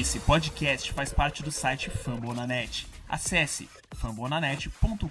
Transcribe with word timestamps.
Esse 0.00 0.20
podcast 0.20 0.90
faz 0.90 1.12
parte 1.12 1.42
do 1.42 1.52
site 1.52 1.90
Fambonanet. 1.90 2.86
Acesse 3.06 3.68
fambonanet.com.br. 3.94 5.06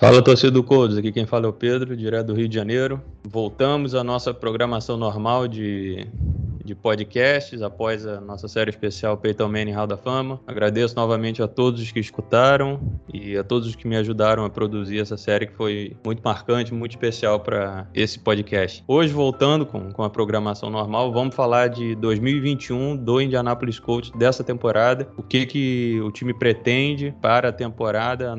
Fala 0.00 0.20
torcida 0.20 0.50
do 0.50 0.64
Codes, 0.64 0.96
aqui 0.96 1.12
quem 1.12 1.26
fala 1.26 1.46
é 1.46 1.48
o 1.48 1.52
Pedro, 1.52 1.96
direto 1.96 2.26
do 2.26 2.34
Rio 2.34 2.48
de 2.48 2.56
Janeiro. 2.56 3.00
Voltamos 3.22 3.94
à 3.94 4.02
nossa 4.02 4.34
programação 4.34 4.96
normal 4.96 5.46
de 5.46 6.08
de 6.64 6.74
podcasts 6.74 7.62
após 7.62 8.06
a 8.06 8.20
nossa 8.20 8.48
série 8.48 8.70
especial 8.70 9.16
Peyton 9.16 9.48
Manning 9.48 9.72
Hall 9.72 9.86
da 9.86 9.96
Fama. 9.96 10.40
Agradeço 10.46 10.94
novamente 10.96 11.42
a 11.42 11.48
todos 11.48 11.80
os 11.80 11.90
que 11.90 12.00
escutaram 12.00 12.80
e 13.12 13.36
a 13.36 13.44
todos 13.44 13.68
os 13.68 13.74
que 13.74 13.86
me 13.86 13.96
ajudaram 13.96 14.44
a 14.44 14.50
produzir 14.50 15.00
essa 15.00 15.16
série 15.16 15.46
que 15.46 15.54
foi 15.54 15.96
muito 16.04 16.22
marcante, 16.22 16.72
muito 16.72 16.92
especial 16.92 17.40
para 17.40 17.86
esse 17.94 18.18
podcast. 18.18 18.84
Hoje, 18.86 19.12
voltando 19.12 19.66
com, 19.66 19.90
com 19.92 20.02
a 20.02 20.10
programação 20.10 20.70
normal, 20.70 21.12
vamos 21.12 21.34
falar 21.34 21.68
de 21.68 21.94
2021 21.96 22.96
do 22.96 23.20
Indianapolis 23.20 23.78
Colts 23.78 24.10
dessa 24.12 24.44
temporada, 24.44 25.08
o 25.16 25.22
que, 25.22 25.46
que 25.46 26.00
o 26.02 26.10
time 26.10 26.32
pretende 26.32 27.14
para 27.20 27.48
a 27.48 27.52
temporada 27.52 28.36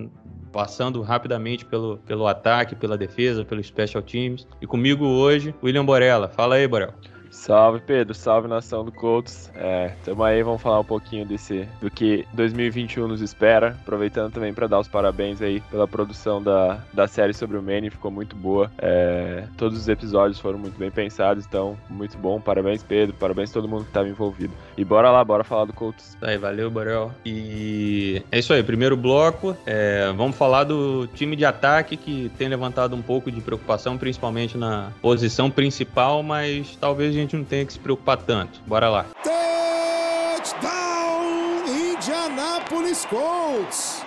passando 0.51 1.01
rapidamente 1.01 1.65
pelo, 1.65 1.97
pelo 1.97 2.27
ataque, 2.27 2.75
pela 2.75 2.95
defesa, 2.95 3.43
pelo 3.43 3.61
special 3.63 4.03
teams. 4.03 4.47
E 4.61 4.67
comigo 4.67 5.03
hoje, 5.03 5.53
William 5.63 5.83
Borella. 5.83 6.29
Fala 6.29 6.55
aí, 6.55 6.67
Borel. 6.67 6.93
Salve 7.43 7.81
Pedro, 7.81 8.13
salve 8.13 8.47
nação 8.47 8.85
do 8.85 8.91
Colts. 8.91 9.51
É, 9.53 9.91
tamo 10.05 10.23
aí, 10.23 10.41
vamos 10.41 10.61
falar 10.61 10.79
um 10.79 10.85
pouquinho 10.85 11.25
desse 11.25 11.67
do 11.81 11.91
que 11.91 12.25
2021 12.31 13.05
nos 13.05 13.19
espera. 13.19 13.77
Aproveitando 13.81 14.31
também 14.31 14.53
para 14.53 14.65
dar 14.65 14.79
os 14.79 14.87
parabéns 14.87 15.41
aí 15.41 15.59
pela 15.69 15.85
produção 15.85 16.41
da, 16.41 16.79
da 16.93 17.05
série 17.05 17.33
sobre 17.33 17.57
o 17.57 17.61
Manny, 17.61 17.89
ficou 17.89 18.09
muito 18.09 18.33
boa. 18.33 18.71
É, 18.77 19.43
todos 19.57 19.77
os 19.77 19.89
episódios 19.89 20.39
foram 20.39 20.57
muito 20.57 20.79
bem 20.79 20.89
pensados, 20.89 21.45
então 21.45 21.77
muito 21.89 22.17
bom. 22.17 22.39
Parabéns 22.39 22.81
Pedro, 22.81 23.13
parabéns 23.19 23.51
todo 23.51 23.67
mundo 23.67 23.83
que 23.83 23.89
estava 23.89 24.07
envolvido. 24.07 24.53
E 24.77 24.85
bora 24.85 25.11
lá, 25.11 25.21
bora 25.21 25.43
falar 25.43 25.65
do 25.65 25.73
Colts. 25.73 26.17
Aí, 26.21 26.37
valeu, 26.37 26.71
Borel. 26.71 27.11
E 27.25 28.23
é 28.31 28.39
isso 28.39 28.53
aí, 28.53 28.63
primeiro 28.63 28.95
bloco. 28.95 29.53
É, 29.65 30.09
vamos 30.15 30.37
falar 30.37 30.63
do 30.63 31.07
time 31.07 31.35
de 31.35 31.43
ataque 31.43 31.97
que 31.97 32.31
tem 32.37 32.47
levantado 32.47 32.95
um 32.95 33.01
pouco 33.01 33.29
de 33.29 33.41
preocupação, 33.41 33.97
principalmente 33.97 34.57
na 34.57 34.93
posição 35.01 35.51
principal, 35.51 36.23
mas 36.23 36.77
talvez 36.79 37.09
a 37.09 37.13
gente 37.13 37.32
não 37.35 37.43
tenha 37.43 37.65
que 37.65 37.73
se 37.73 37.79
preocupar 37.79 38.17
tanto. 38.17 38.61
Bora 38.65 38.89
lá. 38.89 39.05
Touchdown 39.23 40.63
Indianapolis 41.67 43.05
Colts. 43.05 44.02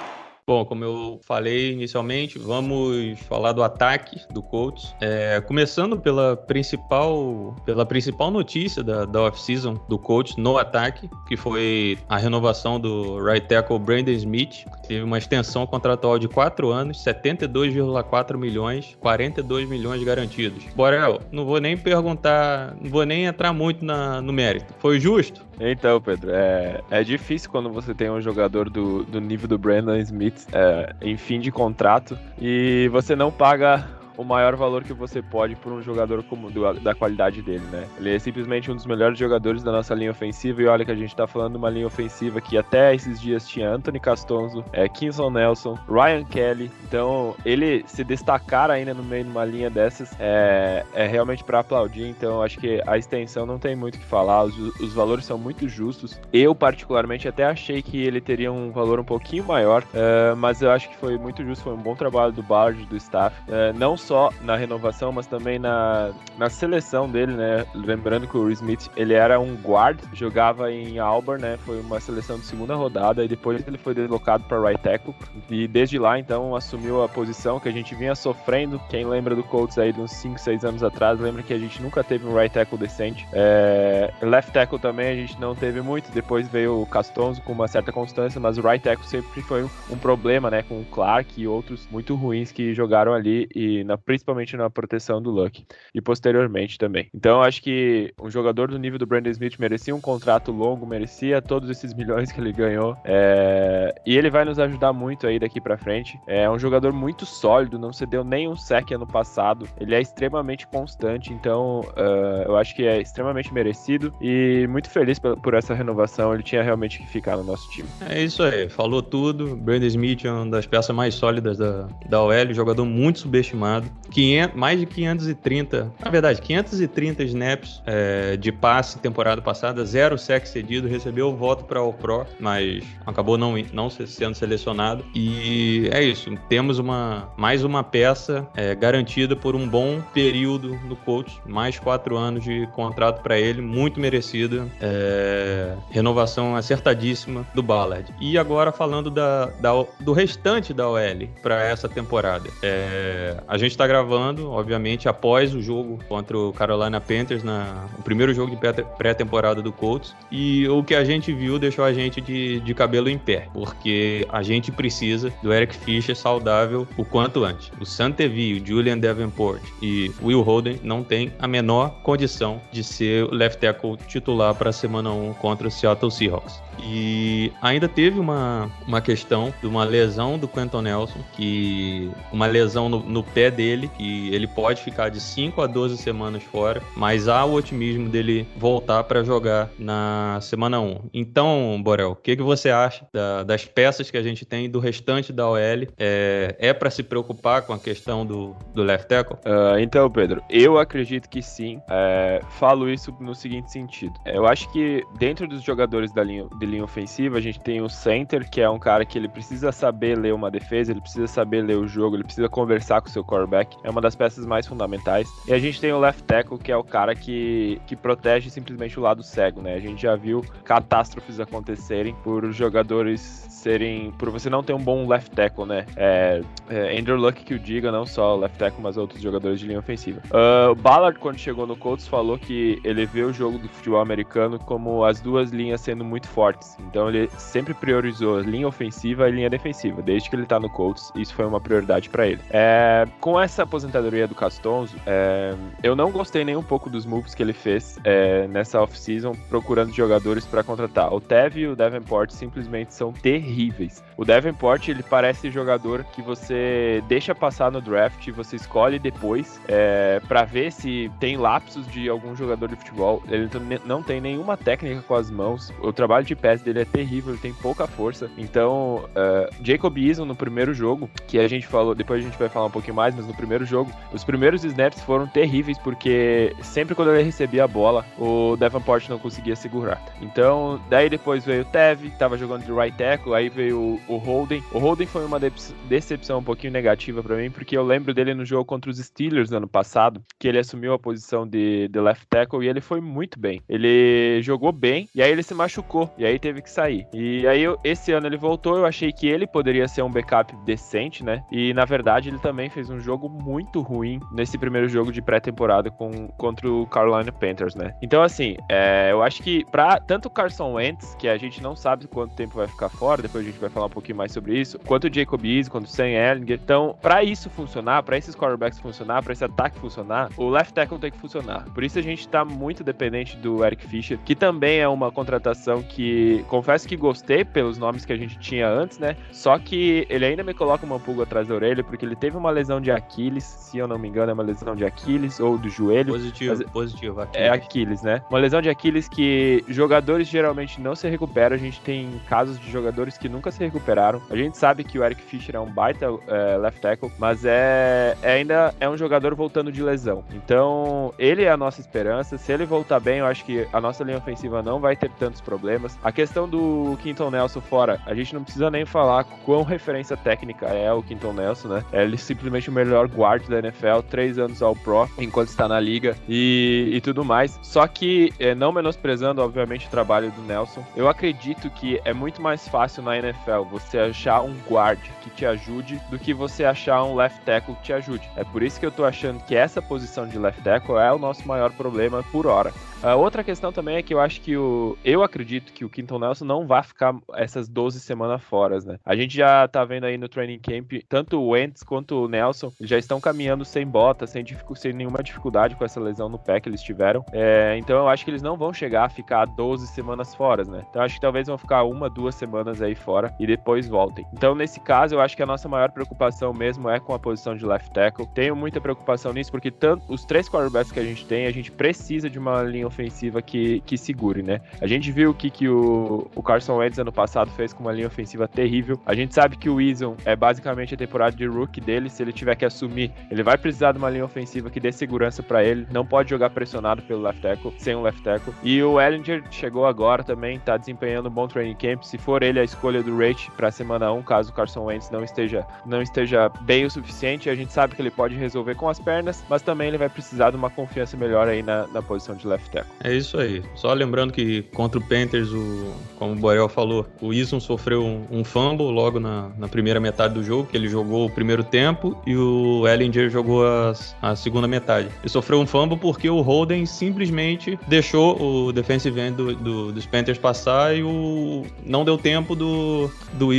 Bom, 0.49 0.65
como 0.65 0.85
eu 0.85 1.19
falei 1.25 1.73
inicialmente, 1.73 2.39
vamos 2.39 3.19
falar 3.23 3.51
do 3.51 3.65
ataque 3.65 4.21
do 4.33 4.41
Colts. 4.41 4.95
É, 5.01 5.41
começando 5.41 5.99
pela 5.99 6.37
principal, 6.37 7.57
pela 7.65 7.85
principal 7.85 8.31
notícia 8.31 8.81
da, 8.81 9.05
da 9.05 9.23
off-season 9.23 9.75
do 9.89 9.99
Colts 9.99 10.37
no 10.37 10.57
ataque, 10.57 11.11
que 11.27 11.37
foi 11.37 11.99
a 12.09 12.17
renovação 12.17 12.79
do 12.79 13.19
right 13.19 13.45
tackle 13.49 13.77
Brandon 13.81 14.13
Smith. 14.13 14.65
Teve 14.87 15.03
uma 15.03 15.19
extensão 15.19 15.67
contratual 15.67 16.17
de 16.17 16.29
4 16.29 16.71
anos, 16.71 16.99
72,4 17.05 18.37
milhões, 18.37 18.97
42 19.01 19.69
milhões 19.69 20.05
garantidos. 20.05 20.65
Borel, 20.77 21.23
não 21.33 21.45
vou 21.45 21.61
nem 21.61 21.77
perguntar, 21.77 22.77
não 22.81 22.89
vou 22.89 23.05
nem 23.05 23.25
entrar 23.25 23.53
muito 23.53 23.85
na, 23.85 24.23
no 24.23 24.33
mérito. 24.33 24.73
Foi 24.79 25.01
justo? 25.01 25.46
Então, 25.59 26.01
Pedro, 26.01 26.31
é, 26.33 26.83
é 26.91 27.03
difícil 27.03 27.51
quando 27.51 27.71
você 27.71 27.95
tem 27.95 28.11
um 28.11 28.21
jogador 28.21 28.69
do, 28.69 29.05
do 29.05 29.21
nível 29.21 29.49
do 29.49 29.59
Brandon 29.59 29.97
Smith 29.97 30.47
é, 30.53 30.95
em 31.01 31.17
fim 31.17 31.41
de 31.41 31.51
contrato 31.51 32.19
e 32.39 32.89
você 32.93 33.17
não 33.17 33.33
paga 33.33 33.89
o 34.17 34.25
maior 34.25 34.57
valor 34.57 34.85
que 34.85 34.93
você 34.93 35.23
pode 35.23 35.55
por 35.57 35.73
um 35.73 35.83
jogador 35.83 36.23
como 36.25 36.51
do, 36.51 36.73
da 36.75 36.95
qualidade 36.95 37.43
dele, 37.43 37.65
né? 37.71 37.87
Ele 37.99 38.15
é 38.15 38.19
simplesmente 38.19 38.71
um 38.71 38.75
dos 38.75 38.87
melhores 38.87 39.19
jogadores 39.19 39.63
da 39.63 39.73
nossa 39.73 39.95
linha 39.95 40.11
ofensiva 40.11 40.63
e 40.63 40.67
olha 40.67 40.85
que 40.85 40.91
a 40.91 40.97
gente 40.97 41.15
tá 41.15 41.27
falando 41.27 41.53
de 41.53 41.59
uma 41.59 41.71
linha 41.71 41.87
ofensiva 41.87 42.41
que 42.41 42.57
até 42.57 42.95
esses 42.95 43.21
dias 43.21 43.47
tinha 43.49 43.71
Anthony 43.71 44.01
Castonzo, 44.01 44.65
é, 44.73 44.89
Kinson 44.89 45.31
Nelson, 45.31 45.79
Ryan 45.89 46.25
Kelly. 46.25 46.71
Então, 46.85 47.35
ele 47.45 47.85
se 47.87 48.05
destacar 48.05 48.71
ainda 48.71 48.95
no 48.95 49.03
meio 49.03 49.25
de 49.25 49.31
uma 49.31 49.45
linha 49.45 49.71
dessas 49.71 50.15
é, 50.19 50.85
é 50.95 51.07
realmente 51.07 51.45
para 51.45 51.61
aplaudir. 51.61 52.09
Então, 52.09 52.43
acho 52.43 52.59
que 52.59 52.83
a 52.87 52.97
extensão 52.97 53.47
não 53.47 53.59
tem 53.59 53.77
muito 53.77 53.97
o 53.97 53.99
que 53.99 54.05
falar, 54.05 54.45
os, 54.45 54.57
os 54.81 54.93
valores 54.95 55.25
são 55.25 55.39
muito 55.39 55.69
justos. 55.69 56.21
Eu, 56.33 56.55
particularmente, 56.55 57.29
até 57.29 57.45
achei 57.45 57.83
que 57.83 57.99
ele 58.03 58.21
teria 58.21 58.53
um 58.53 58.71
valor 58.71 59.01
um 59.01 59.05
pouquinho 59.05 59.45
maior, 59.45 59.85
é, 59.95 60.35
mas 60.35 60.63
eu 60.63 60.71
acho 60.71 60.89
que 60.89 60.97
foi 60.97 61.19
muito 61.19 61.45
justo, 61.45 61.65
foi 61.65 61.75
um 61.75 61.83
bom 61.83 61.95
trabalho 61.95 62.33
do 62.33 62.43
Ballard, 62.43 62.85
do 62.87 62.97
staff. 62.97 63.37
É, 63.49 63.73
não 63.73 63.97
só 64.07 64.31
na 64.43 64.57
renovação, 64.57 65.11
mas 65.11 65.27
também 65.27 65.59
na, 65.59 66.13
na 66.39 66.49
seleção 66.49 67.09
dele, 67.09 67.33
né? 67.33 67.67
Lembrando 67.75 68.29
que 68.29 68.37
o 68.37 68.51
Smith, 68.51 68.89
ele 68.97 69.15
era 69.15 69.41
um 69.41 69.55
guard, 69.57 69.99
jogava 70.13 70.71
em 70.71 70.99
Auburn, 70.99 71.43
né? 71.43 71.59
Foi 71.65 71.81
uma 71.81 71.99
seleção 71.99 72.39
de 72.39 72.47
segunda 72.47 72.75
rodada 72.75 73.25
e 73.25 73.29
depois 73.29 73.67
ele 73.67 73.77
foi 73.77 73.95
deslocado 73.95 74.45
para 74.45 74.61
right 74.61 74.81
tackle 74.81 75.15
e 75.51 75.67
desde 75.67 75.99
lá, 75.99 76.19
então, 76.19 76.55
assumiu 76.55 77.03
a 77.03 77.09
posição 77.09 77.59
que 77.59 77.69
a 77.69 77.73
gente 77.73 77.95
vinha 77.95 78.15
sofrendo. 78.15 78.81
Quem 78.89 79.05
lembra 79.05 79.35
do 79.35 79.43
Colts 79.43 79.77
aí 79.79 79.93
de 79.93 80.01
uns 80.01 80.13
5, 80.13 80.39
6 80.39 80.65
anos 80.65 80.83
atrás, 80.83 81.19
lembra 81.19 81.43
que 81.43 81.53
a 81.53 81.59
gente 81.59 81.83
nunca 81.83 82.05
teve 82.05 82.27
um 82.27 82.35
right 82.35 82.53
tackle 82.53 82.79
decente. 82.79 83.27
É, 83.33 84.13
left 84.23 84.53
tackle 84.53 84.79
também 84.79 85.09
a 85.09 85.15
gente 85.15 85.41
não 85.41 85.55
teve 85.55 85.81
muito, 85.81 86.13
depois 86.13 86.49
veio 86.49 86.81
o 86.81 86.87
Castonzo 86.87 87.43
com 87.43 87.53
uma 87.53 87.67
certa 87.67 87.91
constância, 87.91 88.41
mas 88.41 88.57
o 88.57 88.63
right 88.63 88.83
tackle 88.83 89.07
sempre 89.07 89.43
foi 89.43 89.65
um, 89.65 89.71
um 89.91 89.99
problema, 89.99 90.51
né? 90.51 90.63
Com 90.63 90.81
o 90.81 90.85
Clark 90.85 91.41
e 91.41 91.47
outros 91.49 91.89
muito 91.91 92.15
ruins 92.15 92.53
que 92.53 92.73
jogaram 92.73 93.13
ali 93.13 93.49
e 93.55 93.83
na 93.85 93.96
principalmente 93.97 94.57
na 94.57 94.69
proteção 94.71 95.21
do 95.21 95.31
Luck 95.31 95.67
e 95.95 96.01
posteriormente 96.01 96.79
também. 96.79 97.09
Então 97.15 97.43
acho 97.43 97.63
que 97.63 98.13
um 98.21 98.31
jogador 98.31 98.69
do 98.69 98.79
nível 98.79 98.99
do 98.99 99.07
Brandon 99.07 99.31
Smith 99.31 99.59
merecia 99.59 99.95
um 99.95 100.01
contrato 100.01 100.53
longo, 100.53 100.87
merecia 100.87 101.41
todos 101.43 101.69
esses 101.71 101.93
milhões 101.95 102.33
que 102.33 102.41
ele 102.41 102.53
ganhou 102.53 102.97
é... 103.05 103.95
e 104.07 104.17
ele 104.17 104.31
vai 104.31 104.45
nos 104.45 104.59
ajudar 104.59 104.93
muito 104.93 105.27
aí 105.27 105.39
daqui 105.39 105.61
para 105.61 105.77
frente. 105.77 106.19
É 106.27 106.49
um 106.49 106.59
jogador 106.59 106.93
muito 106.93 107.27
sólido, 107.27 107.79
não 107.79 107.93
cedeu 107.93 108.25
nenhum 108.25 108.57
sec 108.57 108.93
ano 108.93 109.07
passado, 109.07 109.69
ele 109.81 109.95
é 109.95 110.01
extremamente 110.01 110.67
constante, 110.67 111.33
então 111.33 111.81
uh, 111.81 112.43
eu 112.47 112.57
acho 112.57 112.75
que 112.75 112.85
é 112.87 113.01
extremamente 113.01 113.53
merecido 113.53 114.13
e 114.21 114.67
muito 114.69 114.91
feliz 114.91 115.19
por 115.19 115.55
essa 115.55 115.75
renovação. 115.75 116.35
Ele 116.35 116.43
tinha 116.43 116.63
realmente 116.63 116.99
que 116.99 117.07
ficar 117.07 117.37
no 117.37 117.45
nosso 117.45 117.71
time. 117.71 117.89
É 118.09 118.23
isso 118.23 118.43
aí, 118.43 118.69
falou 118.69 119.03
tudo. 119.03 119.57
Brandon 119.57 119.87
Smith 119.87 120.25
é 120.25 120.31
uma 120.31 120.47
das 120.47 120.67
peças 120.67 120.95
mais 120.95 121.15
sólidas 121.15 121.59
da, 121.59 121.89
da 122.09 122.23
OL, 122.23 122.53
jogador 122.53 122.85
muito 122.85 123.21
subestimado. 123.21 123.86
500, 124.11 124.57
mais 124.57 124.81
de 124.81 124.87
530, 124.87 125.93
na 126.03 126.11
verdade, 126.11 126.41
530 126.41 127.23
snaps 127.25 127.83
é, 127.87 128.37
de 128.37 128.51
passe 128.51 128.99
temporada 128.99 129.43
passada, 129.43 129.85
zero 129.85 130.17
sec 130.17 130.47
cedido, 130.47 130.89
recebeu 130.89 131.29
o 131.29 131.37
voto 131.37 131.65
para 131.65 131.83
o 131.83 131.93
Pro, 131.93 132.27
mas 132.41 132.85
acabou 133.05 133.37
não, 133.37 133.55
não 133.73 133.91
sendo 133.91 134.35
selecionado. 134.35 135.05
E 135.15 135.89
é 135.93 136.03
isso, 136.03 136.35
temos 136.49 136.79
uma, 136.79 137.29
mais 137.37 137.65
uma 137.65 137.83
peça 137.83 138.47
é, 138.55 138.75
garantida 138.75 139.37
por 139.37 139.55
um 139.55 139.69
bom 139.69 140.01
período 140.15 140.79
no 140.87 140.97
coach, 140.97 141.41
mais 141.47 141.79
quatro 141.79 142.17
anos 142.17 142.45
de 142.45 142.67
contrato 142.69 143.23
para 143.23 143.39
ele, 143.39 143.61
muito 143.61 144.01
merecida, 144.01 144.67
é, 144.81 145.75
renovação 145.91 146.57
acertadíssima 146.57 147.47
do 147.55 147.63
Ballard. 147.63 148.13
E 148.21 148.39
agora 148.39 148.73
falando 148.73 149.11
da, 149.11 149.47
da 149.61 149.73
do 150.01 150.13
restante 150.13 150.73
da 150.73 150.89
OL 150.89 151.29
para 151.43 151.63
essa 151.65 151.89
temporada, 151.89 152.49
é, 152.63 153.37
a 153.47 153.59
gente 153.59 153.76
está 153.77 153.87
gravando, 153.87 154.51
obviamente, 154.51 155.09
após 155.09 155.55
o 155.55 155.63
jogo 155.63 155.99
contra 156.09 156.37
o 156.37 156.53
Carolina 156.53 157.01
Panthers, 157.01 157.45
na, 157.45 157.87
o 157.99 158.03
primeiro 158.03 158.35
jogo 158.35 158.57
de 158.57 158.85
pré-temporada 158.99 159.63
do 159.63 159.73
Colts. 159.73 160.15
E 160.31 160.67
o 160.69 160.83
que 160.83 160.95
a 160.95 161.05
gente 161.05 161.33
viu 161.33 161.59
deixou 161.59 161.85
a 161.85 161.93
gente 161.93 162.21
de, 162.21 162.61
de 162.61 162.75
cabelo 162.75 163.09
em 163.09 163.19
pé, 163.19 163.49
porque 163.53 164.27
a 164.31 164.43
gente 164.43 164.73
precisa 164.73 165.33
do 165.43 165.53
Eric 165.53 165.77
Fischer 165.77 166.17
saudável 166.17 166.87
o 166.97 167.05
quanto 167.05 167.45
antes. 167.45 167.71
O 167.81 167.85
Santevi, 167.85 168.55
o 168.55 168.67
Julian 168.67 168.99
Davenport 168.99 169.63
e 169.81 170.11
Will 170.23 170.43
Holden 170.43 170.81
não 170.83 171.05
têm 171.05 171.33
a 171.39 171.47
menor 171.47 172.01
condição 172.03 172.61
de 172.73 172.83
ser 172.83 173.27
left 173.31 173.61
tackle 173.61 173.97
titular 174.09 174.55
para 174.55 174.71
a 174.71 174.73
semana 174.73 175.13
1 175.13 175.35
contra 175.35 175.69
o 175.69 175.71
Seattle 175.71 176.11
Seahawks. 176.11 176.66
E 176.83 177.53
ainda 177.61 177.89
teve 177.89 178.19
uma, 178.19 178.71
uma 178.87 179.01
questão 179.01 179.53
de 179.61 179.67
uma 179.67 179.85
lesão 179.85 180.39
do 180.39 180.49
Quentin 180.49 180.83
Nelson, 180.83 181.21
que 181.35 182.11
uma 182.33 182.47
lesão 182.47 182.89
no, 182.89 183.01
no 183.01 183.23
pé 183.23 183.51
dele, 183.51 183.89
que 183.97 184.35
ele 184.35 184.47
pode 184.47 184.83
ficar 184.83 185.09
de 185.09 185.21
5 185.21 185.61
a 185.61 185.67
12 185.67 185.97
semanas 185.97 186.43
fora, 186.43 186.83
mas 186.97 187.29
há 187.29 187.45
o 187.45 187.55
otimismo 187.55 188.09
dele 188.09 188.47
voltar 188.57 189.05
para 189.05 189.23
jogar 189.25 189.71
na 189.79 190.39
semana 190.43 190.81
1. 190.81 191.11
Então, 191.13 191.81
Borel, 191.83 192.13
o 192.13 192.17
que, 192.17 192.37
que 192.37 192.43
você 192.43 192.71
acha 192.71 193.07
da, 193.13 193.43
das 193.43 193.65
peças 193.65 194.11
que 194.11 194.17
a 194.17 194.23
gente 194.23 194.45
tem 194.45 194.69
do 194.69 194.79
restante 194.79 195.33
da 195.33 195.49
OL? 195.49 195.57
É, 195.99 196.57
é 196.59 196.73
para 196.73 196.91
se 196.91 197.03
preocupar 197.03 197.63
com 197.63 197.73
a 197.73 197.79
questão 197.79 198.25
do, 198.25 198.55
do 198.75 198.83
left 198.83 199.09
tackle? 199.09 199.37
Uh, 199.39 199.79
então, 199.79 200.11
Pedro, 200.11 200.43
eu 200.49 200.79
acredito 200.79 201.29
que 201.29 201.43
sim. 201.43 201.81
É, 201.89 202.41
falo 202.59 202.89
isso 202.91 203.15
no 203.21 203.35
seguinte 203.35 203.71
sentido. 203.71 204.15
Eu 204.25 204.47
acho 204.47 204.71
que 204.73 205.03
dentro 205.19 205.47
dos 205.47 205.63
jogadores 205.63 206.13
da 206.13 206.23
linha 206.23 206.47
de 206.59 206.66
linha 206.67 206.85
ofensiva, 206.85 207.39
a 207.39 207.41
gente 207.41 207.61
tem 207.61 207.81
o 207.81 207.89
center, 207.89 208.49
que 208.49 208.61
é 208.61 208.69
um 208.69 208.79
cara 208.79 209.05
que 209.05 209.19
ele 209.19 209.29
precisa 209.29 209.73
saber 209.73 210.19
ler 210.19 210.35
uma 210.35 210.51
defesa, 210.51 210.93
ele 210.93 211.01
precisa 211.01 211.27
saber 211.27 211.63
ler 211.63 211.77
o 211.77 211.87
jogo, 211.87 212.17
ele 212.17 212.25
precisa 212.25 212.49
conversar 212.49 213.01
com 213.01 213.09
o 213.09 213.11
seu 213.11 213.25
quarterback. 213.25 213.77
É 213.83 213.91
uma 213.91 214.01
das 214.01 214.15
peças 214.15 214.45
mais 214.45 214.67
fundamentais. 214.67 215.29
E 215.47 215.53
a 215.53 215.59
gente 215.59 215.81
tem 215.81 215.93
o 215.93 215.99
left 215.99 216.23
tackle, 216.25 216.59
que 216.59 216.73
é 216.73 216.77
o 216.77 216.85
cara 216.85 217.15
que, 217.15 217.81
que 217.87 217.97
protege 217.97 218.51
simplesmente 218.51 218.99
o 218.99 219.03
lado 219.03 219.23
cego, 219.23 219.61
né? 219.63 219.75
A 219.75 219.81
gente 219.81 220.03
já 220.03 220.17
viu 220.17 220.45
catástrofes 220.65 221.41
acontecerem 221.41 222.15
por 222.23 222.51
jogadores 222.53 223.47
serem. 223.67 224.13
por 224.13 224.31
você 224.31 224.49
não 224.49 224.63
ter 224.63 224.73
um 224.73 224.83
bom 224.83 225.07
left 225.07 225.31
tackle, 225.35 225.67
né? 225.67 225.87
É, 225.97 226.43
é 226.69 226.99
Andrew 226.99 227.17
Luck 227.17 227.45
que 227.45 227.55
o 227.55 227.59
diga, 227.59 227.91
não 227.91 228.07
só 228.07 228.37
o 228.37 228.41
left 228.41 228.59
tackle, 228.59 228.83
mas 228.83 228.97
outros 228.97 229.21
jogadores 229.21 229.61
de 229.61 229.67
linha 229.67 229.79
ofensiva. 229.79 230.21
Uh, 230.27 230.71
o 230.71 230.75
Ballard, 230.75 231.19
quando 231.19 231.39
chegou 231.39 231.67
no 231.67 231.77
Colts, 231.77 232.07
falou 232.07 232.39
que 232.39 232.81
ele 232.85 233.05
vê 233.07 233.23
o 233.23 233.33
jogo 233.33 233.59
do 233.59 233.69
futebol 233.69 234.01
americano 234.01 234.59
como 234.59 235.05
as 235.05 235.21
duas 235.21 235.51
linhas 235.51 235.81
sendo 235.81 236.05
muito 236.05 236.29
fortes. 236.29 236.56
Então 236.81 237.09
ele 237.09 237.29
sempre 237.39 237.75
priorizou 237.75 238.41
linha 238.41 238.69
ofensiva 238.69 239.29
e 239.29 239.33
linha 239.33 239.51
defensiva. 239.51 240.03
Desde 240.03 240.29
que 240.29 240.37
ele 240.37 240.47
tá 240.47 240.59
no 240.59 240.71
Colts, 240.71 241.13
isso 241.15 241.35
foi 241.35 241.45
uma 241.45 241.61
prioridade 241.61 242.09
para 242.09 242.27
ele. 242.27 242.41
É, 242.51 243.07
com 243.21 243.41
essa 243.41 243.63
aposentadoria 243.63 244.27
do 244.27 244.35
Castonzo, 244.35 244.97
é, 245.07 245.55
eu 245.83 245.97
não 245.97 246.11
gostei 246.11 246.45
nem 246.45 246.57
um 246.57 246.63
pouco 246.63 246.89
dos 246.89 247.07
moves 247.07 247.35
que 247.35 247.43
ele 247.43 247.53
fez 247.53 247.99
é, 248.05 248.47
nessa 248.49 248.81
off-season 248.81 249.33
procurando 249.49 249.93
jogadores 249.93 250.45
para 250.45 250.63
contratar. 250.63 251.13
O 251.13 251.21
Tev 251.21 251.57
e 251.57 251.67
o 251.67 251.77
Davenport 251.77 252.31
simplesmente 252.31 252.95
são 252.95 253.13
terríveis. 253.13 254.03
O 254.17 254.25
Davenport, 254.25 254.89
ele 254.89 255.03
parece 255.03 255.51
jogador 255.51 256.05
que 256.05 256.23
você 256.23 257.03
deixa 257.09 257.35
passar 257.35 257.71
no 257.71 257.81
draft, 257.81 258.31
você 258.31 258.57
escolhe 258.57 258.99
depois 258.99 259.61
é, 259.69 260.21
para 260.27 260.45
ver 260.45 260.73
se 260.73 261.11
tem 261.21 261.37
lapsos 261.37 261.87
de 261.89 262.09
algum 262.09 262.35
jogador 262.35 262.69
de 262.69 262.77
futebol. 262.77 263.23
Ele 263.29 263.49
não 263.85 264.03
tem 264.03 264.21
nenhuma 264.21 264.57
técnica 264.57 265.03
com 265.03 265.15
as 265.15 265.31
mãos. 265.31 265.73
O 265.81 265.93
trabalho 265.93 266.25
de 266.25 266.35
pés 266.47 266.63
dele 266.63 266.83
é 266.83 266.85
terrível, 266.85 267.33
ele 267.33 267.43
tem 267.43 267.53
pouca 267.53 267.89
força. 267.89 268.31
Então, 268.39 269.05
uh, 269.07 269.53
Jacob 269.65 269.99
Eason 269.99 270.25
no 270.25 270.37
primeiro 270.37 270.73
jogo, 270.73 271.11
que 271.27 271.41
a 271.41 271.49
gente 271.49 271.67
falou, 271.67 271.93
depois 271.93 272.21
a 272.21 272.25
gente 272.25 272.39
vai 272.39 272.49
falar 272.49 272.67
um 272.67 272.71
pouquinho 272.71 272.95
mais, 272.95 273.17
mas 273.17 273.27
no 273.27 273.35
primeiro 273.35 273.65
jogo, 273.65 273.91
os 274.13 274.23
primeiros 274.23 274.63
snaps 274.65 275.01
foram 275.03 275.27
terríveis 275.27 275.77
porque 275.79 276.55
sempre 276.63 276.95
quando 276.95 277.13
ele 277.13 277.25
recebia 277.25 277.65
a 277.65 277.67
bola, 277.69 278.07
o 278.17 278.57
Davenport 278.57 279.09
não 279.09 279.19
conseguia 279.19 279.57
segurar. 279.57 280.01
Então, 280.23 280.81
daí 280.89 281.11
depois 281.11 281.45
veio 281.45 281.63
o 281.63 281.65
Tev, 281.65 282.03
que 282.03 282.17
tava 282.17 282.39
jogando 282.39 282.65
de 282.65 282.73
right 282.73 282.97
tackle, 282.97 283.35
aí 283.35 283.49
veio 283.49 284.01
o 284.07 284.17
Holden. 284.17 284.63
O 284.73 284.79
Holden 284.79 285.09
foi 285.09 285.25
uma 285.25 285.41
decepção 285.89 286.39
um 286.39 286.45
pouquinho 286.45 286.73
negativa 286.73 287.25
para 287.25 287.35
mim, 287.35 287.51
porque 287.51 287.77
eu 287.77 287.85
lembro 287.85 288.15
dele 288.15 288.35
no 288.35 288.45
jogo 288.45 288.65
contra 288.65 288.89
os 288.89 288.99
Steelers 288.99 289.51
no 289.51 289.57
ano 289.57 289.69
passado, 289.69 290.23
que 290.39 290.47
ele 290.47 290.59
assumiu 290.59 290.93
a 290.93 290.99
posição 290.99 291.45
de, 291.45 291.89
de 291.89 292.01
left 292.01 292.25
tackle 292.31 292.65
e 292.65 292.69
ele 292.69 292.81
foi 292.81 293.01
muito 293.01 293.37
bem. 293.37 293.61
Ele 293.69 294.41
jogou 294.43 294.71
bem 294.71 295.09
e 295.13 295.21
aí 295.21 295.33
ele 295.33 295.43
se 295.43 295.55
machucou 295.55 296.09
e 296.17 296.25
aí 296.25 296.36
teve 296.39 296.63
que 296.63 296.71
sair. 296.71 297.07
E 297.13 297.47
aí 297.47 297.65
esse 297.85 298.13
ano 298.13 298.27
ele 298.27 298.37
voltou, 298.37 298.77
eu 298.77 298.87
achei 298.87 299.13
que 299.13 299.27
ele 299.27 299.47
poderia 299.47 299.89
ser 299.89 300.03
um 300.03 300.11
backup 300.11 300.55
decente, 300.65 301.25
né? 301.25 301.43
E 301.51 301.73
na 301.75 301.85
verdade 301.85 302.29
ele 302.29 302.39
também 302.39 302.69
fez 302.69 302.91
um 302.91 303.01
jogo 303.01 303.29
muito 303.29 303.81
ruim 303.81 304.21
nesse 304.33 304.59
primeiro 304.59 304.89
jogo 304.89 305.13
de 305.13 305.23
pré-temporada 305.23 305.91
contra 305.91 306.71
o 306.71 306.87
Carolina 306.87 307.33
Panthers, 307.33 307.75
né? 307.75 307.95
Então 308.03 308.23
assim, 308.23 308.57
é, 308.69 309.09
eu 309.11 309.23
acho 309.23 309.43
que 309.43 309.65
para 309.71 310.01
tanto 310.01 310.27
o 310.27 310.31
Carson 310.31 310.75
Wentz, 310.75 311.15
que 311.17 311.29
a 311.29 311.37
gente 311.37 311.63
não 311.63 311.75
sabe 311.77 312.07
quanto 312.07 312.35
tempo 312.35 312.57
vai 312.57 312.67
ficar 312.67 312.89
fora, 312.89 313.23
depois 313.23 313.45
a 313.45 313.51
gente 313.51 313.59
vai 313.59 313.71
falar 313.71 313.87
um 313.87 313.91
pouquinho 313.91 314.19
mais 314.19 314.33
sobre 314.33 314.59
isso, 314.59 314.79
quanto 314.81 315.09
o 315.09 315.13
Jacob 315.13 315.45
Easy, 315.45 315.71
quanto 315.71 315.87
o 315.87 315.89
Sam 315.89 316.09
Ellinger. 316.09 316.61
Então, 316.63 316.97
para 317.01 317.23
isso 317.23 317.49
funcionar, 317.51 318.03
para 318.03 318.17
esses 318.17 318.35
quarterbacks 318.35 318.79
funcionar, 318.79 319.23
para 319.23 319.33
esse 319.33 319.45
ataque 319.45 319.79
funcionar, 319.79 320.31
o 320.37 320.49
left 320.49 320.73
tackle 320.75 320.99
tem 320.99 321.11
que 321.11 321.19
funcionar. 321.19 321.65
Por 321.73 321.85
isso 321.85 321.99
a 321.99 322.03
gente 322.03 322.29
tá 322.29 322.45
muito 322.45 322.85
dependente 322.85 323.37
do 323.37 323.65
Eric 323.65 323.87
Fischer, 323.87 324.19
que 324.25 324.35
também 324.35 324.79
é 324.79 324.89
uma 324.89 325.11
contratação 325.11 325.83
que 325.83 326.26
confesso 326.49 326.87
que 326.87 326.97
gostei 326.97 327.45
pelos 327.45 327.79
nomes 327.79 328.05
que 328.05 328.13
a 328.13 328.17
gente 328.17 328.39
tinha 328.39 328.69
antes, 328.69 328.99
né? 328.99 329.17
Só 329.33 329.59
que 329.59 330.07
ele 330.09 330.25
ainda 330.25 330.43
me 330.43 330.55
coloca 330.55 330.85
uma 330.87 330.99
pulga 330.99 331.25
atrás 331.25 331.49
da 331.49 331.55
orelha, 331.55 331.83
porque 331.83 332.05
ele 332.05 332.17
teve 332.17 332.37
uma 332.37 332.51
lesão 332.51 332.81
de 332.81 332.91
Aquiles, 332.91 333.45
se 333.45 333.79
eu 333.79 333.87
não 333.87 333.99
me 333.99 334.09
engano, 334.09 334.31
é 334.31 334.35
uma 334.35 334.43
lesão 334.43 334.75
de 334.75 334.85
Aquiles 334.85 335.41
ou 335.41 335.59
do 335.59 335.69
joelho. 335.69 336.13
Positivo, 336.13 336.57
mas... 336.59 336.71
positivo. 336.71 337.21
Aquiles. 337.21 337.47
É 337.47 337.49
Aquiles, 337.51 338.03
né? 338.03 338.23
Uma 338.31 338.39
lesão 338.39 338.61
de 338.61 338.69
Aquiles 338.69 339.09
que 339.09 339.65
jogadores 339.69 340.29
geralmente 340.29 340.81
não 340.81 340.95
se 340.95 341.09
recuperam. 341.09 341.55
A 341.57 341.59
gente 341.59 341.81
tem 341.81 342.21
casos 342.29 342.59
de 342.59 342.71
jogadores 342.71 343.19
que 343.19 343.29
nunca 343.29 343.51
se 343.51 343.63
recuperaram. 343.65 344.21
A 344.31 344.37
gente 344.37 344.57
sabe 344.57 344.85
que 344.85 344.99
o 344.99 345.05
Eric 345.05 345.23
Fischer 345.23 345.57
é 345.57 345.61
um 345.61 345.71
baita 345.71 346.07
é, 346.27 346.57
left 346.57 346.81
tackle, 346.81 347.11
mas 347.19 347.45
é, 347.45 348.17
é, 348.23 348.33
ainda 348.33 348.75
é 348.81 348.89
um 348.89 348.97
jogador 348.97 349.35
voltando 349.35 349.71
de 349.73 349.83
lesão. 349.83 350.25
Então, 350.33 351.13
ele 351.19 351.45
é 351.45 351.51
a 351.51 351.57
nossa 351.57 351.81
esperança. 351.81 352.39
Se 352.39 352.53
ele 352.53 352.65
voltar 352.65 353.01
bem, 353.01 353.19
eu 353.19 353.27
acho 353.27 353.45
que 353.45 353.67
a 353.73 353.81
nossa 353.81 354.05
linha 354.05 354.19
ofensiva 354.19 354.63
não 354.63 354.81
vai 354.81 354.97
ter 354.97 355.11
tantos 355.11 355.41
problemas. 355.41 355.99
A 356.03 356.13
questão 356.17 356.49
do 356.49 356.97
Quinton 357.03 357.31
Nelson 357.31 357.61
fora, 357.61 358.01
a 358.07 358.15
gente 358.15 358.35
não 358.35 358.43
precisa 358.43 358.71
nem 358.71 358.87
falar 358.87 359.25
quão 359.45 359.63
referência 359.63 360.17
técnica 360.17 360.65
é 360.65 360.91
o 360.91 361.03
Quinton 361.03 361.35
Nelson, 361.35 361.69
né? 361.69 361.85
É 361.93 362.03
ele 362.03 362.17
simplesmente 362.17 362.71
o 362.71 362.73
melhor 362.73 363.07
guard 363.07 363.47
da 363.47 363.59
NFL, 363.59 364.01
três 364.09 364.39
anos 364.39 364.63
ao 364.63 364.75
pro, 364.75 365.07
enquanto 365.19 365.49
está 365.49 365.69
na 365.69 365.79
liga 365.79 366.17
e, 366.27 366.91
e 366.95 367.01
tudo 367.03 367.23
mais. 367.23 367.59
Só 367.63 367.87
que, 367.87 368.33
é, 368.39 368.55
não 368.55 368.73
menosprezando, 368.73 369.43
obviamente, 369.43 369.87
o 369.87 369.91
trabalho 369.91 370.31
do 370.31 370.41
Nelson, 370.41 370.83
eu 370.97 371.07
acredito 371.07 371.69
que 371.69 372.01
é 372.03 372.15
muito 372.15 372.41
mais 372.41 372.67
fácil 372.67 373.03
na 373.03 373.19
NFL 373.19 373.65
você 373.71 373.99
achar 373.99 374.41
um 374.41 374.57
guard 374.67 375.01
que 375.23 375.29
te 375.29 375.45
ajude 375.45 376.01
do 376.11 376.19
que 376.19 376.33
você 376.33 376.65
achar 376.65 377.05
um 377.05 377.15
left 377.15 377.39
tackle 377.45 377.75
que 377.77 377.83
te 377.83 377.93
ajude. 377.93 378.27
É 378.37 378.45
por 378.45 378.63
isso 378.63 378.81
que 378.81 378.87
eu 378.87 378.91
tô 378.91 379.05
achando 379.05 379.45
que 379.45 379.55
essa 379.55 379.83
posição 379.83 380.27
de 380.27 380.39
left 380.39 380.63
tackle 380.63 380.97
é 380.97 381.13
o 381.13 381.19
nosso 381.19 381.47
maior 381.47 381.71
problema 381.73 382.25
por 382.33 382.47
hora. 382.47 382.73
A 383.03 383.15
outra 383.15 383.45
questão 383.45 383.71
também 383.71 383.97
é 383.97 384.03
que 384.03 384.15
eu 384.15 384.21
acho 384.21 384.41
que 384.41 384.57
o. 384.57 384.97
Eu 385.05 385.23
acredito 385.23 385.73
que 385.73 385.85
o 385.85 385.89
Quinton 385.97 386.19
Nelson 386.19 386.45
não 386.45 386.67
vai 386.67 386.83
ficar 386.83 387.17
essas 387.33 387.71
12 387.71 388.01
semanas 388.01 388.43
fora, 388.43 388.79
né? 388.81 388.99
A 389.03 389.17
gente 389.17 389.35
já 389.35 389.67
tá 389.67 389.83
vendo 389.83 390.05
aí 390.05 390.19
no 390.19 390.29
training 390.29 390.59
camp, 390.59 390.93
tanto 391.09 391.41
o 391.41 391.49
Wentz 391.49 391.83
quanto 391.83 392.25
o 392.25 392.29
Nelson 392.29 392.71
já 392.83 392.99
estão 392.99 393.19
caminhando 393.19 393.65
sem 393.65 393.87
bota, 393.87 394.27
sem, 394.27 394.45
sem 394.75 394.93
nenhuma 394.93 395.23
dificuldade 395.23 395.75
com 395.75 395.85
essa 395.85 395.99
lesão 395.99 396.29
no 396.29 396.39
pé 396.39 396.61
que 396.61 396.69
eles 396.69 396.83
tiveram. 396.83 397.25
É, 397.33 397.77
então 397.79 397.97
eu 397.97 398.09
acho 398.09 398.27
que 398.27 398.31
eles 398.31 398.43
não 398.43 398.59
vão 398.59 398.75
chegar 398.75 399.07
a 399.07 399.09
ficar 399.09 399.47
12 399.47 399.87
semanas 399.87 400.35
fora, 400.35 400.65
né? 400.65 400.85
Então 400.91 401.01
acho 401.01 401.15
que 401.15 401.21
talvez 401.21 401.47
vão 401.47 401.57
ficar 401.57 401.85
uma, 401.85 402.11
duas 402.11 402.35
semanas 402.35 402.83
aí 402.83 402.95
fora 402.95 403.35
e 403.41 403.47
depois 403.47 403.89
voltem. 403.89 404.27
Então 404.35 404.55
nesse 404.55 404.81
caso 404.81 405.15
eu 405.15 405.21
acho 405.23 405.35
que 405.35 405.43
a 405.43 405.47
nossa 405.47 405.67
maior 405.67 405.91
preocupação 405.93 406.53
mesmo 406.53 406.91
é 406.91 407.01
com 407.01 407.15
a 407.15 407.19
posição 407.19 407.57
de 407.57 407.65
left 407.65 407.91
tackle. 407.93 408.27
Tenho 408.35 408.55
muita 408.55 408.83
preocupação 408.83 409.33
nisso 409.33 409.51
porque 409.51 409.71
tanto 409.71 410.05
os 410.13 410.27
três 410.27 410.47
quarterbacks 410.47 410.93
que 410.93 411.01
a 411.01 411.05
gente 411.05 411.25
tem, 411.25 411.47
a 411.47 411.51
gente 411.51 411.73
precisa 411.73 412.29
de 412.29 412.39
uma 412.39 412.63
linha 412.63 412.87
ofensiva 412.87 413.41
que, 413.41 413.81
que 413.87 413.97
segure, 413.97 414.43
né? 414.43 414.61
A 414.79 414.87
gente 414.87 415.11
viu 415.11 415.31
o 415.31 415.35
que, 415.35 415.51
que 415.51 415.67
o, 415.67 415.86
o 415.87 416.43
Carson 416.43 416.77
Wentz 416.77 416.99
ano 416.99 417.13
passado 417.13 417.51
fez 417.51 417.73
com 417.73 417.83
uma 417.83 417.93
linha 417.93 418.07
ofensiva 418.07 418.47
terrível. 418.49 418.99
A 419.05 419.15
gente 419.15 419.35
sabe 419.35 419.57
que 419.57 419.69
o 419.69 419.81
Eason 419.81 420.17
é 420.25 420.35
basicamente 420.35 420.95
a 420.95 420.97
temporada 420.97 421.37
de 421.37 421.47
rookie 421.47 421.81
dele. 421.81 422.09
Se 422.09 422.23
ele 422.23 422.33
tiver 422.33 422.55
que 422.55 422.65
assumir, 422.65 423.13
ele 423.31 423.43
vai 423.43 423.57
precisar 423.59 423.93
de 423.93 423.99
uma 423.99 424.11
linha 424.11 424.25
ofensiva 424.25 424.71
que 424.71 424.81
dê 424.81 424.93
segurança 424.93 425.43
para 425.43 425.65
ele. 425.65 425.87
Não 425.93 426.05
pode 426.05 426.31
jogar 426.31 426.51
pressionado 426.51 427.03
pelo 427.03 427.23
left 427.23 427.41
tackle, 427.43 427.73
sem 427.79 427.95
um 427.95 428.03
left 428.03 428.23
tackle. 428.23 428.53
E 428.63 428.83
o 428.83 429.01
Ellinger 429.01 429.43
chegou 429.51 429.87
agora 429.87 430.23
também, 430.23 430.59
tá 430.59 430.77
desempenhando 430.77 431.29
um 431.29 431.33
bom 431.33 431.47
training 431.47 431.75
camp. 431.75 432.03
Se 432.03 432.19
for 432.19 432.43
ele 432.43 432.61
a 432.61 432.65
escolha 432.65 433.03
do 433.03 433.17
Rate 433.17 433.51
para 433.57 433.71
semana 433.71 434.13
1, 434.13 434.23
caso 434.23 434.51
o 434.51 434.55
Carson 434.55 434.85
Wentz 434.85 435.11
não 435.11 435.23
esteja, 435.23 435.67
não 435.85 436.03
esteja 436.03 436.49
bem 436.63 436.85
o 436.85 436.91
suficiente, 436.91 437.51
a 437.51 437.55
gente 437.55 437.73
sabe 437.73 437.95
que 437.95 438.03
ele 438.03 438.11
pode 438.11 438.35
resolver 438.35 438.75
com 438.75 438.89
as 438.89 438.99
pernas, 438.99 439.45
mas 439.49 439.63
também 439.63 439.89
ele 439.89 439.99
vai 439.99 440.09
precisar 440.09 440.51
de 440.51 440.57
uma 440.57 440.71
confiança 440.71 441.17
melhor 441.17 441.49
aí 441.49 441.63
na, 441.63 441.87
na 441.89 442.03
posição 442.03 442.35
de 442.35 442.47
left 442.47 442.71
tackle. 442.71 442.93
É 443.03 443.13
isso 443.13 443.39
aí. 443.39 443.63
Só 443.75 443.93
lembrando 443.93 444.33
que 444.33 444.63
contra 444.75 444.99
o 444.99 445.03
Panthers, 445.03 445.51
o, 445.51 445.76
como 446.19 446.33
o 446.33 446.37
Borel 446.37 446.69
falou, 446.69 447.07
o 447.21 447.33
Eason 447.33 447.61
sofreu 447.61 448.05
um, 448.05 448.27
um 448.31 448.45
fumble 448.45 448.87
logo 448.87 449.21
na, 449.21 449.51
na, 449.59 449.69
primeira 449.69 450.01
metade 450.01 450.35
do 450.35 450.43
jogo, 450.43 450.69
que 450.71 450.77
ele 450.77 450.89
jogou 450.89 451.27
o 451.27 451.31
primeiro 451.31 451.63
tempo 451.63 452.21
e 452.27 452.37
o 452.37 452.87
Ellinger 452.87 453.31
jogou 453.31 453.67
as, 453.67 454.15
a 454.23 454.35
segunda 454.35 454.67
metade. 454.67 455.09
Ele 455.21 455.29
sofreu 455.29 455.61
um 455.61 455.67
fumble 455.67 455.99
porque 455.99 456.29
o 456.29 456.41
Holden 456.41 456.87
simplesmente 456.87 457.79
deixou 457.87 458.41
o 458.41 458.73
defensive 458.73 459.21
end 459.21 459.37
do, 459.37 459.55
do, 459.55 459.93
dos 459.93 460.07
Panthers 460.07 460.39
passar 460.39 460.97
e 460.97 461.03
o, 461.03 461.65
não 461.85 462.05
deu 462.05 462.17
tempo 462.17 462.55
do, 462.55 463.11
do 463.35 463.51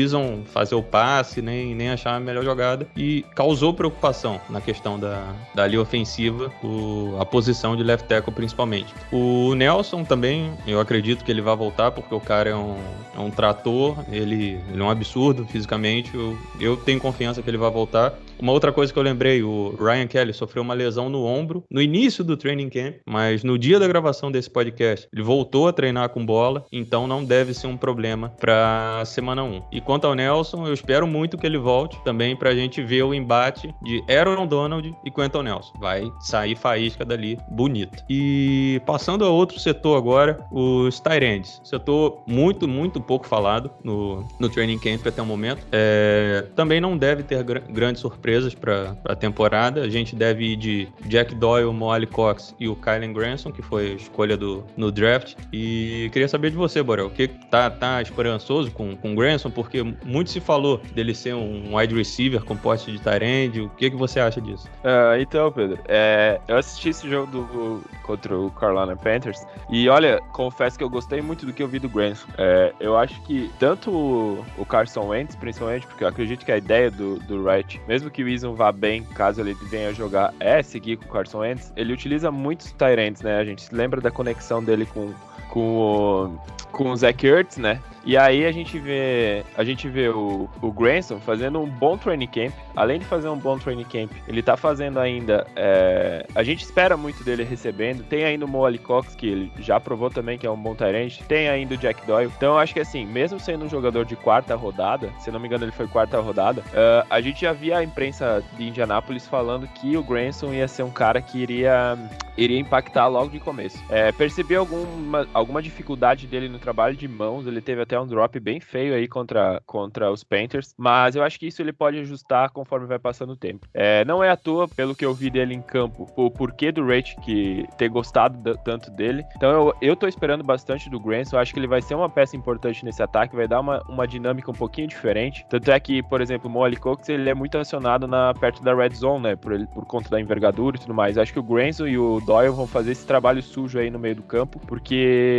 fazer 0.46 0.76
o 0.76 0.84
passe, 0.84 1.42
nem, 1.42 1.76
nem 1.76 1.90
achar 1.90 2.16
a 2.16 2.20
melhor 2.20 2.44
jogada 2.44 2.88
e 2.96 3.26
causou 3.36 3.74
preocupação 3.74 4.40
na 4.50 4.62
questão 4.62 5.00
da, 5.00 5.34
da 5.54 5.68
linha 5.68 5.82
ofensiva, 5.82 6.52
o, 6.64 7.18
a 7.20 7.26
posição 7.26 7.76
de 7.76 7.84
left 7.84 8.08
tackle 8.08 8.34
principalmente. 8.34 8.94
O 9.12 9.54
Nelson 9.56 10.04
também, 10.04 10.54
eu 10.66 10.80
acredito 10.80 11.24
que 11.24 11.32
ele 11.32 11.42
vai 11.42 11.56
voltar, 11.56 11.92
porque 12.08 12.16
o 12.16 12.22
cara 12.22 12.50
é 12.50 12.56
um, 12.56 12.78
é 13.16 13.20
um 13.20 13.30
trator, 13.30 13.98
ele, 14.10 14.60
ele 14.72 14.82
é 14.82 14.84
um 14.84 14.90
absurdo 14.90 15.46
fisicamente. 15.46 16.16
Eu, 16.16 16.38
eu 16.60 16.78
tenho 16.78 17.00
confiança 17.00 17.42
que 17.42 17.50
ele 17.50 17.58
vai 17.58 17.70
voltar. 17.70 18.14
Uma 18.40 18.52
outra 18.52 18.72
coisa 18.72 18.92
que 18.92 19.00
eu 19.00 19.04
lembrei, 19.04 19.44
o 19.44 19.76
Ryan 19.80 20.08
Kelly 20.08 20.34
sofreu 20.34 20.64
uma 20.64 20.74
lesão 20.74 21.10
no 21.10 21.24
ombro 21.26 21.64
no 21.70 21.82
início 21.82 22.24
do 22.24 22.38
training 22.38 22.70
camp, 22.70 22.96
mas 23.06 23.44
no 23.44 23.58
dia 23.58 23.80
da 23.80 23.88
gravação 23.88 24.32
desse 24.32 24.50
podcast, 24.50 25.08
ele 25.12 25.22
voltou 25.22 25.68
a 25.68 25.74
treinar 25.74 26.10
com 26.10 26.26
bola, 26.26 26.66
então 26.72 27.08
não 27.08 27.24
deve 27.24 27.54
ser 27.54 27.68
um 27.68 27.78
problema 27.78 28.30
para 28.40 29.04
semana 29.06 29.44
1. 29.44 29.64
E 29.72 29.82
quanto 29.82 30.06
ao 30.06 30.16
Nelson, 30.16 30.68
eu 30.68 30.74
espero 30.74 31.08
muito 31.08 31.38
que 31.38 31.46
ele 31.46 31.58
volte 31.58 31.98
também 32.04 32.36
pra 32.36 32.54
gente 32.54 32.82
ver 32.82 33.04
o 33.04 33.14
embate 33.14 33.74
de 33.84 34.04
Aaron 34.10 34.48
Donald 34.48 34.94
e 35.06 35.12
Quentin 35.12 35.44
Nelson. 35.44 35.74
Vai 35.80 36.12
sair 36.20 36.56
faísca 36.56 37.04
dali 37.04 37.38
bonito. 37.50 38.04
E 38.10 38.82
passando 38.86 39.26
a 39.26 39.30
outro 39.30 39.60
setor 39.60 39.98
agora, 39.98 40.40
os 40.52 41.00
Tyrands. 41.00 41.62
Setor 41.64 42.24
muito, 42.28 42.68
muito 42.68 43.02
pouco 43.02 43.28
falado 43.28 43.72
no, 43.84 44.26
no 44.40 44.50
training 44.50 44.80
camp 44.80 45.06
até 45.06 45.22
o 45.22 45.26
momento. 45.26 45.66
É, 45.72 46.46
também 46.56 46.80
não 46.80 46.98
deve 46.98 47.24
ter 47.24 47.44
gr 47.44 47.60
grandes 47.70 48.02
surpresas 48.28 48.54
para 48.54 48.96
a 49.06 49.16
temporada. 49.16 49.82
A 49.82 49.90
gente 49.90 50.16
deve 50.16 50.54
ir 50.54 50.56
de 50.58 50.88
Jack 51.06 51.34
Doyle, 51.36 51.72
Molly 51.72 52.06
Cox 52.08 52.54
e 52.60 52.68
o 52.68 52.76
Kylen 52.76 53.14
Granson, 53.14 53.52
que 53.52 53.62
foi 53.62 53.92
a 53.92 53.94
escolha 53.94 54.36
do, 54.36 54.66
no 54.76 54.92
draft. 54.92 55.36
E 55.54 56.10
queria 56.12 56.28
saber 56.28 56.52
de 56.52 56.58
você, 56.58 56.84
Borel, 56.84 57.08
o 57.08 57.10
que 57.10 57.28
tá, 57.28 57.70
tá 57.70 58.02
esperançoso 58.02 58.72
com, 58.72 58.96
com 58.96 59.14
o 59.14 59.16
Granson? 59.16 59.50
Porque 59.50 59.82
muito 60.04 60.30
se 60.30 60.40
falou 60.40 60.82
dele 60.94 61.14
ser 61.14 61.34
um 61.34 61.78
wide 61.78 61.96
receiver 61.96 62.44
com 62.44 62.58
poste 62.58 62.92
de 62.92 63.00
Tyrande. 63.00 63.62
O 63.62 63.70
que, 63.70 63.90
que 63.90 63.96
você 63.96 64.20
acha 64.20 64.42
disso? 64.42 64.68
Uh, 64.84 65.20
então, 65.20 65.52
Pedro, 65.52 65.80
é, 65.88 66.40
eu 66.48 66.58
assisti 66.58 66.90
esse 66.90 67.10
jogo 67.10 67.32
do, 67.32 67.84
contra 68.04 68.38
o 68.38 68.52
Carolina 68.52 68.96
Panthers 68.96 69.46
e 69.70 69.88
olha, 69.88 70.20
confesso 70.34 70.78
que 70.78 70.84
eu 70.84 70.90
gostei 70.90 71.22
muito 71.22 71.46
do 71.46 71.54
que 71.54 71.64
eu 71.64 71.68
vi 71.68 71.80
do 71.80 71.88
Granson. 71.88 72.28
É, 72.38 72.74
eu 72.80 72.98
acho 72.98 73.22
que 73.24 73.50
tanto 73.60 73.92
o, 73.92 74.46
o 74.58 74.66
Carson 74.66 75.08
Wentz, 75.08 75.36
principalmente, 75.36 75.88
porque 75.88 76.04
eu 76.04 76.08
acredito 76.08 76.46
que 76.46 76.52
a 76.52 76.58
ideia 76.58 76.92
do, 76.92 77.20
do 77.20 77.44
Wright, 77.44 77.80
mesmo 77.88 78.10
que 78.10 78.17
o 78.24 78.30
Eason 78.30 78.54
vá 78.54 78.72
bem, 78.72 79.04
caso 79.04 79.42
ele 79.42 79.54
venha 79.70 79.94
jogar, 79.94 80.34
é 80.40 80.62
seguir 80.62 80.98
com 80.98 81.06
o 81.06 81.10
Carson 81.10 81.40
Wentz, 81.40 81.72
ele 81.76 81.94
utiliza 81.94 82.32
muitos 82.32 82.72
Tyrants, 82.72 83.22
né? 83.22 83.38
A 83.38 83.46
gente 83.46 83.62
se 83.62 83.74
lembra 83.74 84.02
da 84.02 84.12
conexão 84.12 84.64
dele 84.64 84.86
com, 84.86 85.14
com 85.58 85.80
o, 85.80 86.40
com 86.72 86.92
o 86.92 86.96
Zach 86.96 87.26
Ertz, 87.26 87.58
né? 87.58 87.82
E 88.08 88.16
aí 88.16 88.46
a 88.46 88.54
gente 88.54 88.80
vê 88.80 89.44
a 89.58 89.66
gente 89.66 89.90
vê 89.90 90.08
o, 90.08 90.50
o 90.62 90.72
Granson 90.72 91.20
fazendo 91.20 91.60
um 91.60 91.68
bom 91.68 91.98
training 91.98 92.28
camp. 92.28 92.54
Além 92.74 93.00
de 93.00 93.06
fazer 93.06 93.28
um 93.28 93.36
bom 93.38 93.60
training 93.60 93.84
camp, 93.84 94.10
ele 94.26 94.42
tá 94.42 94.56
fazendo 94.56 94.98
ainda. 94.98 95.46
É, 95.58 96.26
a 96.34 96.42
gente 96.42 96.64
espera 96.64 96.96
muito 96.96 97.22
dele 97.22 97.44
recebendo. 97.44 98.04
Tem 98.04 98.24
ainda 98.24 98.46
o 98.46 98.48
Mo 98.48 98.62
Cox, 98.80 99.14
que 99.14 99.28
ele 99.28 99.52
já 99.60 99.78
provou 99.78 100.10
também 100.10 100.38
que 100.38 100.48
é 100.48 100.50
um 100.50 100.56
bom 100.56 100.74
Tyrant. 100.74 101.20
Tem 101.28 101.50
ainda 101.50 101.74
o 101.74 101.78
Jack 101.78 102.06
Doyle. 102.08 102.32
Então 102.38 102.54
eu 102.54 102.60
acho 102.60 102.74
que 102.74 102.80
assim, 102.80 103.06
mesmo 103.06 103.42
sendo 103.42 103.66
um 103.66 103.70
jogador 103.70 104.06
de 104.06 104.16
quarta 104.16 104.56
rodada, 104.56 105.12
se 105.20 105.30
não 105.30 105.38
me 105.38 105.48
engano 105.48 105.66
ele 105.66 105.74
foi 105.74 105.88
quarta 105.88 106.18
rodada, 106.22 106.62
uh, 106.62 107.06
a 107.10 107.20
gente 107.20 107.42
já 107.42 107.52
via 107.52 107.80
a 107.80 107.84
imprensa 107.84 108.42
de 108.56 108.70
Indianápolis 108.70 109.28
falando 109.28 109.68
que 109.68 109.98
o 109.98 110.04
Granson 110.04 110.54
ia 110.54 110.68
ser 110.70 110.84
um 110.84 110.92
cara 110.92 111.22
que 111.22 111.40
iria, 111.40 111.98
iria 112.38 112.58
impactar 112.58 113.08
logo 113.08 113.32
de 113.32 113.40
começo. 113.42 113.84
É, 113.90 114.14
percebi 114.14 114.56
alguma, 114.56 115.28
alguma 115.48 115.62
dificuldade 115.62 116.28
dele 116.28 116.50
no 116.50 116.60
trabalho 116.60 116.94
de 116.94 117.08
mãos, 117.08 117.48
ele 117.48 117.62
teve 117.62 117.82
até 117.82 117.98
um 117.98 118.06
drop 118.06 118.38
bem 118.38 118.60
feio 118.60 118.94
aí 118.94 119.08
contra, 119.08 119.62
contra 119.66 120.12
os 120.12 120.22
Panthers, 120.22 120.76
mas 120.78 121.16
eu 121.16 121.24
acho 121.24 121.40
que 121.40 121.48
isso 121.48 121.62
ele 121.62 121.72
pode 121.72 121.98
ajustar 122.00 122.50
conforme 122.50 122.86
vai 122.86 123.00
passando 123.00 123.32
o 123.32 123.38
tempo. 123.38 123.66
É, 123.74 124.04
não 124.04 124.22
é 124.22 124.30
à 124.30 124.36
toa, 124.36 124.68
pelo 124.68 124.94
que 124.94 125.06
eu 125.06 125.14
vi 125.14 125.30
dele 125.30 125.54
em 125.54 125.62
campo, 125.62 126.12
o 126.18 126.30
porquê 126.30 126.70
do 126.70 126.86
Rate 126.86 127.16
que 127.22 127.66
ter 127.78 127.88
gostado 127.88 128.58
tanto 128.66 128.92
dele. 128.92 129.24
Então 129.38 129.50
eu, 129.50 129.74
eu 129.82 129.96
tô 129.96 130.06
esperando 130.06 130.44
bastante 130.44 130.90
do 130.90 131.00
Grant, 131.00 131.32
eu 131.32 131.40
acho 131.40 131.54
que 131.54 131.60
ele 131.60 131.68
vai 131.68 131.82
ser 131.82 131.96
uma 131.96 132.10
peça 132.10 132.36
importante 132.36 132.84
nesse 132.84 133.02
ataque, 133.02 133.36
vai 133.36 133.48
dar 133.48 133.62
uma, 133.62 133.82
uma 133.88 134.06
dinâmica 134.06 134.52
um 134.52 134.56
pouquinho 134.56 134.90
diferente. 134.90 135.46
Tanto 135.50 135.72
é 135.72 135.80
que, 135.80 136.04
por 136.04 136.20
exemplo, 136.20 136.50
o 136.50 136.52
Molly 136.52 136.76
Cox, 136.76 137.08
ele 137.08 137.30
é 137.30 137.34
muito 137.34 137.58
acionado 137.58 138.06
na, 138.06 138.34
perto 138.34 138.62
da 138.62 138.76
red 138.76 138.94
zone, 138.94 139.24
né, 139.24 139.36
por, 139.38 139.66
por 139.68 139.86
conta 139.86 140.10
da 140.10 140.20
envergadura 140.20 140.76
e 140.76 140.80
tudo 140.80 140.94
mais. 140.94 141.18
Acho 141.18 141.32
que 141.32 141.40
o 141.40 141.44
Granson 141.44 141.88
e 141.88 141.98
o 141.98 142.20
Doyle 142.20 142.52
vão 142.52 142.68
fazer 142.68 142.92
esse 142.92 143.08
trabalho 143.08 143.42
sujo 143.42 143.80
aí 143.80 143.90
no 143.90 143.98
meio 143.98 144.16
do 144.16 144.24
campo, 144.24 144.60
porque 144.68 145.37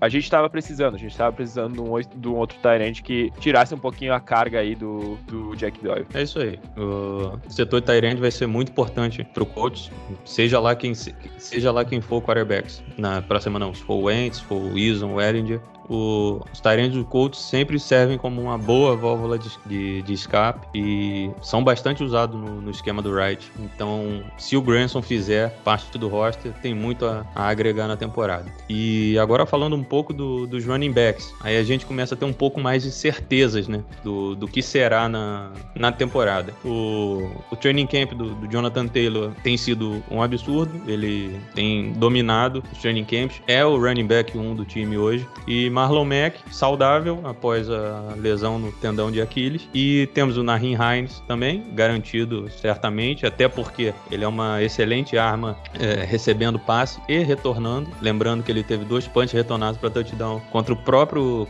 a 0.00 0.08
gente 0.08 0.30
tava 0.30 0.48
precisando, 0.48 0.94
a 0.94 0.98
gente 0.98 1.16
tava 1.16 1.32
precisando 1.32 1.74
de 1.74 1.80
um 1.80 1.98
de 1.98 2.28
um 2.28 2.36
outro 2.36 2.58
Tyrant 2.60 3.02
que 3.02 3.30
tirasse 3.40 3.74
um 3.74 3.78
pouquinho 3.78 4.12
a 4.12 4.20
carga 4.20 4.60
aí 4.60 4.74
do, 4.74 5.16
do 5.26 5.54
Jack 5.56 5.82
Doyle. 5.82 6.06
É 6.14 6.22
isso 6.22 6.38
aí. 6.38 6.58
O 6.76 7.38
setor 7.48 7.82
Tyrant 7.82 8.18
vai 8.18 8.30
ser 8.30 8.46
muito 8.46 8.70
importante 8.70 9.24
pro 9.34 9.46
coach, 9.46 9.90
seja 10.24 10.60
lá 10.60 10.74
quem, 10.74 10.94
seja 10.94 11.72
lá 11.72 11.84
quem 11.84 12.00
for 12.00 12.22
quarterbacks 12.22 12.82
na 12.96 13.22
próxima 13.22 13.58
não, 13.58 13.74
se 13.74 13.82
for 13.82 13.94
o 13.94 14.02
Wentz, 14.04 14.38
se 14.38 14.44
for 14.44 14.60
o 14.60 14.78
Eason, 14.78 15.14
o 15.14 15.20
Ellinger, 15.20 15.60
o, 15.88 16.40
os 16.52 16.60
Tyrants 16.60 16.94
do 16.94 17.04
Colts 17.04 17.40
sempre 17.40 17.78
servem 17.78 18.18
como 18.18 18.40
uma 18.40 18.58
boa 18.58 18.96
válvula 18.96 19.38
de, 19.38 19.50
de, 19.66 20.02
de 20.02 20.12
escape 20.12 20.66
e 20.74 21.30
são 21.42 21.64
bastante 21.64 22.02
usados 22.02 22.38
no, 22.38 22.60
no, 22.60 22.70
esquema 22.70 23.00
do 23.00 23.10
Wright. 23.10 23.50
Então, 23.58 24.22
se 24.36 24.56
o 24.56 24.62
Granson 24.62 25.00
fizer 25.00 25.50
parte 25.64 25.96
do 25.98 26.08
roster, 26.08 26.52
tem 26.60 26.74
muito 26.74 27.06
a, 27.06 27.26
a 27.34 27.48
agregar 27.48 27.88
na 27.88 27.96
temporada. 27.96 28.46
E 28.68 29.18
agora 29.18 29.46
falando 29.46 29.74
um 29.74 29.84
pouco 29.84 30.12
do, 30.12 30.46
dos 30.46 30.64
running 30.64 30.92
backs, 30.92 31.32
aí 31.42 31.56
a 31.56 31.62
gente 31.62 31.86
começa 31.86 32.14
a 32.14 32.18
ter 32.18 32.24
um 32.24 32.32
pouco 32.32 32.60
mais 32.60 32.82
de 32.82 32.90
certezas 32.90 33.66
né, 33.68 33.82
do, 34.04 34.34
do 34.34 34.46
que 34.46 34.62
será 34.62 35.08
na, 35.08 35.50
na 35.74 35.90
temporada. 35.90 36.52
O, 36.64 37.30
o 37.50 37.56
training 37.56 37.86
camp 37.86 38.12
do, 38.12 38.34
do 38.34 38.48
Jonathan 38.48 38.86
Taylor 38.86 39.32
tem 39.42 39.56
sido 39.56 40.02
um 40.10 40.22
absurdo, 40.22 40.72
ele 40.86 41.38
tem 41.54 41.92
dominado 41.92 42.62
os 42.72 42.78
training 42.78 43.04
camps, 43.04 43.40
é 43.46 43.64
o 43.64 43.78
running 43.78 44.06
back 44.06 44.36
1 44.36 44.54
do 44.54 44.64
time 44.64 44.98
hoje 44.98 45.26
e 45.46 45.70
Marlon 45.78 46.04
Mack, 46.04 46.40
saudável 46.50 47.20
após 47.22 47.70
a 47.70 48.14
lesão 48.16 48.58
no 48.58 48.72
tendão 48.72 49.12
de 49.12 49.22
Aquiles. 49.22 49.68
E 49.72 50.08
temos 50.12 50.36
o 50.36 50.42
Nahin 50.42 50.74
Hines 50.74 51.22
também, 51.28 51.64
garantido 51.72 52.50
certamente, 52.50 53.24
até 53.24 53.46
porque 53.46 53.94
ele 54.10 54.24
é 54.24 54.28
uma 54.28 54.60
excelente 54.60 55.16
arma 55.16 55.56
é, 55.78 56.04
recebendo 56.04 56.58
passe 56.58 57.00
e 57.08 57.20
retornando. 57.20 57.88
Lembrando 58.02 58.42
que 58.42 58.50
ele 58.50 58.64
teve 58.64 58.84
dois 58.84 59.06
punts 59.06 59.32
retornados 59.32 59.78
para 59.78 59.88
touchdown 59.88 60.40
contra 60.50 60.74
o 60.74 60.76
próprio 60.76 61.46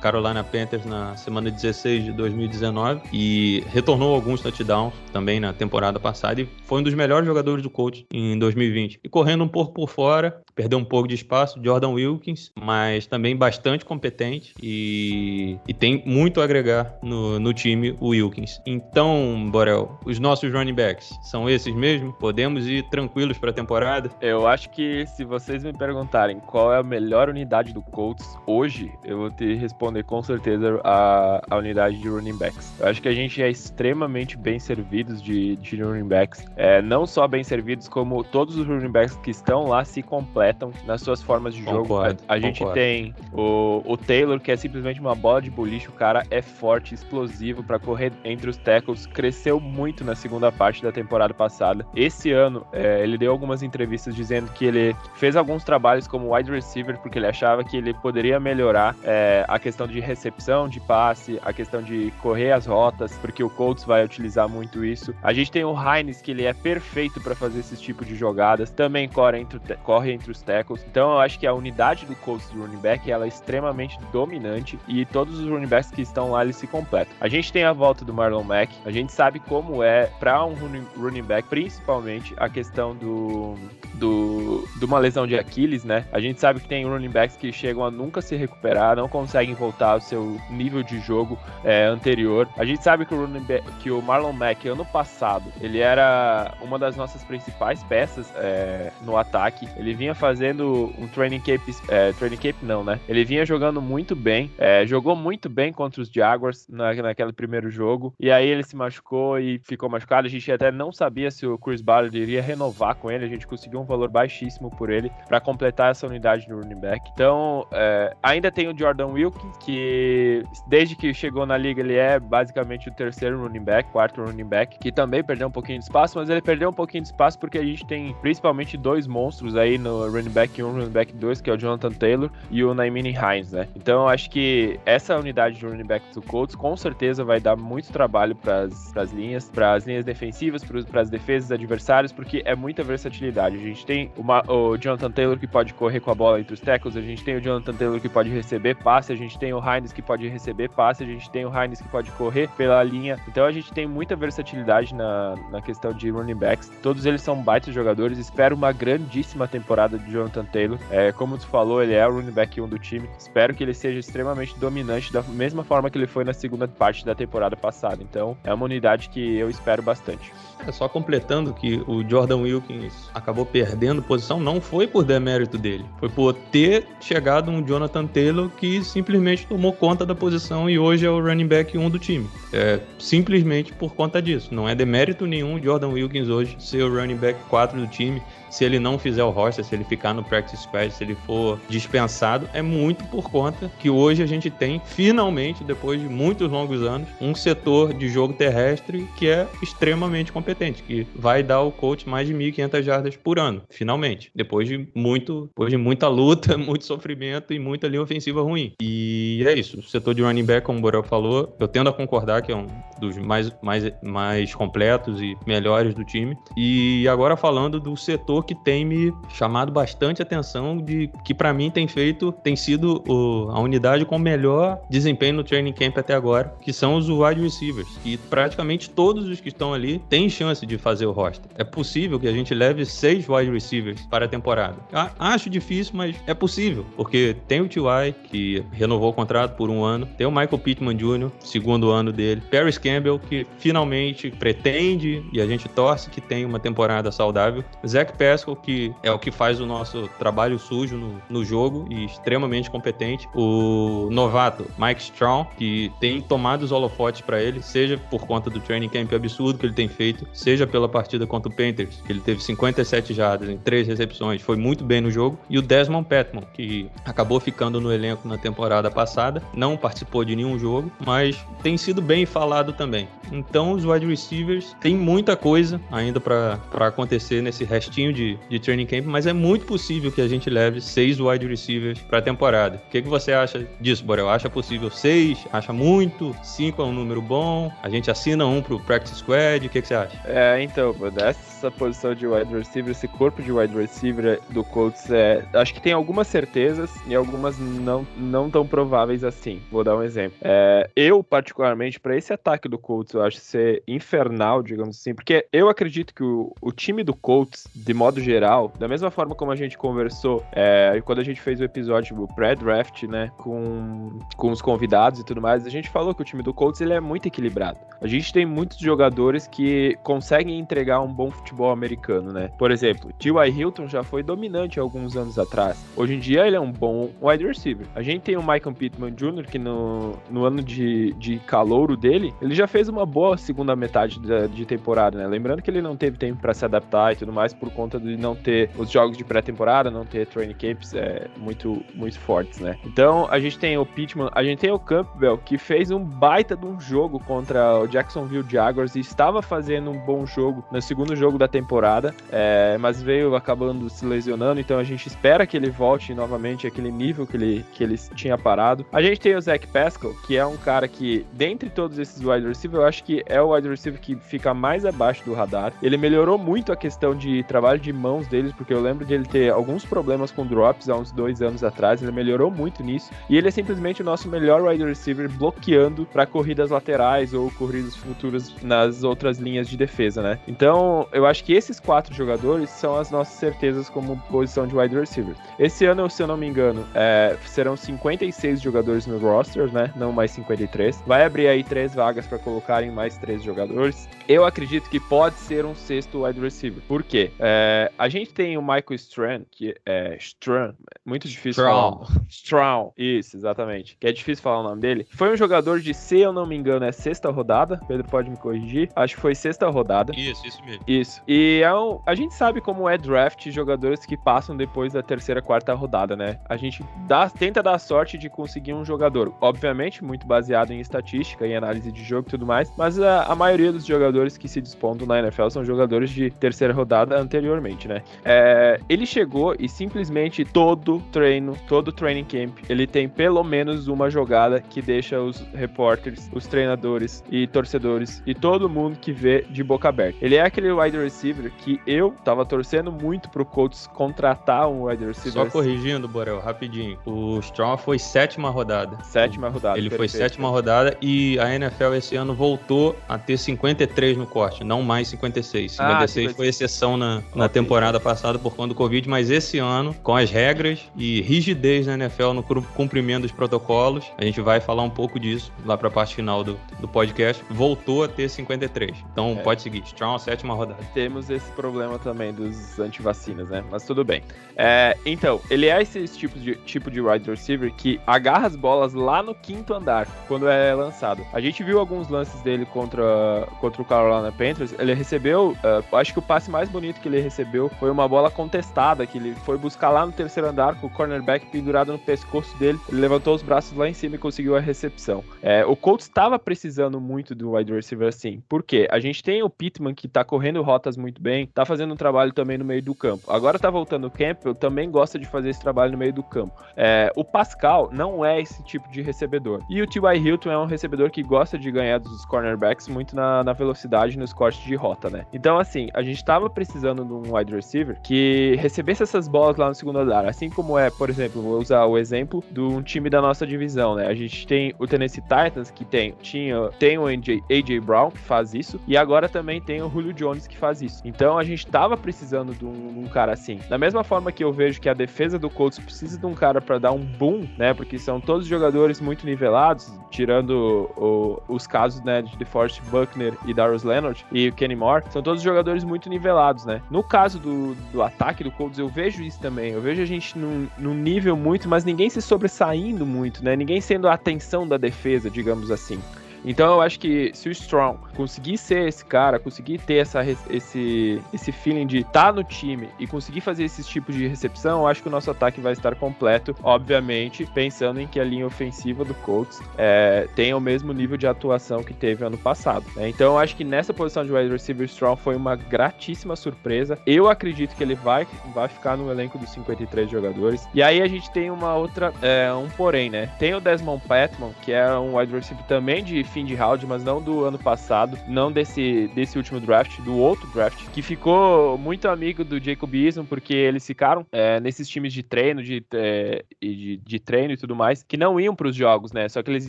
Carolina 0.00 0.44
Panthers 0.44 0.84
na 0.84 1.16
semana 1.16 1.50
16 1.50 2.04
de 2.04 2.12
2019 2.12 3.00
e 3.12 3.64
retornou 3.66 4.14
alguns 4.14 4.40
touchdowns 4.40 4.94
também 5.12 5.40
na 5.40 5.52
temporada 5.52 5.98
passada 5.98 6.40
e 6.40 6.48
foi 6.64 6.78
um 6.78 6.84
dos 6.84 6.94
melhores 6.94 7.26
jogadores 7.26 7.64
do 7.64 7.70
coach 7.70 8.06
em 8.12 8.38
2020. 8.38 9.00
E 9.02 9.08
correndo 9.08 9.42
um 9.42 9.48
pouco 9.48 9.72
por 9.72 9.88
fora, 9.88 10.40
perdeu 10.54 10.78
um 10.78 10.84
pouco 10.84 11.08
de 11.08 11.16
espaço, 11.16 11.60
Jordan 11.60 11.90
Wilkins, 11.90 12.52
mas 12.56 13.06
também 13.06 13.36
bastante 13.36 13.71
bastante 13.72 13.84
competente 13.84 14.54
e, 14.62 15.58
e 15.66 15.74
tem 15.74 16.02
muito 16.04 16.40
a 16.40 16.44
agregar 16.44 16.94
no, 17.02 17.38
no 17.38 17.52
time, 17.52 17.96
o 18.00 18.08
Wilkins. 18.08 18.60
Então, 18.66 19.48
Borel, 19.50 19.98
os 20.04 20.18
nossos 20.18 20.52
running 20.52 20.74
backs 20.74 21.10
são 21.22 21.48
esses 21.48 21.74
mesmo? 21.74 22.12
Podemos 22.12 22.66
ir 22.66 22.82
tranquilos 22.90 23.38
para 23.38 23.50
a 23.50 23.52
temporada? 23.52 24.10
Eu 24.20 24.46
acho 24.46 24.70
que 24.70 25.06
se 25.06 25.24
vocês 25.24 25.64
me 25.64 25.72
perguntarem 25.72 26.38
qual 26.40 26.72
é 26.72 26.78
a 26.78 26.82
melhor 26.82 27.28
unidade 27.28 27.72
do 27.72 27.82
Colts 27.82 28.36
hoje, 28.46 28.92
eu 29.04 29.18
vou 29.18 29.30
te 29.30 29.54
responder 29.54 30.04
com 30.04 30.22
certeza 30.22 30.80
a, 30.84 31.42
a 31.50 31.56
unidade 31.56 31.98
de 31.98 32.08
running 32.08 32.36
backs. 32.36 32.72
Eu 32.78 32.88
acho 32.88 33.00
que 33.00 33.08
a 33.08 33.14
gente 33.14 33.42
é 33.42 33.50
extremamente 33.50 34.36
bem 34.36 34.58
servidos 34.58 35.22
de, 35.22 35.56
de 35.56 35.82
running 35.82 36.08
backs. 36.08 36.44
É, 36.56 36.82
não 36.82 37.06
só 37.06 37.26
bem 37.26 37.42
servidos, 37.42 37.88
como 37.88 38.22
todos 38.22 38.56
os 38.56 38.66
running 38.66 38.90
backs 38.90 39.16
que 39.16 39.30
estão 39.30 39.66
lá 39.66 39.84
se 39.84 40.02
completam 40.02 40.72
nas 40.84 41.00
suas 41.00 41.22
formas 41.22 41.54
de 41.54 41.62
jogo. 41.62 41.82
Concordo, 41.82 42.22
a, 42.28 42.34
a 42.34 42.38
gente 42.38 42.64
tem 42.72 43.14
o 43.32 43.61
o, 43.84 43.96
Taylor, 43.96 44.40
que 44.40 44.50
é 44.50 44.56
simplesmente 44.56 45.00
uma 45.00 45.14
bola 45.14 45.40
de 45.40 45.50
boliche, 45.50 45.88
o 45.88 45.92
cara 45.92 46.24
é 46.30 46.42
forte, 46.42 46.94
explosivo 46.94 47.62
para 47.62 47.78
correr 47.78 48.12
entre 48.24 48.48
os 48.50 48.56
tackles, 48.56 49.06
cresceu 49.06 49.60
muito 49.60 50.04
na 50.04 50.14
segunda 50.14 50.50
parte 50.50 50.82
da 50.82 50.92
temporada 50.92 51.34
passada. 51.34 51.86
Esse 51.94 52.30
ano, 52.32 52.66
é, 52.72 53.02
ele 53.02 53.16
deu 53.16 53.30
algumas 53.30 53.62
entrevistas 53.62 54.14
dizendo 54.14 54.50
que 54.52 54.64
ele 54.64 54.96
fez 55.14 55.36
alguns 55.36 55.64
trabalhos 55.64 56.06
como 56.06 56.34
wide 56.34 56.50
receiver, 56.50 56.98
porque 56.98 57.18
ele 57.18 57.26
achava 57.26 57.64
que 57.64 57.76
ele 57.76 57.94
poderia 57.94 58.38
melhorar 58.40 58.94
é, 59.04 59.44
a 59.48 59.58
questão 59.58 59.86
de 59.86 60.00
recepção 60.00 60.68
de 60.68 60.80
passe, 60.80 61.40
a 61.44 61.52
questão 61.52 61.82
de 61.82 62.12
correr 62.20 62.52
as 62.52 62.66
rotas, 62.66 63.16
porque 63.18 63.42
o 63.42 63.50
Colts 63.50 63.84
vai 63.84 64.04
utilizar 64.04 64.48
muito 64.48 64.84
isso. 64.84 65.14
A 65.22 65.32
gente 65.32 65.50
tem 65.50 65.64
o 65.64 65.74
Hines, 65.74 66.20
que 66.20 66.30
ele 66.30 66.44
é 66.44 66.52
perfeito 66.52 67.20
para 67.20 67.34
fazer 67.34 67.60
esse 67.60 67.76
tipo 67.76 68.04
de 68.04 68.14
jogadas, 68.14 68.70
também 68.70 69.08
corre 69.08 69.38
entre, 69.38 69.60
corre 69.82 70.12
entre 70.12 70.30
os 70.30 70.42
tackles. 70.42 70.84
Então 70.88 71.12
eu 71.12 71.20
acho 71.20 71.38
que 71.38 71.46
a 71.46 71.54
unidade 71.54 72.06
do 72.06 72.16
Colts 72.16 72.48
do 72.50 72.60
running 72.62 72.78
back 72.78 73.10
ela 73.10 73.24
é 73.24 73.28
extremamente 73.52 73.98
dominante 74.10 74.78
e 74.88 75.04
todos 75.04 75.38
os 75.38 75.46
running 75.46 75.66
backs 75.66 75.90
que 75.90 76.00
estão 76.00 76.30
lá 76.30 76.42
eles 76.42 76.56
se 76.56 76.66
completam. 76.66 77.14
A 77.20 77.28
gente 77.28 77.52
tem 77.52 77.64
a 77.64 77.72
volta 77.72 78.04
do 78.04 78.14
Marlon 78.14 78.42
Mack, 78.42 78.72
a 78.84 78.90
gente 78.90 79.12
sabe 79.12 79.38
como 79.40 79.82
é 79.82 80.06
para 80.18 80.44
um 80.44 80.54
running 80.96 81.22
back, 81.22 81.48
principalmente 81.48 82.34
a 82.38 82.48
questão 82.48 82.96
do 82.96 83.58
do, 83.94 84.68
de 84.78 84.84
uma 84.84 84.98
lesão 84.98 85.26
de 85.26 85.38
Aquiles, 85.38 85.84
né? 85.84 86.04
A 86.12 86.18
gente 86.18 86.40
sabe 86.40 86.60
que 86.60 86.68
tem 86.68 86.84
running 86.84 87.08
backs 87.08 87.36
que 87.36 87.52
chegam 87.52 87.84
a 87.84 87.90
nunca 87.90 88.20
se 88.20 88.34
recuperar, 88.34 88.96
não 88.96 89.08
conseguem 89.08 89.54
voltar 89.54 89.92
ao 89.92 90.00
seu 90.00 90.40
nível 90.50 90.82
de 90.82 90.98
jogo 90.98 91.38
é, 91.62 91.84
anterior. 91.84 92.48
A 92.56 92.64
gente 92.64 92.82
sabe 92.82 93.06
que 93.06 93.14
o, 93.14 93.20
running 93.20 93.44
back, 93.44 93.70
que 93.80 93.90
o 93.90 94.02
Marlon 94.02 94.32
Mack, 94.32 94.66
ano 94.66 94.84
passado, 94.84 95.44
ele 95.60 95.78
era 95.78 96.54
uma 96.60 96.78
das 96.78 96.96
nossas 96.96 97.22
principais 97.22 97.82
peças 97.84 98.32
é, 98.36 98.90
no 99.02 99.16
ataque. 99.16 99.68
Ele 99.76 99.94
vinha 99.94 100.14
fazendo 100.14 100.92
um 100.98 101.06
training 101.06 101.40
camp, 101.40 101.62
é, 101.88 102.12
training 102.12 102.38
camp 102.38 102.56
não, 102.62 102.82
né? 102.82 102.98
Ele 103.08 103.24
vinha 103.32 103.46
jogando 103.46 103.80
muito 103.80 104.14
bem, 104.14 104.50
é, 104.58 104.84
jogou 104.86 105.16
muito 105.16 105.48
bem 105.48 105.72
contra 105.72 106.02
os 106.02 106.10
Jaguars 106.10 106.66
na, 106.68 106.92
naquele 106.92 107.32
primeiro 107.32 107.70
jogo, 107.70 108.14
e 108.20 108.30
aí 108.30 108.46
ele 108.46 108.62
se 108.62 108.76
machucou 108.76 109.38
e 109.38 109.58
ficou 109.64 109.88
machucado. 109.88 110.26
A 110.26 110.30
gente 110.30 110.52
até 110.52 110.70
não 110.70 110.92
sabia 110.92 111.30
se 111.30 111.46
o 111.46 111.56
Chris 111.56 111.80
Ballard 111.80 112.16
iria 112.16 112.42
renovar 112.42 112.94
com 112.94 113.10
ele, 113.10 113.24
a 113.24 113.28
gente 113.28 113.46
conseguiu 113.46 113.80
um 113.80 113.84
valor 113.84 114.10
baixíssimo 114.10 114.70
por 114.76 114.90
ele 114.90 115.10
para 115.26 115.40
completar 115.40 115.92
essa 115.92 116.06
unidade 116.06 116.46
no 116.46 116.60
running 116.60 116.78
back. 116.78 117.10
Então, 117.14 117.66
é, 117.72 118.14
ainda 118.22 118.52
tem 118.52 118.68
o 118.68 118.78
Jordan 118.78 119.06
Wilkins, 119.06 119.56
que 119.64 120.42
desde 120.68 120.94
que 120.94 121.14
chegou 121.14 121.46
na 121.46 121.56
liga 121.56 121.80
ele 121.80 121.96
é 121.96 122.20
basicamente 122.20 122.90
o 122.90 122.92
terceiro 122.92 123.40
running 123.40 123.64
back, 123.64 123.90
quarto 123.92 124.22
running 124.22 124.44
back, 124.44 124.78
que 124.78 124.92
também 124.92 125.24
perdeu 125.24 125.48
um 125.48 125.50
pouquinho 125.50 125.78
de 125.78 125.86
espaço, 125.86 126.18
mas 126.18 126.28
ele 126.28 126.42
perdeu 126.42 126.68
um 126.68 126.74
pouquinho 126.74 127.02
de 127.02 127.08
espaço 127.08 127.38
porque 127.38 127.56
a 127.56 127.64
gente 127.64 127.86
tem 127.86 128.14
principalmente 128.20 128.76
dois 128.76 129.06
monstros 129.06 129.56
aí 129.56 129.78
no 129.78 130.10
running 130.10 130.28
back 130.28 130.62
1 130.62 130.70
running 130.70 130.90
back 130.90 131.14
2, 131.14 131.40
que 131.40 131.48
é 131.48 131.54
o 131.54 131.56
Jonathan 131.56 131.92
Taylor 131.92 132.30
e 132.50 132.62
o 132.62 132.74
Naimini 132.74 133.21
Hines, 133.22 133.52
né? 133.52 133.68
Então, 133.76 134.02
eu 134.02 134.08
acho 134.08 134.28
que 134.30 134.78
essa 134.84 135.16
unidade 135.16 135.58
de 135.58 135.66
running 135.66 135.86
back 135.86 136.04
do 136.14 136.22
Colts 136.22 136.54
com 136.54 136.76
certeza 136.76 137.24
vai 137.24 137.40
dar 137.40 137.56
muito 137.56 137.92
trabalho 137.92 138.34
para 138.34 138.68
as 138.96 139.12
linhas, 139.12 139.48
para 139.48 139.74
as 139.74 139.86
linhas 139.86 140.04
defensivas, 140.04 140.62
para 140.64 141.00
as 141.00 141.10
defesas 141.10 141.52
adversárias, 141.52 142.12
porque 142.12 142.42
é 142.44 142.54
muita 142.54 142.82
versatilidade. 142.82 143.56
A 143.56 143.60
gente 143.60 143.86
tem 143.86 144.10
uma, 144.16 144.42
o 144.50 144.76
Jonathan 144.76 145.10
Taylor 145.10 145.38
que 145.38 145.46
pode 145.46 145.74
correr 145.74 146.00
com 146.00 146.10
a 146.10 146.14
bola 146.14 146.40
entre 146.40 146.54
os 146.54 146.60
tackles, 146.60 146.96
a 146.96 147.00
gente 147.00 147.22
tem 147.24 147.36
o 147.36 147.40
Jonathan 147.40 147.74
Taylor 147.74 148.00
que 148.00 148.08
pode 148.08 148.30
receber 148.30 148.74
passe, 148.76 149.12
a 149.12 149.16
gente 149.16 149.38
tem 149.38 149.52
o 149.52 149.60
Hines 149.60 149.92
que 149.92 150.02
pode 150.02 150.26
receber 150.28 150.68
passe, 150.68 151.02
a 151.02 151.06
gente 151.06 151.30
tem 151.30 151.44
o 151.44 151.50
Hines 151.50 151.80
que 151.80 151.88
pode 151.88 152.10
correr 152.12 152.48
pela 152.56 152.82
linha. 152.82 153.18
Então 153.28 153.44
a 153.44 153.52
gente 153.52 153.72
tem 153.72 153.86
muita 153.86 154.16
versatilidade 154.16 154.94
na, 154.94 155.34
na 155.50 155.60
questão 155.60 155.92
de 155.92 156.10
running 156.10 156.34
backs. 156.34 156.70
Todos 156.82 157.06
eles 157.06 157.22
são 157.22 157.36
baitos 157.36 157.74
jogadores. 157.74 158.18
Espero 158.18 158.54
uma 158.54 158.72
grandíssima 158.72 159.46
temporada 159.46 159.98
de 159.98 160.10
Jonathan 160.10 160.44
Taylor. 160.44 160.78
É, 160.90 161.12
como 161.12 161.38
tu 161.38 161.46
falou, 161.46 161.82
ele 161.82 161.94
é 161.94 162.06
o 162.06 162.12
running 162.12 162.32
back 162.32 162.60
1 162.60 162.68
do 162.68 162.78
time. 162.78 163.08
Espero 163.18 163.54
que 163.54 163.62
ele 163.62 163.74
seja 163.74 163.98
extremamente 163.98 164.58
dominante 164.58 165.12
da 165.12 165.22
mesma 165.22 165.64
forma 165.64 165.90
que 165.90 165.98
ele 165.98 166.06
foi 166.06 166.24
na 166.24 166.32
segunda 166.32 166.66
parte 166.68 167.04
da 167.04 167.14
temporada 167.14 167.56
passada. 167.56 168.02
Então 168.02 168.36
é 168.44 168.52
uma 168.52 168.64
unidade 168.64 169.08
que 169.08 169.36
eu 169.36 169.48
espero 169.48 169.82
bastante. 169.82 170.32
É, 170.66 170.70
só 170.70 170.88
completando 170.88 171.52
que 171.52 171.82
o 171.86 172.08
Jordan 172.08 172.38
Wilkins 172.38 173.10
acabou 173.14 173.44
perdendo 173.44 174.02
posição, 174.02 174.38
não 174.38 174.60
foi 174.60 174.86
por 174.86 175.04
demérito 175.04 175.58
dele, 175.58 175.84
foi 175.98 176.08
por 176.08 176.34
ter 176.34 176.86
chegado 177.00 177.50
um 177.50 177.64
Jonathan 177.64 178.06
Taylor 178.06 178.48
que 178.50 178.82
simplesmente 178.84 179.46
tomou 179.46 179.72
conta 179.72 180.06
da 180.06 180.14
posição 180.14 180.70
e 180.70 180.78
hoje 180.78 181.06
é 181.06 181.10
o 181.10 181.20
running 181.20 181.46
back 181.46 181.76
1 181.76 181.90
do 181.90 181.98
time. 181.98 182.28
É 182.52 182.80
simplesmente 182.98 183.72
por 183.72 183.94
conta 183.94 184.22
disso. 184.22 184.54
Não 184.54 184.68
é 184.68 184.74
demérito 184.74 185.26
nenhum 185.26 185.60
Jordan 185.62 185.88
Wilkins 185.88 186.28
hoje 186.28 186.56
ser 186.58 186.82
o 186.82 186.94
running 186.94 187.16
back 187.16 187.38
4 187.48 187.80
do 187.80 187.86
time 187.86 188.22
se 188.52 188.64
ele 188.64 188.78
não 188.78 188.98
fizer 188.98 189.24
o 189.24 189.30
roster, 189.30 189.64
se 189.64 189.74
ele 189.74 189.82
ficar 189.82 190.12
no 190.12 190.22
practice 190.22 190.62
squad, 190.62 190.92
se 190.92 191.02
ele 191.02 191.14
for 191.26 191.58
dispensado, 191.68 192.48
é 192.52 192.60
muito 192.60 193.02
por 193.06 193.30
conta 193.30 193.72
que 193.80 193.88
hoje 193.88 194.22
a 194.22 194.26
gente 194.26 194.50
tem, 194.50 194.80
finalmente, 194.84 195.64
depois 195.64 196.00
de 196.00 196.06
muitos 196.06 196.50
longos 196.50 196.82
anos, 196.82 197.08
um 197.18 197.34
setor 197.34 197.94
de 197.94 198.08
jogo 198.08 198.34
terrestre 198.34 199.08
que 199.16 199.26
é 199.26 199.48
extremamente 199.62 200.30
competente, 200.30 200.82
que 200.82 201.06
vai 201.16 201.42
dar 201.42 201.56
ao 201.56 201.72
coach 201.72 202.06
mais 202.06 202.28
de 202.28 202.34
1.500 202.34 202.82
jardas 202.82 203.16
por 203.16 203.38
ano, 203.38 203.62
finalmente, 203.70 204.30
depois 204.34 204.68
de 204.68 204.86
muito, 204.94 205.46
depois 205.46 205.70
de 205.70 205.78
muita 205.78 206.08
luta, 206.08 206.56
muito 206.58 206.84
sofrimento 206.84 207.54
e 207.54 207.58
muita 207.58 207.88
linha 207.88 208.02
ofensiva 208.02 208.42
ruim. 208.42 208.72
E 208.82 209.42
é 209.46 209.54
isso, 209.54 209.80
o 209.80 209.82
setor 209.82 210.14
de 210.14 210.22
running 210.22 210.44
back, 210.44 210.66
como 210.66 210.78
o 210.78 210.82
Borel 210.82 211.02
falou, 211.02 211.56
eu 211.58 211.66
tendo 211.66 211.88
a 211.88 211.92
concordar 211.92 212.42
que 212.42 212.52
é 212.52 212.56
um 212.56 212.66
dos 213.00 213.16
mais, 213.16 213.50
mais, 213.62 213.90
mais 214.02 214.54
completos 214.54 215.22
e 215.22 215.34
melhores 215.46 215.94
do 215.94 216.04
time. 216.04 216.36
E 216.54 217.08
agora 217.08 217.34
falando 217.34 217.80
do 217.80 217.96
setor 217.96 218.41
que 218.42 218.54
tem 218.54 218.84
me 218.84 219.12
chamado 219.30 219.72
bastante 219.72 220.22
atenção 220.22 220.76
de 220.76 221.10
que 221.24 221.34
para 221.34 221.52
mim 221.52 221.70
tem 221.70 221.86
feito, 221.86 222.32
tem 222.32 222.56
sido 222.56 223.02
o, 223.08 223.50
a 223.50 223.60
unidade 223.60 224.04
com 224.04 224.18
melhor 224.18 224.80
desempenho 224.90 225.34
no 225.34 225.44
training 225.44 225.72
camp 225.72 225.98
até 225.98 226.14
agora, 226.14 226.54
que 226.60 226.72
são 226.72 226.96
os 226.96 227.08
wide 227.08 227.40
receivers, 227.40 227.88
e 228.04 228.16
praticamente 228.16 228.90
todos 228.90 229.26
os 229.28 229.40
que 229.40 229.48
estão 229.48 229.74
ali 229.74 229.98
têm 230.08 230.28
chance 230.28 230.64
de 230.64 230.78
fazer 230.78 231.06
o 231.06 231.12
roster. 231.12 231.50
É 231.56 231.64
possível 231.64 232.18
que 232.18 232.28
a 232.28 232.32
gente 232.32 232.54
leve 232.54 232.84
seis 232.84 233.28
wide 233.28 233.50
receivers 233.50 234.00
para 234.06 234.24
a 234.24 234.28
temporada. 234.28 234.76
Acho 235.18 235.50
difícil, 235.50 235.94
mas 235.96 236.16
é 236.26 236.34
possível, 236.34 236.84
porque 236.96 237.36
tem 237.46 237.60
o 237.60 237.68
T.Y., 237.68 238.12
que 238.24 238.64
renovou 238.72 239.10
o 239.10 239.12
contrato 239.12 239.56
por 239.56 239.70
um 239.70 239.84
ano, 239.84 240.06
tem 240.16 240.26
o 240.26 240.30
Michael 240.30 240.58
Pittman 240.58 240.96
Jr., 240.96 241.30
segundo 241.40 241.90
ano 241.90 242.12
dele, 242.12 242.42
Paris 242.50 242.78
Campbell, 242.78 243.18
que 243.18 243.46
finalmente 243.58 244.30
pretende, 244.30 245.24
e 245.32 245.40
a 245.40 245.46
gente 245.46 245.68
torce 245.68 246.10
que 246.10 246.20
tenha 246.20 246.46
uma 246.46 246.58
temporada 246.58 247.10
saudável, 247.12 247.64
Zach 247.86 248.12
Pass 248.16 248.31
Pascal, 248.32 248.56
que 248.56 248.94
é 249.02 249.10
o 249.10 249.18
que 249.18 249.30
faz 249.30 249.60
o 249.60 249.66
nosso 249.66 250.08
trabalho 250.18 250.58
sujo 250.58 250.96
no, 250.96 251.22
no 251.28 251.44
jogo 251.44 251.86
e 251.90 252.04
extremamente 252.04 252.70
competente. 252.70 253.28
O 253.34 254.08
novato 254.10 254.66
Mike 254.78 255.02
Strong, 255.02 255.48
que 255.56 255.92
tem 256.00 256.20
tomado 256.20 256.62
os 256.62 256.72
holofotes 256.72 257.20
para 257.20 257.42
ele, 257.42 257.62
seja 257.62 257.98
por 258.10 258.26
conta 258.26 258.48
do 258.48 258.60
training 258.60 258.88
camp 258.88 259.12
absurdo 259.12 259.58
que 259.58 259.66
ele 259.66 259.74
tem 259.74 259.88
feito, 259.88 260.26
seja 260.32 260.66
pela 260.66 260.88
partida 260.88 261.26
contra 261.26 261.50
o 261.50 261.54
Panthers, 261.54 262.00
que 262.04 262.12
ele 262.12 262.20
teve 262.20 262.42
57 262.42 263.12
jardas 263.14 263.48
em 263.48 263.58
três 263.58 263.86
recepções, 263.86 264.40
foi 264.40 264.56
muito 264.56 264.84
bem 264.84 265.00
no 265.00 265.10
jogo. 265.10 265.38
E 265.48 265.58
o 265.58 265.62
Desmond 265.62 266.06
Petman, 266.08 266.44
que 266.52 266.90
acabou 267.04 267.38
ficando 267.40 267.80
no 267.80 267.92
elenco 267.92 268.26
na 268.26 268.38
temporada 268.38 268.90
passada, 268.90 269.42
não 269.54 269.76
participou 269.76 270.24
de 270.24 270.34
nenhum 270.36 270.58
jogo, 270.58 270.90
mas 271.04 271.44
tem 271.62 271.76
sido 271.76 272.00
bem 272.00 272.24
falado 272.24 272.72
também. 272.72 273.08
Então, 273.30 273.72
os 273.72 273.84
wide 273.84 274.06
receivers 274.06 274.76
tem 274.80 274.94
muita 274.94 275.36
coisa 275.36 275.80
ainda 275.90 276.20
para 276.20 276.86
acontecer 276.86 277.42
nesse 277.42 277.64
restinho 277.64 278.12
de 278.12 278.21
de, 278.22 278.38
de 278.48 278.58
training 278.60 278.86
camp, 278.86 279.06
mas 279.06 279.26
é 279.26 279.32
muito 279.32 279.66
possível 279.66 280.12
que 280.12 280.20
a 280.20 280.28
gente 280.28 280.48
leve 280.48 280.80
seis 280.80 281.20
wide 281.20 281.46
receivers 281.46 281.98
para 282.00 282.18
a 282.18 282.22
temporada. 282.22 282.80
O 282.86 282.90
que, 282.90 283.02
que 283.02 283.08
você 283.08 283.32
acha 283.32 283.66
disso, 283.80 284.04
Borel? 284.04 284.28
Acha 284.28 284.48
possível 284.48 284.90
seis? 284.90 285.46
Acha 285.52 285.72
muito? 285.72 286.34
Cinco 286.42 286.82
é 286.82 286.84
um 286.84 286.92
número 286.92 287.20
bom? 287.20 287.70
A 287.82 287.88
gente 287.88 288.10
assina 288.10 288.46
um 288.46 288.62
pro 288.62 288.78
practice 288.80 289.16
squad? 289.16 289.66
O 289.66 289.70
que, 289.70 289.82
que 289.82 289.88
você 289.88 289.94
acha? 289.94 290.20
É, 290.24 290.62
então, 290.62 290.94
essa 291.16 291.70
posição 291.70 292.14
de 292.14 292.26
wide 292.26 292.54
receiver, 292.54 292.90
esse 292.90 293.08
corpo 293.08 293.42
de 293.42 293.52
wide 293.52 293.74
receiver 293.74 294.40
do 294.50 294.62
Colts, 294.64 295.10
é, 295.10 295.44
acho 295.54 295.74
que 295.74 295.80
tem 295.80 295.92
algumas 295.92 296.26
certezas 296.26 296.90
e 297.06 297.14
algumas 297.14 297.58
não, 297.58 298.06
não 298.16 298.50
tão 298.50 298.66
prováveis 298.66 299.24
assim. 299.24 299.60
Vou 299.70 299.82
dar 299.82 299.96
um 299.96 300.02
exemplo. 300.02 300.38
É, 300.42 300.88
eu, 300.94 301.22
particularmente, 301.22 301.98
para 301.98 302.16
esse 302.16 302.32
ataque 302.32 302.68
do 302.68 302.78
Colts, 302.78 303.14
eu 303.14 303.22
acho 303.22 303.38
ser 303.38 303.82
infernal, 303.86 304.62
digamos 304.62 304.98
assim, 304.98 305.14
porque 305.14 305.46
eu 305.52 305.68
acredito 305.68 306.14
que 306.14 306.22
o, 306.22 306.54
o 306.60 306.72
time 306.72 307.02
do 307.02 307.14
Colts, 307.14 307.66
de 307.74 307.94
modo 308.02 308.20
geral, 308.20 308.72
da 308.80 308.88
mesma 308.88 309.12
forma 309.12 309.32
como 309.32 309.52
a 309.52 309.56
gente 309.56 309.78
conversou 309.78 310.44
é, 310.50 311.00
quando 311.04 311.20
a 311.20 311.24
gente 311.24 311.40
fez 311.40 311.60
o 311.60 311.64
episódio 311.64 312.26
pré-draft, 312.34 313.04
né, 313.04 313.30
com, 313.38 314.18
com 314.36 314.50
os 314.50 314.60
convidados 314.60 315.20
e 315.20 315.24
tudo 315.24 315.40
mais, 315.40 315.64
a 315.64 315.70
gente 315.70 315.88
falou 315.88 316.12
que 316.12 316.20
o 316.20 316.24
time 316.24 316.42
do 316.42 316.52
Colts 316.52 316.80
ele 316.80 316.92
é 316.92 317.00
muito 317.00 317.26
equilibrado. 317.26 317.78
A 318.00 318.08
gente 318.08 318.32
tem 318.32 318.44
muitos 318.44 318.78
jogadores 318.78 319.46
que 319.46 319.96
conseguem 320.02 320.58
entregar 320.58 321.00
um 321.00 321.06
bom 321.06 321.30
futebol 321.30 321.70
americano, 321.70 322.32
né? 322.32 322.50
Por 322.58 322.72
exemplo, 322.72 323.12
T.Y. 323.20 323.48
Hilton 323.56 323.86
já 323.86 324.02
foi 324.02 324.24
dominante 324.24 324.80
alguns 324.80 325.16
anos 325.16 325.38
atrás. 325.38 325.80
Hoje 325.96 326.14
em 326.14 326.18
dia 326.18 326.44
ele 326.44 326.56
é 326.56 326.60
um 326.60 326.72
bom 326.72 327.10
wide 327.22 327.46
receiver. 327.46 327.86
A 327.94 328.02
gente 328.02 328.22
tem 328.22 328.36
o 328.36 328.40
Michael 328.40 328.74
Pittman 328.74 329.12
Jr., 329.12 329.46
que 329.48 329.58
no, 329.60 330.14
no 330.28 330.44
ano 330.44 330.60
de, 330.60 331.12
de 331.12 331.38
calouro 331.38 331.96
dele, 331.96 332.34
ele 332.42 332.56
já 332.56 332.66
fez 332.66 332.88
uma 332.88 333.06
boa 333.06 333.36
segunda 333.36 333.76
metade 333.76 334.18
de, 334.18 334.48
de 334.48 334.66
temporada, 334.66 335.16
né? 335.16 335.28
Lembrando 335.28 335.62
que 335.62 335.70
ele 335.70 335.80
não 335.80 335.96
teve 335.96 336.18
tempo 336.18 336.40
para 336.40 336.52
se 336.52 336.64
adaptar 336.64 337.12
e 337.12 337.16
tudo 337.16 337.32
mais 337.32 337.54
por 337.54 337.70
conta 337.70 337.91
de 337.98 338.16
não 338.16 338.34
ter 338.34 338.70
os 338.76 338.90
jogos 338.90 339.16
de 339.16 339.24
pré-temporada, 339.24 339.90
não 339.90 340.04
ter 340.04 340.26
training 340.26 340.54
camps 340.54 340.94
é, 340.94 341.26
muito, 341.36 341.82
muito 341.94 342.18
fortes, 342.18 342.60
né? 342.60 342.76
Então 342.84 343.26
a 343.30 343.38
gente 343.38 343.58
tem 343.58 343.76
o 343.78 343.86
Pittman, 343.86 344.28
a 344.32 344.42
gente 344.42 344.58
tem 344.58 344.70
o 344.70 344.78
Campbell, 344.78 345.38
que 345.38 345.58
fez 345.58 345.90
um 345.90 346.02
baita 346.02 346.56
de 346.56 346.66
um 346.66 346.80
jogo 346.80 347.18
contra 347.20 347.78
o 347.78 347.86
Jacksonville 347.86 348.44
Jaguars 348.48 348.94
e 348.94 349.00
estava 349.00 349.42
fazendo 349.42 349.90
um 349.90 349.98
bom 349.98 350.26
jogo 350.26 350.64
no 350.70 350.80
segundo 350.80 351.14
jogo 351.16 351.38
da 351.38 351.48
temporada, 351.48 352.14
é, 352.30 352.76
mas 352.78 353.02
veio 353.02 353.34
acabando 353.34 353.88
se 353.88 354.04
lesionando, 354.04 354.60
então 354.60 354.78
a 354.78 354.84
gente 354.84 355.06
espera 355.06 355.46
que 355.46 355.56
ele 355.56 355.70
volte 355.70 356.14
novamente 356.14 356.66
àquele 356.66 356.90
nível 356.90 357.26
que 357.26 357.36
ele, 357.36 357.64
que 357.72 357.82
ele 357.82 357.96
tinha 358.14 358.36
parado. 358.36 358.84
A 358.92 359.02
gente 359.02 359.20
tem 359.20 359.34
o 359.34 359.40
Zach 359.40 359.66
Pascal, 359.68 360.12
que 360.26 360.36
é 360.36 360.44
um 360.44 360.56
cara 360.56 360.86
que, 360.88 361.26
dentre 361.32 361.70
todos 361.70 361.98
esses 361.98 362.22
wide 362.22 362.46
receivers, 362.46 362.82
eu 362.82 362.86
acho 362.86 363.04
que 363.04 363.22
é 363.26 363.40
o 363.40 363.54
wide 363.54 363.68
receiver 363.68 364.00
que 364.00 364.16
fica 364.16 364.54
mais 364.54 364.84
abaixo 364.84 365.24
do 365.24 365.34
radar. 365.34 365.72
Ele 365.82 365.96
melhorou 365.96 366.38
muito 366.38 366.72
a 366.72 366.76
questão 366.76 367.14
de 367.14 367.42
trabalho 367.44 367.78
de 367.82 367.92
mãos 367.92 368.26
deles, 368.26 368.52
porque 368.52 368.72
eu 368.72 368.80
lembro 368.80 369.04
de 369.04 369.12
ele 369.12 369.24
ter 369.24 369.52
alguns 369.52 369.84
problemas 369.84 370.30
com 370.30 370.46
drops 370.46 370.88
há 370.88 370.96
uns 370.96 371.12
dois 371.12 371.42
anos 371.42 371.62
atrás, 371.64 372.02
ele 372.02 372.12
melhorou 372.12 372.50
muito 372.50 372.82
nisso, 372.82 373.10
e 373.28 373.36
ele 373.36 373.48
é 373.48 373.50
simplesmente 373.50 374.00
o 374.00 374.04
nosso 374.04 374.28
melhor 374.28 374.62
wide 374.62 374.84
receiver 374.84 375.28
bloqueando 375.28 376.06
para 376.06 376.24
corridas 376.24 376.70
laterais 376.70 377.34
ou 377.34 377.50
corridas 377.52 377.96
futuras 377.96 378.54
nas 378.62 379.02
outras 379.02 379.38
linhas 379.38 379.68
de 379.68 379.76
defesa, 379.76 380.22
né? 380.22 380.38
Então, 380.46 381.06
eu 381.12 381.26
acho 381.26 381.44
que 381.44 381.52
esses 381.52 381.80
quatro 381.80 382.14
jogadores 382.14 382.70
são 382.70 382.96
as 382.96 383.10
nossas 383.10 383.34
certezas 383.34 383.88
como 383.88 384.16
posição 384.30 384.66
de 384.66 384.76
wide 384.76 384.94
receiver. 384.94 385.34
Esse 385.58 385.84
ano, 385.84 386.08
se 386.08 386.22
eu 386.22 386.26
não 386.26 386.36
me 386.36 386.46
engano, 386.46 386.86
é, 386.94 387.36
serão 387.44 387.76
56 387.76 388.60
jogadores 388.60 389.06
no 389.06 389.18
roster, 389.18 389.72
né? 389.72 389.92
Não 389.96 390.12
mais 390.12 390.30
53. 390.30 391.02
Vai 391.06 391.24
abrir 391.24 391.48
aí 391.48 391.64
três 391.64 391.94
vagas 391.94 392.26
para 392.26 392.38
colocarem 392.38 392.90
mais 392.90 393.16
três 393.18 393.42
jogadores. 393.42 394.08
Eu 394.28 394.44
acredito 394.44 394.88
que 394.88 395.00
pode 395.00 395.36
ser 395.36 395.64
um 395.64 395.74
sexto 395.74 396.24
wide 396.24 396.40
receiver. 396.40 396.82
Por 396.86 397.02
quê? 397.02 397.30
É, 397.38 397.71
a 397.98 398.08
gente 398.08 398.32
tem 398.32 398.56
o 398.56 398.62
Michael 398.62 398.94
Strand, 398.94 399.42
que 399.50 399.74
é 399.86 400.16
Strand, 400.16 400.74
muito 401.04 401.28
difícil 401.28 401.62
Strong. 401.62 402.06
falar. 402.06 402.22
Strong, 402.28 402.92
isso, 402.96 403.36
exatamente. 403.36 403.96
Que 403.98 404.06
é 404.06 404.12
difícil 404.12 404.42
falar 404.42 404.60
o 404.60 404.62
nome 404.64 404.80
dele. 404.80 405.06
Foi 405.10 405.32
um 405.32 405.36
jogador 405.36 405.80
de, 405.80 405.94
se 405.94 406.18
eu 406.18 406.32
não 406.32 406.46
me 406.46 406.56
engano, 406.56 406.84
é 406.84 406.92
sexta 406.92 407.30
rodada. 407.30 407.80
Pedro 407.88 408.06
pode 408.08 408.30
me 408.30 408.36
corrigir. 408.36 408.88
Acho 408.96 409.14
que 409.14 409.20
foi 409.20 409.34
sexta 409.34 409.68
rodada. 409.68 410.12
Isso, 410.16 410.46
isso 410.46 410.64
mesmo. 410.64 410.84
Isso. 410.86 411.22
E 411.26 411.60
é 411.62 411.74
um, 411.74 412.00
a 412.06 412.14
gente 412.14 412.34
sabe 412.34 412.60
como 412.60 412.88
é 412.88 412.96
draft 412.98 413.50
jogadores 413.50 414.04
que 414.04 414.16
passam 414.16 414.56
depois 414.56 414.92
da 414.92 415.02
terceira, 415.02 415.42
quarta 415.42 415.74
rodada, 415.74 416.16
né? 416.16 416.38
A 416.48 416.56
gente 416.56 416.84
dá, 417.06 417.28
tenta 417.28 417.62
dar 417.62 417.78
sorte 417.78 418.16
de 418.16 418.28
conseguir 418.28 418.74
um 418.74 418.84
jogador, 418.84 419.34
obviamente, 419.40 420.04
muito 420.04 420.26
baseado 420.26 420.72
em 420.72 420.80
estatística, 420.80 421.46
em 421.46 421.56
análise 421.56 421.90
de 421.90 422.04
jogo 422.04 422.28
e 422.28 422.30
tudo 422.30 422.46
mais, 422.46 422.72
mas 422.76 422.98
a, 423.00 423.24
a 423.24 423.34
maioria 423.34 423.72
dos 423.72 423.84
jogadores 423.84 424.36
que 424.36 424.48
se 424.48 424.60
despontam 424.60 425.06
na 425.06 425.18
NFL 425.18 425.48
são 425.48 425.64
jogadores 425.64 426.10
de 426.10 426.30
terceira 426.30 426.72
rodada 426.72 427.18
anteriormente, 427.18 427.61
né? 427.62 428.02
É, 428.24 428.80
ele 428.88 429.06
chegou 429.06 429.54
e 429.58 429.68
simplesmente 429.68 430.44
todo 430.44 431.00
treino, 431.12 431.56
todo 431.68 431.92
training 431.92 432.24
camp, 432.24 432.58
ele 432.68 432.86
tem 432.86 433.08
pelo 433.08 433.42
menos 433.42 433.88
uma 433.88 434.10
jogada 434.10 434.60
que 434.60 434.82
deixa 434.82 435.20
os 435.20 435.40
repórteres, 435.54 436.30
os 436.32 436.46
treinadores 436.46 437.24
e 437.30 437.46
torcedores 437.46 438.22
e 438.26 438.34
todo 438.34 438.68
mundo 438.68 438.98
que 438.98 439.12
vê 439.12 439.44
de 439.48 439.62
boca 439.62 439.88
aberta. 439.88 440.18
Ele 440.20 440.36
é 440.36 440.42
aquele 440.42 440.72
wide 440.72 440.96
receiver 440.96 441.50
que 441.58 441.80
eu 441.86 442.14
tava 442.24 442.44
torcendo 442.44 442.90
muito 442.90 443.28
pro 443.30 443.44
Colts 443.44 443.86
contratar 443.86 444.68
um 444.68 444.84
wide 444.84 445.04
receiver. 445.04 445.32
Só 445.32 445.46
corrigindo, 445.46 446.08
Borel, 446.08 446.40
rapidinho. 446.40 446.98
O 447.04 447.38
Strong 447.38 447.80
foi 447.82 447.98
sétima 447.98 448.50
rodada. 448.50 449.02
Sétima 449.04 449.48
rodada. 449.48 449.78
Ele 449.78 449.88
foi 449.88 450.00
perfeito. 450.00 450.22
sétima 450.22 450.48
rodada 450.48 450.96
e 451.00 451.38
a 451.38 451.54
NFL 451.54 451.94
esse 451.94 452.16
ano 452.16 452.34
voltou 452.34 452.96
a 453.08 453.18
ter 453.18 453.36
53 453.36 454.16
no 454.16 454.26
corte, 454.26 454.64
não 454.64 454.82
mais 454.82 455.08
56. 455.08 455.78
Ah, 455.78 456.06
56 456.06 456.32
foi 456.32 456.48
exceção 456.48 456.96
na, 456.96 457.22
na 457.34 457.44
Ok. 457.44 457.51
Temporada 457.52 458.00
passada 458.00 458.38
por 458.38 458.54
conta 458.54 458.68
do 458.68 458.74
Covid, 458.74 459.08
mas 459.08 459.30
esse 459.30 459.58
ano, 459.58 459.94
com 460.02 460.16
as 460.16 460.30
regras 460.30 460.80
e 460.96 461.20
rigidez 461.20 461.86
na 461.86 461.94
NFL 461.94 462.32
no 462.32 462.42
cumprimento 462.42 463.22
dos 463.22 463.32
protocolos, 463.32 464.04
a 464.18 464.24
gente 464.24 464.40
vai 464.40 464.60
falar 464.60 464.82
um 464.82 464.90
pouco 464.90 465.20
disso 465.20 465.52
lá 465.64 465.76
pra 465.76 465.90
parte 465.90 466.14
final 466.14 466.42
do, 466.42 466.58
do 466.80 466.88
podcast, 466.88 467.42
voltou 467.50 468.04
a 468.04 468.08
ter 468.08 468.28
53. 468.28 468.96
Então 469.12 469.36
É. 469.38 469.42
pode 469.42 469.62
seguir. 469.62 469.82
Strong, 469.84 470.20
sétima 470.20 470.54
rodada. 470.54 470.80
Temos 470.94 471.28
esse 471.30 471.50
problema 471.52 471.98
também 471.98 472.32
dos 472.32 472.78
antivacinas, 472.78 473.48
né? 473.50 473.62
Mas 473.70 473.84
tudo 473.84 474.04
bem. 474.04 474.22
É, 474.56 474.96
então, 475.04 475.40
ele 475.50 475.66
é 475.66 475.80
esse 475.82 476.06
tipo 476.08 476.38
de, 476.38 476.54
tipo 476.56 476.90
de 476.90 477.00
wide 477.00 477.28
receiver 477.28 477.72
que 477.74 478.00
agarra 478.06 478.46
as 478.46 478.56
bolas 478.56 478.94
lá 478.94 479.22
no 479.22 479.34
quinto 479.34 479.74
andar, 479.74 480.06
quando 480.26 480.48
é 480.48 480.74
lançado. 480.74 481.22
A 481.32 481.40
gente 481.40 481.62
viu 481.62 481.78
alguns 481.78 482.08
lances 482.08 482.40
dele 482.42 482.64
contra, 482.66 483.46
contra 483.60 483.82
o 483.82 483.84
Carolina 483.84 484.32
Panthers. 484.32 484.74
Ele 484.78 484.94
recebeu, 484.94 485.56
eh, 485.62 485.82
acho 485.92 486.12
que 486.12 486.18
o 486.18 486.22
passe 486.22 486.50
mais 486.50 486.68
bonito 486.68 487.00
que 487.00 487.08
ele 487.08 487.20
recebeu 487.20 487.41
foi 487.78 487.90
uma 487.90 488.08
bola 488.08 488.30
contestada, 488.30 489.06
que 489.06 489.18
ele 489.18 489.34
foi 489.44 489.56
buscar 489.56 489.90
lá 489.90 490.04
no 490.06 490.12
terceiro 490.12 490.48
andar 490.48 490.80
com 490.80 490.86
o 490.86 490.90
cornerback 490.90 491.46
pendurado 491.46 491.92
no 491.92 491.98
pescoço 491.98 492.56
dele. 492.58 492.78
Ele 492.88 493.00
levantou 493.00 493.34
os 493.34 493.42
braços 493.42 493.76
lá 493.76 493.88
em 493.88 493.94
cima 493.94 494.16
e 494.16 494.18
conseguiu 494.18 494.56
a 494.56 494.60
recepção. 494.60 495.24
É, 495.42 495.64
o 495.64 495.76
Colts 495.76 496.06
estava 496.06 496.38
precisando 496.38 497.00
muito 497.00 497.34
do 497.34 497.52
wide 497.52 497.72
receiver 497.72 498.08
assim. 498.08 498.42
Por 498.48 498.62
quê? 498.62 498.86
A 498.90 498.98
gente 498.98 499.22
tem 499.22 499.42
o 499.42 499.50
Pittman 499.50 499.94
que 499.94 500.08
tá 500.08 500.24
correndo 500.24 500.62
rotas 500.62 500.96
muito 500.96 501.20
bem, 501.20 501.46
tá 501.46 501.64
fazendo 501.64 501.94
um 501.94 501.96
trabalho 501.96 502.32
também 502.32 502.58
no 502.58 502.64
meio 502.64 502.82
do 502.82 502.94
campo. 502.94 503.30
Agora 503.32 503.58
tá 503.58 503.70
voltando 503.70 504.06
o 504.06 504.10
Campbell, 504.10 504.54
também 504.54 504.90
gosta 504.90 505.18
de 505.18 505.26
fazer 505.26 505.50
esse 505.50 505.60
trabalho 505.60 505.92
no 505.92 505.98
meio 505.98 506.12
do 506.12 506.22
campo. 506.22 506.54
É, 506.76 507.10
o 507.16 507.24
Pascal 507.24 507.90
não 507.92 508.24
é 508.24 508.40
esse 508.40 508.62
tipo 508.64 508.90
de 508.90 509.02
recebedor. 509.02 509.60
E 509.68 509.80
o 509.82 509.86
T.Y. 509.86 510.16
Hilton 510.16 510.50
é 510.50 510.58
um 510.58 510.66
recebedor 510.66 511.10
que 511.10 511.22
gosta 511.22 511.58
de 511.58 511.70
ganhar 511.70 511.98
dos 511.98 512.24
cornerbacks 512.26 512.88
muito 512.88 513.14
na, 513.14 513.42
na 513.42 513.52
velocidade 513.52 514.18
nos 514.18 514.32
cortes 514.32 514.62
de 514.64 514.74
rota, 514.74 515.10
né? 515.10 515.26
Então, 515.32 515.58
assim, 515.58 515.88
a 515.94 516.02
gente 516.02 516.24
tava 516.24 516.48
precisando 516.48 517.04
de 517.04 517.12
um 517.12 517.31
wide 517.32 517.54
receiver 517.54 517.98
que 518.02 518.56
recebesse 518.60 519.02
essas 519.02 519.28
bolas 519.28 519.56
lá 519.56 519.68
no 519.68 519.74
segundo 519.74 519.98
andar. 519.98 520.24
Assim 520.26 520.48
como 520.50 520.78
é, 520.78 520.90
por 520.90 521.08
exemplo, 521.10 521.40
vou 521.42 521.58
usar 521.60 521.84
o 521.86 521.96
exemplo 521.98 522.42
de 522.50 522.60
um 522.60 522.82
time 522.82 523.08
da 523.10 523.20
nossa 523.20 523.46
divisão, 523.46 523.94
né? 523.94 524.06
A 524.06 524.14
gente 524.14 524.46
tem 524.46 524.74
o 524.78 524.86
Tennessee 524.86 525.22
Titans, 525.22 525.70
que 525.70 525.84
tem, 525.84 526.14
tinha, 526.22 526.68
tem 526.78 526.98
o 526.98 527.06
AJ, 527.06 527.40
AJ 527.50 527.80
Brown, 527.80 528.10
que 528.10 528.18
faz 528.18 528.54
isso, 528.54 528.80
e 528.86 528.96
agora 528.96 529.28
também 529.28 529.60
tem 529.60 529.82
o 529.82 529.90
Julio 529.90 530.12
Jones, 530.12 530.46
que 530.46 530.56
faz 530.56 530.82
isso. 530.82 531.00
Então, 531.04 531.38
a 531.38 531.44
gente 531.44 531.66
tava 531.66 531.96
precisando 531.96 532.54
de 532.54 532.64
um, 532.64 533.00
um 533.04 533.08
cara 533.08 533.32
assim. 533.32 533.58
Da 533.68 533.78
mesma 533.78 534.04
forma 534.04 534.30
que 534.32 534.42
eu 534.44 534.52
vejo 534.52 534.80
que 534.80 534.88
a 534.88 534.94
defesa 534.94 535.38
do 535.38 535.48
Colts 535.50 535.78
precisa 535.78 536.18
de 536.18 536.26
um 536.26 536.34
cara 536.34 536.60
para 536.60 536.78
dar 536.78 536.92
um 536.92 536.98
boom, 537.04 537.46
né? 537.56 537.72
Porque 537.74 537.98
são 537.98 538.20
todos 538.20 538.46
jogadores 538.46 539.00
muito 539.00 539.24
nivelados, 539.26 539.92
tirando 540.10 540.90
o- 540.96 541.42
os 541.48 541.66
casos, 541.66 542.02
né, 542.02 542.22
de 542.22 542.36
DeForest 542.36 542.80
Buckner 542.90 543.34
e 543.46 543.54
Darius 543.54 543.82
Leonard 543.82 544.24
e 544.32 544.48
o 544.48 544.52
Kenny 544.52 544.76
Moore, 544.76 545.04
são 545.10 545.22
todos 545.22 545.42
jogadores 545.42 545.84
muito 545.84 546.08
nivelados, 546.08 546.64
né? 546.64 546.80
No 546.90 547.02
caso 547.12 547.38
do, 547.38 547.74
do 547.92 548.02
ataque 548.02 548.42
do 548.42 548.50
Colts, 548.50 548.78
eu 548.78 548.88
vejo 548.88 549.22
isso 549.22 549.38
também. 549.38 549.72
Eu 549.72 549.82
vejo 549.82 550.00
a 550.00 550.06
gente 550.06 550.38
num, 550.38 550.66
num 550.78 550.94
nível 550.94 551.36
muito, 551.36 551.68
mas 551.68 551.84
ninguém 551.84 552.08
se 552.08 552.22
sobressaindo 552.22 553.04
muito, 553.04 553.44
né? 553.44 553.54
Ninguém 553.54 553.82
sendo 553.82 554.08
a 554.08 554.14
atenção 554.14 554.66
da 554.66 554.78
defesa, 554.78 555.28
digamos 555.28 555.70
assim. 555.70 556.00
Então 556.44 556.74
eu 556.74 556.80
acho 556.80 556.98
que 556.98 557.30
se 557.34 557.48
o 557.48 557.52
Strong 557.52 557.98
conseguir 558.14 558.58
ser 558.58 558.88
esse 558.88 559.04
cara, 559.04 559.38
conseguir 559.38 559.78
ter 559.78 559.96
essa, 559.96 560.24
esse, 560.50 561.22
esse 561.32 561.52
feeling 561.52 561.86
de 561.86 561.98
estar 561.98 562.32
no 562.32 562.42
time 562.42 562.88
e 562.98 563.06
conseguir 563.06 563.40
fazer 563.40 563.64
esses 563.64 563.86
tipos 563.86 564.14
de 564.14 564.26
recepção, 564.26 564.80
eu 564.80 564.86
acho 564.86 565.02
que 565.02 565.08
o 565.08 565.10
nosso 565.10 565.30
ataque 565.30 565.60
vai 565.60 565.72
estar 565.72 565.94
completo, 565.94 566.54
obviamente, 566.62 567.46
pensando 567.46 568.00
em 568.00 568.06
que 568.06 568.18
a 568.18 568.24
linha 568.24 568.46
ofensiva 568.46 569.04
do 569.04 569.14
Colts 569.14 569.60
é, 569.78 570.28
tenha 570.34 570.56
o 570.56 570.60
mesmo 570.60 570.92
nível 570.92 571.16
de 571.16 571.26
atuação 571.26 571.82
que 571.82 571.94
teve 571.94 572.24
ano 572.24 572.38
passado. 572.38 572.84
né? 572.96 573.08
Então 573.08 573.32
eu 573.32 573.38
acho 573.38 573.56
que 573.56 573.64
nessa 573.64 573.94
posição 573.94 574.24
de 574.24 574.32
wide 574.32 574.50
receiver 574.50 574.86
Strong 574.86 575.20
foi 575.20 575.36
uma 575.36 575.56
gratíssima 575.56 576.36
surpresa. 576.36 576.98
Eu 577.06 577.28
acredito 577.28 577.74
que 577.76 577.82
ele 577.82 577.94
vai, 577.94 578.26
vai 578.54 578.68
ficar 578.68 578.96
no 578.96 579.10
elenco 579.10 579.38
dos 579.38 579.50
53 579.50 580.10
jogadores. 580.10 580.66
E 580.74 580.82
aí 580.82 581.00
a 581.00 581.06
gente 581.06 581.30
tem 581.30 581.50
uma 581.50 581.74
outra, 581.74 582.12
é, 582.20 582.52
um 582.52 582.68
porém, 582.70 583.10
né? 583.10 583.30
Tem 583.38 583.54
o 583.54 583.60
Desmond 583.60 584.02
Patman, 584.06 584.52
que 584.62 584.72
é 584.72 584.92
um 584.98 585.16
wide 585.16 585.32
receiver 585.32 585.64
também 585.66 586.02
de 586.02 586.22
fim 586.32 586.44
de 586.44 586.54
round, 586.54 586.86
mas 586.86 587.04
não 587.04 587.20
do 587.20 587.44
ano 587.44 587.58
passado, 587.58 588.18
não 588.26 588.50
desse, 588.50 589.08
desse 589.14 589.36
último 589.36 589.60
draft, 589.60 590.00
do 590.00 590.16
outro 590.16 590.46
draft, 590.48 590.88
que 590.90 591.02
ficou 591.02 591.76
muito 591.78 592.08
amigo 592.08 592.44
do 592.44 592.62
Jacob 592.62 592.92
porque 593.28 593.54
eles 593.54 593.86
ficaram 593.86 594.26
é, 594.30 594.60
nesses 594.60 594.88
times 594.88 595.12
de 595.12 595.22
treino, 595.22 595.62
de, 595.62 595.84
é, 595.94 596.44
de, 596.60 596.98
de 596.98 597.18
treino 597.18 597.54
e 597.54 597.56
tudo 597.56 597.74
mais, 597.74 598.02
que 598.02 598.16
não 598.16 598.38
iam 598.38 598.54
para 598.54 598.68
os 598.68 598.76
jogos, 598.76 599.12
né? 599.12 599.28
Só 599.28 599.42
que 599.42 599.50
eles 599.50 599.66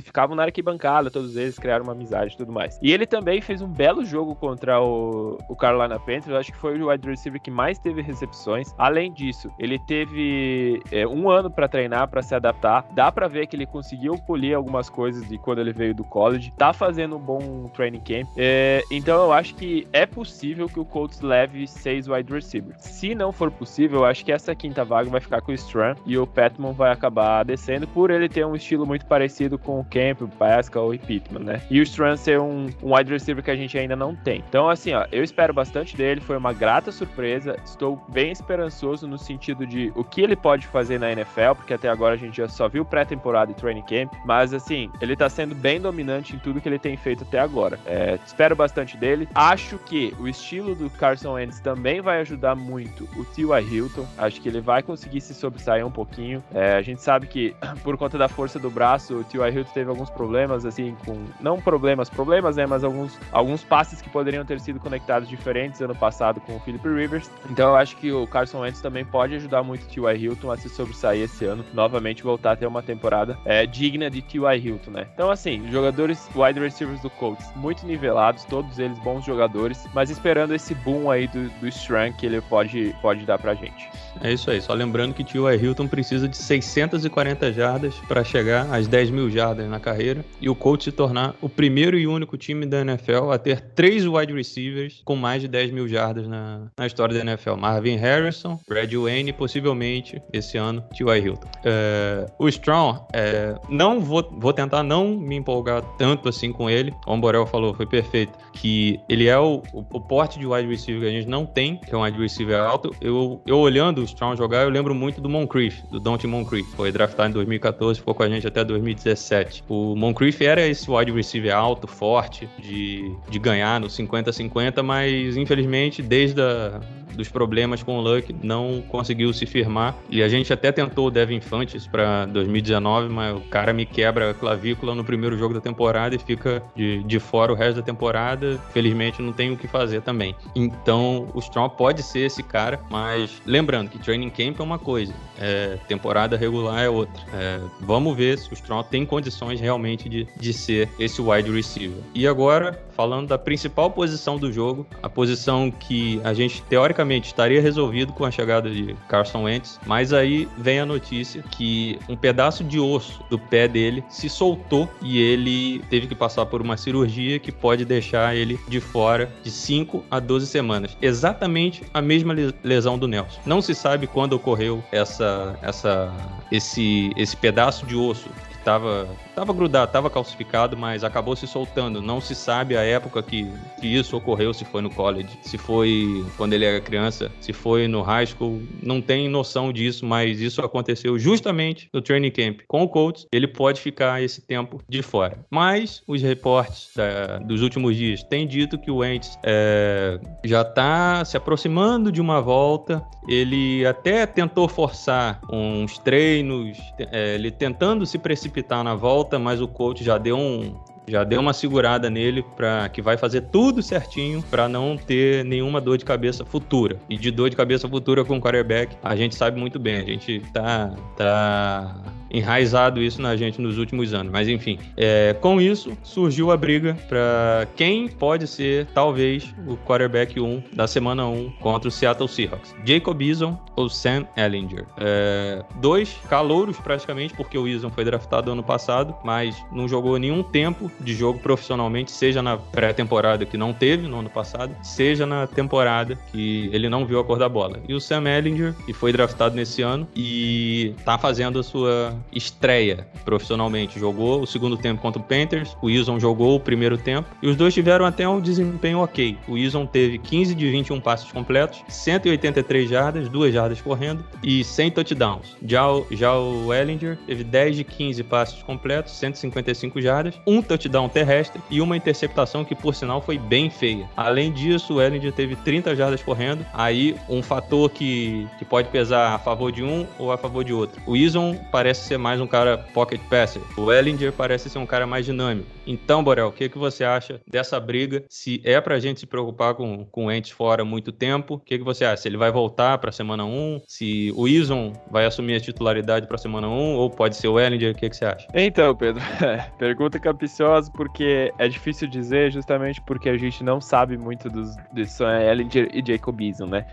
ficavam 0.00 0.34
na 0.34 0.44
arquibancada, 0.44 1.10
todos 1.10 1.36
eles 1.36 1.58
criaram 1.58 1.84
uma 1.84 1.92
amizade 1.92 2.34
e 2.34 2.36
tudo 2.36 2.52
mais. 2.52 2.78
E 2.82 2.92
ele 2.92 3.06
também 3.06 3.40
fez 3.40 3.60
um 3.60 3.68
belo 3.68 4.04
jogo 4.04 4.34
contra 4.34 4.80
o, 4.80 5.38
o 5.48 5.56
Carolina 5.56 5.98
Panthers, 5.98 6.28
eu 6.28 6.36
acho 6.36 6.52
que 6.52 6.58
foi 6.58 6.80
o 6.80 6.88
wide 6.88 7.08
receiver 7.08 7.40
que 7.40 7.50
mais 7.50 7.78
teve 7.78 8.02
recepções. 8.02 8.74
Além 8.78 9.12
disso, 9.12 9.50
ele 9.58 9.78
teve 9.78 10.82
é, 10.90 11.06
um 11.06 11.28
ano 11.28 11.50
para 11.50 11.68
treinar, 11.68 12.08
para 12.08 12.22
se 12.22 12.34
adaptar. 12.34 12.86
Dá 12.92 13.12
para 13.12 13.28
ver 13.28 13.46
que 13.46 13.56
ele 13.56 13.66
conseguiu 13.66 14.16
polir 14.26 14.56
algumas 14.56 14.88
coisas 14.88 15.28
de 15.28 15.38
quando 15.38 15.60
ele 15.60 15.72
veio 15.72 15.94
do 15.94 16.04
college. 16.04 16.49
Tá 16.56 16.72
fazendo 16.72 17.16
um 17.16 17.18
bom 17.18 17.70
training 17.74 18.00
camp. 18.00 18.28
É, 18.36 18.82
então 18.90 19.24
eu 19.24 19.32
acho 19.32 19.54
que 19.54 19.86
é 19.92 20.06
possível 20.06 20.68
que 20.68 20.78
o 20.78 20.84
Colts 20.84 21.20
leve 21.20 21.66
seis 21.66 22.08
wide 22.08 22.32
receivers. 22.32 22.82
Se 22.82 23.14
não 23.14 23.32
for 23.32 23.50
possível, 23.50 24.00
eu 24.00 24.04
acho 24.04 24.24
que 24.24 24.32
essa 24.32 24.54
quinta 24.54 24.84
vaga 24.84 25.08
vai 25.08 25.20
ficar 25.20 25.40
com 25.40 25.52
o 25.52 25.54
Stram 25.54 25.94
e 26.06 26.18
o 26.18 26.26
Petman 26.26 26.72
vai 26.72 26.92
acabar 26.92 27.44
descendo 27.44 27.86
por 27.88 28.10
ele 28.10 28.28
ter 28.28 28.44
um 28.44 28.54
estilo 28.54 28.86
muito 28.86 29.06
parecido 29.06 29.58
com 29.58 29.80
o 29.80 29.84
Camp, 29.84 30.22
o 30.22 30.28
Pascal 30.28 30.94
e 30.94 30.98
Pittman, 30.98 31.44
né? 31.44 31.62
E 31.70 31.80
o 31.80 31.82
Stram 31.82 32.16
ser 32.16 32.40
um, 32.40 32.68
um 32.82 32.94
wide 32.94 33.10
receiver 33.10 33.42
que 33.42 33.50
a 33.50 33.56
gente 33.56 33.78
ainda 33.78 33.96
não 33.96 34.14
tem. 34.14 34.44
Então, 34.48 34.68
assim, 34.68 34.92
ó, 34.92 35.06
eu 35.12 35.22
espero 35.22 35.52
bastante 35.52 35.96
dele. 35.96 36.20
Foi 36.20 36.36
uma 36.36 36.52
grata 36.52 36.92
surpresa. 36.92 37.56
Estou 37.64 38.02
bem 38.08 38.30
esperançoso 38.32 39.06
no 39.06 39.18
sentido 39.18 39.66
de 39.66 39.92
o 39.94 40.04
que 40.04 40.20
ele 40.20 40.36
pode 40.36 40.66
fazer 40.66 40.98
na 40.98 41.12
NFL, 41.12 41.54
porque 41.56 41.74
até 41.74 41.88
agora 41.88 42.14
a 42.14 42.18
gente 42.18 42.36
já 42.36 42.48
só 42.48 42.68
viu 42.68 42.84
pré-temporada 42.84 43.52
e 43.52 43.54
training 43.54 43.82
camp. 43.82 44.12
Mas, 44.24 44.52
assim, 44.52 44.90
ele 45.00 45.16
tá 45.16 45.28
sendo 45.28 45.54
bem 45.54 45.80
dominante 45.80 46.34
em 46.34 46.38
tudo 46.42 46.60
que 46.60 46.68
ele 46.68 46.78
tem 46.78 46.96
feito 46.96 47.24
até 47.24 47.38
agora. 47.38 47.78
É, 47.86 48.18
espero 48.24 48.54
bastante 48.56 48.96
dele. 48.96 49.28
Acho 49.34 49.78
que 49.78 50.14
o 50.18 50.28
estilo 50.28 50.74
do 50.74 50.90
Carson 50.90 51.32
Wentz 51.32 51.60
também 51.60 52.00
vai 52.00 52.20
ajudar 52.20 52.54
muito 52.54 53.08
o 53.16 53.24
T.Y. 53.24 53.60
Hilton. 53.62 54.06
Acho 54.18 54.40
que 54.40 54.48
ele 54.48 54.60
vai 54.60 54.82
conseguir 54.82 55.20
se 55.20 55.34
sobressair 55.34 55.86
um 55.86 55.90
pouquinho. 55.90 56.42
É, 56.52 56.74
a 56.74 56.82
gente 56.82 57.02
sabe 57.02 57.26
que, 57.26 57.54
por 57.82 57.96
conta 57.96 58.18
da 58.18 58.28
força 58.28 58.58
do 58.58 58.70
braço, 58.70 59.18
o 59.18 59.24
T.Y. 59.24 59.50
Hilton 59.50 59.72
teve 59.72 59.90
alguns 59.90 60.10
problemas, 60.10 60.64
assim, 60.64 60.96
com. 61.04 61.24
Não 61.40 61.60
problemas, 61.60 62.08
problemas, 62.08 62.56
né? 62.56 62.66
Mas 62.66 62.84
alguns, 62.84 63.18
alguns 63.32 63.62
passes 63.62 64.00
que 64.00 64.10
poderiam 64.10 64.44
ter 64.44 64.60
sido 64.60 64.80
conectados 64.80 65.28
diferentes 65.28 65.80
ano 65.80 65.94
passado 65.94 66.40
com 66.40 66.56
o 66.56 66.60
Philip 66.60 66.86
Rivers. 66.88 67.30
Então 67.48 67.70
eu 67.70 67.76
acho 67.76 67.96
que 67.96 68.10
o 68.12 68.26
Carson 68.26 68.60
Wentz 68.60 68.80
também 68.80 69.04
pode 69.04 69.34
ajudar 69.34 69.62
muito 69.62 69.84
o 69.84 69.88
T.Y. 69.88 70.16
Hilton 70.16 70.50
a 70.50 70.56
se 70.56 70.68
sobressair 70.68 71.22
esse 71.22 71.44
ano, 71.44 71.64
novamente 71.72 72.22
voltar 72.22 72.52
a 72.52 72.56
ter 72.56 72.66
uma 72.66 72.82
temporada 72.82 73.38
é, 73.44 73.66
digna 73.66 74.10
de 74.10 74.22
T.Y. 74.22 74.58
Hilton, 74.58 74.90
né? 74.90 75.06
Então, 75.14 75.30
assim, 75.30 75.70
jogadores 75.70 76.19
wide 76.34 76.60
receivers 76.60 77.00
do 77.00 77.10
Colts 77.10 77.50
muito 77.56 77.86
nivelados, 77.86 78.44
todos 78.44 78.78
eles 78.78 78.98
bons 78.98 79.24
jogadores, 79.24 79.86
mas 79.94 80.10
esperando 80.10 80.54
esse 80.54 80.74
boom 80.74 81.10
aí 81.10 81.26
do, 81.26 81.48
do 81.60 81.68
Strang 81.68 82.16
que 82.16 82.26
ele 82.26 82.40
pode, 82.40 82.94
pode 83.00 83.24
dar 83.24 83.38
pra 83.38 83.54
gente. 83.54 83.90
É 84.22 84.32
isso 84.32 84.50
aí, 84.50 84.60
só 84.60 84.72
lembrando 84.74 85.14
que 85.14 85.24
T.Y. 85.24 85.56
Hilton 85.56 85.86
precisa 85.86 86.28
de 86.28 86.36
640 86.36 87.52
jardas 87.52 87.94
para 88.08 88.24
chegar 88.24 88.72
às 88.72 88.86
10 88.86 89.10
mil 89.10 89.30
jardas 89.30 89.68
na 89.68 89.80
carreira 89.80 90.24
e 90.40 90.48
o 90.48 90.54
Colts 90.54 90.84
se 90.84 90.92
tornar 90.92 91.34
o 91.40 91.48
primeiro 91.48 91.98
e 91.98 92.06
único 92.06 92.36
time 92.36 92.66
da 92.66 92.80
NFL 92.80 93.30
a 93.32 93.38
ter 93.38 93.60
três 93.60 94.06
wide 94.06 94.32
receivers 94.32 95.00
com 95.04 95.16
mais 95.16 95.42
de 95.42 95.48
10 95.48 95.70
mil 95.70 95.86
jardas 95.86 96.26
na, 96.26 96.66
na 96.76 96.86
história 96.86 97.14
da 97.14 97.20
NFL. 97.20 97.54
Marvin 97.56 97.96
Harrison, 97.96 98.58
Brad 98.68 98.92
Wayne 98.92 99.30
e 99.30 99.32
possivelmente 99.32 100.20
esse 100.32 100.56
ano 100.56 100.82
T.Y. 100.94 101.24
Hilton. 101.24 101.48
É, 101.64 102.26
o 102.38 102.48
Strong, 102.48 103.00
é, 103.12 103.54
não 103.68 104.00
vou, 104.00 104.26
vou 104.38 104.52
tentar 104.52 104.82
não 104.82 105.16
me 105.16 105.36
empolgar 105.36 105.82
tanto 105.96 106.28
assim 106.28 106.52
com 106.52 106.68
ele. 106.68 106.92
O 107.06 107.16
Borel 107.16 107.46
falou, 107.46 107.74
foi 107.74 107.86
perfeito. 107.86 108.38
Que 108.52 108.98
ele 109.08 109.28
é 109.28 109.38
o, 109.38 109.62
o, 109.72 109.84
o, 109.92 110.00
porte 110.00 110.38
de 110.38 110.46
wide 110.46 110.68
receiver 110.68 111.02
que 111.02 111.08
a 111.08 111.12
gente 111.12 111.28
não 111.28 111.46
tem, 111.46 111.76
que 111.76 111.94
é 111.94 111.96
um 111.96 112.02
wide 112.02 112.18
receiver 112.18 112.60
alto. 112.60 112.94
Eu, 113.00 113.40
eu 113.46 113.58
olhando 113.58 113.99
o 114.00 114.04
Strong 114.04 114.36
jogar, 114.36 114.62
eu 114.62 114.70
lembro 114.70 114.94
muito 114.94 115.20
do 115.20 115.28
Moncrief, 115.28 115.82
do 115.90 116.00
Dante 116.00 116.26
Moncrief. 116.26 116.66
Foi 116.74 116.90
draftado 116.90 117.30
em 117.30 117.32
2014, 117.32 118.00
ficou 118.00 118.14
com 118.14 118.22
a 118.22 118.28
gente 118.28 118.46
até 118.46 118.64
2017. 118.64 119.64
O 119.68 119.94
Moncrief 119.94 120.40
era 120.42 120.66
esse 120.66 120.90
wide 120.90 121.12
receiver 121.12 121.54
alto, 121.54 121.86
forte, 121.86 122.48
de, 122.58 123.14
de 123.28 123.38
ganhar 123.38 123.80
no 123.80 123.86
50-50, 123.86 124.82
mas 124.82 125.36
infelizmente 125.36 126.02
desde 126.02 126.40
a, 126.40 126.80
dos 127.20 127.28
problemas 127.28 127.82
com 127.82 127.98
o 127.98 128.00
Luck, 128.00 128.34
não 128.42 128.82
conseguiu 128.88 129.32
se 129.32 129.46
firmar. 129.46 129.94
E 130.08 130.22
a 130.22 130.28
gente 130.28 130.52
até 130.52 130.72
tentou 130.72 131.08
o 131.08 131.10
Devin 131.10 131.40
Fantes 131.40 131.86
para 131.86 132.26
2019, 132.26 133.08
mas 133.08 133.36
o 133.36 133.40
cara 133.42 133.72
me 133.72 133.84
quebra 133.84 134.30
a 134.30 134.34
clavícula 134.34 134.94
no 134.94 135.04
primeiro 135.04 135.36
jogo 135.36 135.54
da 135.54 135.60
temporada 135.60 136.14
e 136.14 136.18
fica 136.18 136.62
de, 136.74 137.02
de 137.04 137.18
fora 137.18 137.52
o 137.52 137.54
resto 137.54 137.76
da 137.76 137.82
temporada. 137.82 138.58
Felizmente 138.72 139.20
não 139.20 139.32
tem 139.32 139.52
o 139.52 139.56
que 139.56 139.68
fazer 139.68 140.02
também. 140.02 140.34
Então 140.54 141.28
o 141.34 141.38
Strong 141.40 141.76
pode 141.76 142.02
ser 142.02 142.20
esse 142.20 142.42
cara, 142.42 142.80
mas 142.90 143.42
lembrando 143.46 143.89
que 143.90 143.98
training 143.98 144.30
camp 144.30 144.60
é 144.60 144.62
uma 144.62 144.78
coisa, 144.78 145.12
é, 145.38 145.78
temporada 145.88 146.36
regular 146.36 146.82
é 146.82 146.88
outra. 146.88 147.22
É, 147.32 147.60
vamos 147.80 148.16
ver 148.16 148.38
se 148.38 148.50
o 148.50 148.54
Strong 148.54 148.88
tem 148.88 149.04
condições 149.04 149.60
realmente 149.60 150.08
de, 150.08 150.26
de 150.36 150.52
ser 150.52 150.88
esse 150.98 151.20
wide 151.20 151.50
receiver. 151.50 152.02
E 152.14 152.26
agora, 152.26 152.82
falando 153.00 153.28
da 153.28 153.38
principal 153.38 153.90
posição 153.90 154.36
do 154.36 154.52
jogo, 154.52 154.86
a 155.02 155.08
posição 155.08 155.70
que 155.70 156.20
a 156.22 156.34
gente 156.34 156.62
teoricamente 156.64 157.28
estaria 157.28 157.58
resolvido 157.58 158.12
com 158.12 158.26
a 158.26 158.30
chegada 158.30 158.68
de 158.68 158.94
Carson 159.08 159.44
Wentz, 159.44 159.80
mas 159.86 160.12
aí 160.12 160.46
vem 160.58 160.80
a 160.80 160.84
notícia 160.84 161.42
que 161.50 161.98
um 162.10 162.14
pedaço 162.14 162.62
de 162.62 162.78
osso 162.78 163.24
do 163.30 163.38
pé 163.38 163.66
dele 163.66 164.04
se 164.10 164.28
soltou 164.28 164.86
e 165.00 165.18
ele 165.18 165.82
teve 165.88 166.08
que 166.08 166.14
passar 166.14 166.44
por 166.44 166.60
uma 166.60 166.76
cirurgia 166.76 167.38
que 167.38 167.50
pode 167.50 167.86
deixar 167.86 168.36
ele 168.36 168.60
de 168.68 168.80
fora 168.80 169.32
de 169.42 169.50
5 169.50 170.04
a 170.10 170.20
12 170.20 170.46
semanas. 170.46 170.94
Exatamente 171.00 171.82
a 171.94 172.02
mesma 172.02 172.34
lesão 172.62 172.98
do 172.98 173.08
Nelson. 173.08 173.40
Não 173.46 173.62
se 173.62 173.74
sabe 173.74 174.06
quando 174.06 174.34
ocorreu 174.34 174.84
essa, 174.92 175.58
essa, 175.62 176.12
esse, 176.52 177.12
esse 177.16 177.34
pedaço 177.34 177.86
de 177.86 177.96
osso 177.96 178.28
estava 178.60 179.08
tava 179.40 179.52
grudado, 179.54 179.86
estava 179.86 180.10
calcificado, 180.10 180.76
mas 180.76 181.02
acabou 181.02 181.34
se 181.34 181.46
soltando. 181.46 182.02
Não 182.02 182.20
se 182.20 182.34
sabe 182.34 182.76
a 182.76 182.82
época 182.82 183.22
que, 183.22 183.50
que 183.80 183.86
isso 183.86 184.14
ocorreu, 184.16 184.52
se 184.52 184.66
foi 184.66 184.82
no 184.82 184.90
college, 184.90 185.30
se 185.40 185.56
foi 185.56 186.24
quando 186.36 186.52
ele 186.52 186.66
era 186.66 186.78
criança, 186.80 187.32
se 187.40 187.52
foi 187.52 187.88
no 187.88 188.02
high 188.02 188.26
school. 188.26 188.62
Não 188.82 189.00
tem 189.00 189.28
noção 189.28 189.72
disso, 189.72 190.04
mas 190.04 190.40
isso 190.40 190.60
aconteceu 190.60 191.18
justamente 191.18 191.88
no 191.92 192.02
training 192.02 192.30
camp. 192.30 192.60
Com 192.68 192.82
o 192.82 192.88
Colts, 192.88 193.26
ele 193.32 193.48
pode 193.48 193.80
ficar 193.80 194.22
esse 194.22 194.42
tempo 194.42 194.82
de 194.86 195.02
fora. 195.02 195.38
Mas 195.50 196.02
os 196.06 196.20
reportes 196.20 196.90
da, 196.94 197.38
dos 197.38 197.62
últimos 197.62 197.96
dias 197.96 198.22
têm 198.22 198.46
dito 198.46 198.78
que 198.78 198.90
o 198.90 198.96
Wentz 198.96 199.38
é, 199.42 200.20
já 200.44 200.60
está 200.60 201.24
se 201.24 201.36
aproximando 201.36 202.12
de 202.12 202.20
uma 202.20 202.42
volta. 202.42 203.02
Ele 203.26 203.86
até 203.86 204.26
tentou 204.26 204.68
forçar 204.68 205.40
uns 205.50 205.96
treinos, 205.98 206.76
é, 206.98 207.36
ele 207.36 207.50
tentando 207.50 208.04
se 208.04 208.18
precipitar 208.18 208.49
precipitar 208.50 208.84
na 208.84 208.94
volta, 208.94 209.38
mas 209.38 209.60
o 209.60 209.68
coach 209.68 210.04
já 210.04 210.18
deu 210.18 210.36
um, 210.36 210.74
já 211.06 211.24
deu 211.24 211.40
uma 211.40 211.52
segurada 211.52 212.10
nele 212.10 212.44
para 212.56 212.88
que 212.88 213.00
vai 213.00 213.16
fazer 213.16 213.42
tudo 213.42 213.82
certinho 213.82 214.42
para 214.50 214.68
não 214.68 214.96
ter 214.96 215.44
nenhuma 215.44 215.80
dor 215.80 215.96
de 215.96 216.04
cabeça 216.04 216.44
futura. 216.44 216.98
E 217.08 217.16
de 217.16 217.30
dor 217.30 217.48
de 217.48 217.56
cabeça 217.56 217.88
futura 217.88 218.24
com 218.24 218.36
o 218.36 218.40
quarterback, 218.40 218.96
a 219.02 219.16
gente 219.16 219.34
sabe 219.34 219.58
muito 219.58 219.78
bem, 219.78 219.96
a 219.96 220.04
gente 220.04 220.40
tá 220.52 220.92
tá 221.16 221.94
enraizado 222.30 223.02
isso 223.02 223.20
na 223.20 223.36
gente 223.36 223.60
nos 223.60 223.78
últimos 223.78 224.14
anos. 224.14 224.32
Mas 224.32 224.48
enfim, 224.48 224.78
é, 224.96 225.34
com 225.40 225.60
isso 225.60 225.96
surgiu 226.02 226.50
a 226.50 226.56
briga 226.56 226.96
para 227.08 227.66
quem 227.76 228.08
pode 228.08 228.46
ser, 228.46 228.86
talvez, 228.94 229.54
o 229.66 229.76
quarterback 229.76 230.40
1 230.40 230.62
da 230.72 230.86
semana 230.86 231.26
1 231.26 231.50
contra 231.60 231.88
o 231.88 231.90
Seattle 231.90 232.28
Seahawks: 232.28 232.74
Jacob 232.84 233.20
Eason 233.20 233.58
ou 233.76 233.88
Sam 233.88 234.26
Ellinger. 234.36 234.84
É, 234.98 235.62
dois 235.76 236.16
calouros, 236.28 236.78
praticamente, 236.78 237.34
porque 237.34 237.56
o 237.56 237.66
Eason 237.66 237.90
foi 237.90 238.04
draftado 238.04 238.50
ano 238.50 238.62
passado, 238.62 239.14
mas 239.24 239.56
não 239.72 239.88
jogou 239.88 240.18
nenhum 240.18 240.42
tempo 240.42 240.90
de 241.00 241.14
jogo 241.14 241.38
profissionalmente, 241.38 242.10
seja 242.10 242.42
na 242.42 242.56
pré-temporada 242.56 243.44
que 243.46 243.56
não 243.56 243.72
teve 243.72 244.06
no 244.06 244.20
ano 244.20 244.30
passado, 244.30 244.74
seja 244.82 245.26
na 245.26 245.46
temporada 245.46 246.18
que 246.30 246.68
ele 246.72 246.88
não 246.88 247.06
viu 247.06 247.20
a 247.20 247.24
cor 247.24 247.38
da 247.38 247.48
bola. 247.48 247.80
E 247.88 247.94
o 247.94 248.00
Sam 248.00 248.28
Ellinger, 248.28 248.74
que 248.84 248.92
foi 248.92 249.12
draftado 249.12 249.54
nesse 249.54 249.82
ano 249.82 250.06
e 250.14 250.94
tá 251.04 251.18
fazendo 251.18 251.58
a 251.58 251.62
sua 251.62 252.14
estreia 252.32 253.06
profissionalmente. 253.24 253.98
Jogou 253.98 254.42
o 254.42 254.46
segundo 254.46 254.76
tempo 254.76 255.00
contra 255.00 255.20
o 255.20 255.24
Panthers, 255.24 255.76
o 255.82 255.86
Wilson 255.86 256.18
jogou 256.18 256.56
o 256.56 256.60
primeiro 256.60 256.96
tempo 256.96 257.28
e 257.42 257.48
os 257.48 257.56
dois 257.56 257.74
tiveram 257.74 258.04
até 258.04 258.28
um 258.28 258.40
desempenho 258.40 259.00
ok. 259.00 259.36
O 259.48 259.52
Wilson 259.52 259.86
teve 259.86 260.18
15 260.18 260.54
de 260.54 260.70
21 260.70 261.00
passes 261.00 261.30
completos, 261.30 261.82
183 261.88 262.88
jardas, 262.88 263.28
2 263.28 263.54
jardas 263.54 263.80
correndo 263.80 264.24
e 264.42 264.64
100 264.64 264.90
touchdowns. 264.92 265.56
Já 265.64 265.90
o, 265.90 266.06
já 266.10 266.36
o 266.36 266.72
Ellinger 266.72 267.18
teve 267.26 267.44
10 267.44 267.76
de 267.76 267.84
15 267.84 268.22
passes 268.24 268.62
completos, 268.62 269.12
155 269.12 270.00
jardas, 270.00 270.34
um 270.46 270.62
touchdown 270.62 271.08
terrestre 271.08 271.60
e 271.70 271.80
uma 271.80 271.96
interceptação 271.96 272.64
que, 272.64 272.74
por 272.74 272.94
sinal, 272.94 273.20
foi 273.20 273.38
bem 273.38 273.70
feia. 273.70 274.08
Além 274.16 274.52
disso, 274.52 274.94
o 274.94 275.02
Ellinger 275.02 275.32
teve 275.32 275.56
30 275.56 275.94
jardas 275.96 276.22
correndo, 276.22 276.64
aí 276.72 277.16
um 277.28 277.42
fator 277.42 277.90
que, 277.90 278.46
que 278.58 278.64
pode 278.64 278.88
pesar 278.88 279.34
a 279.34 279.38
favor 279.38 279.72
de 279.72 279.82
um 279.82 280.06
ou 280.18 280.32
a 280.32 280.38
favor 280.38 280.64
de 280.64 280.72
outro. 280.72 281.00
O 281.06 281.12
Wilson 281.12 281.58
parece 281.70 282.06
ser 282.10 282.18
mais 282.18 282.40
um 282.40 282.46
cara 282.46 282.76
pocket 282.76 283.20
passer. 283.30 283.62
O 283.76 283.92
Ellinger 283.92 284.32
parece 284.32 284.68
ser 284.68 284.78
um 284.78 284.86
cara 284.86 285.06
mais 285.06 285.24
dinâmico. 285.24 285.68
Então, 285.86 286.24
Borel, 286.24 286.48
o 286.48 286.52
que, 286.52 286.68
que 286.68 286.76
você 286.76 287.04
acha 287.04 287.40
dessa 287.46 287.78
briga? 287.78 288.24
Se 288.28 288.60
é 288.64 288.80
pra 288.80 288.98
gente 288.98 289.20
se 289.20 289.26
preocupar 289.26 289.74
com, 289.74 290.04
com 290.06 290.26
o 290.26 290.32
Ents 290.32 290.50
fora 290.50 290.84
muito 290.84 291.12
tempo, 291.12 291.54
o 291.54 291.58
que, 291.58 291.78
que 291.78 291.84
você 291.84 292.04
acha? 292.04 292.22
Se 292.22 292.28
ele 292.28 292.36
vai 292.36 292.50
voltar 292.50 292.98
pra 292.98 293.12
semana 293.12 293.44
1? 293.44 293.82
Se 293.86 294.32
o 294.36 294.48
Ison 294.48 294.92
vai 295.08 295.24
assumir 295.24 295.54
a 295.54 295.60
titularidade 295.60 296.26
pra 296.26 296.36
semana 296.36 296.68
1? 296.68 296.96
Ou 296.96 297.08
pode 297.08 297.36
ser 297.36 297.46
o 297.46 297.60
Ellinger? 297.60 297.92
O 297.92 297.94
que, 297.94 298.10
que 298.10 298.16
você 298.16 298.24
acha? 298.24 298.48
Então, 298.54 298.94
Pedro, 298.96 299.22
pergunta 299.78 300.18
capiciosa 300.18 300.90
porque 300.92 301.52
é 301.58 301.68
difícil 301.68 302.08
dizer 302.08 302.50
justamente 302.50 303.00
porque 303.02 303.28
a 303.28 303.36
gente 303.36 303.62
não 303.62 303.80
sabe 303.80 304.18
muito 304.18 304.50
dos, 304.50 304.74
dos 304.92 305.20
Ellinger 305.20 305.88
e 305.92 306.02
Jacob 306.04 306.40
Ison, 306.40 306.66
né? 306.66 306.84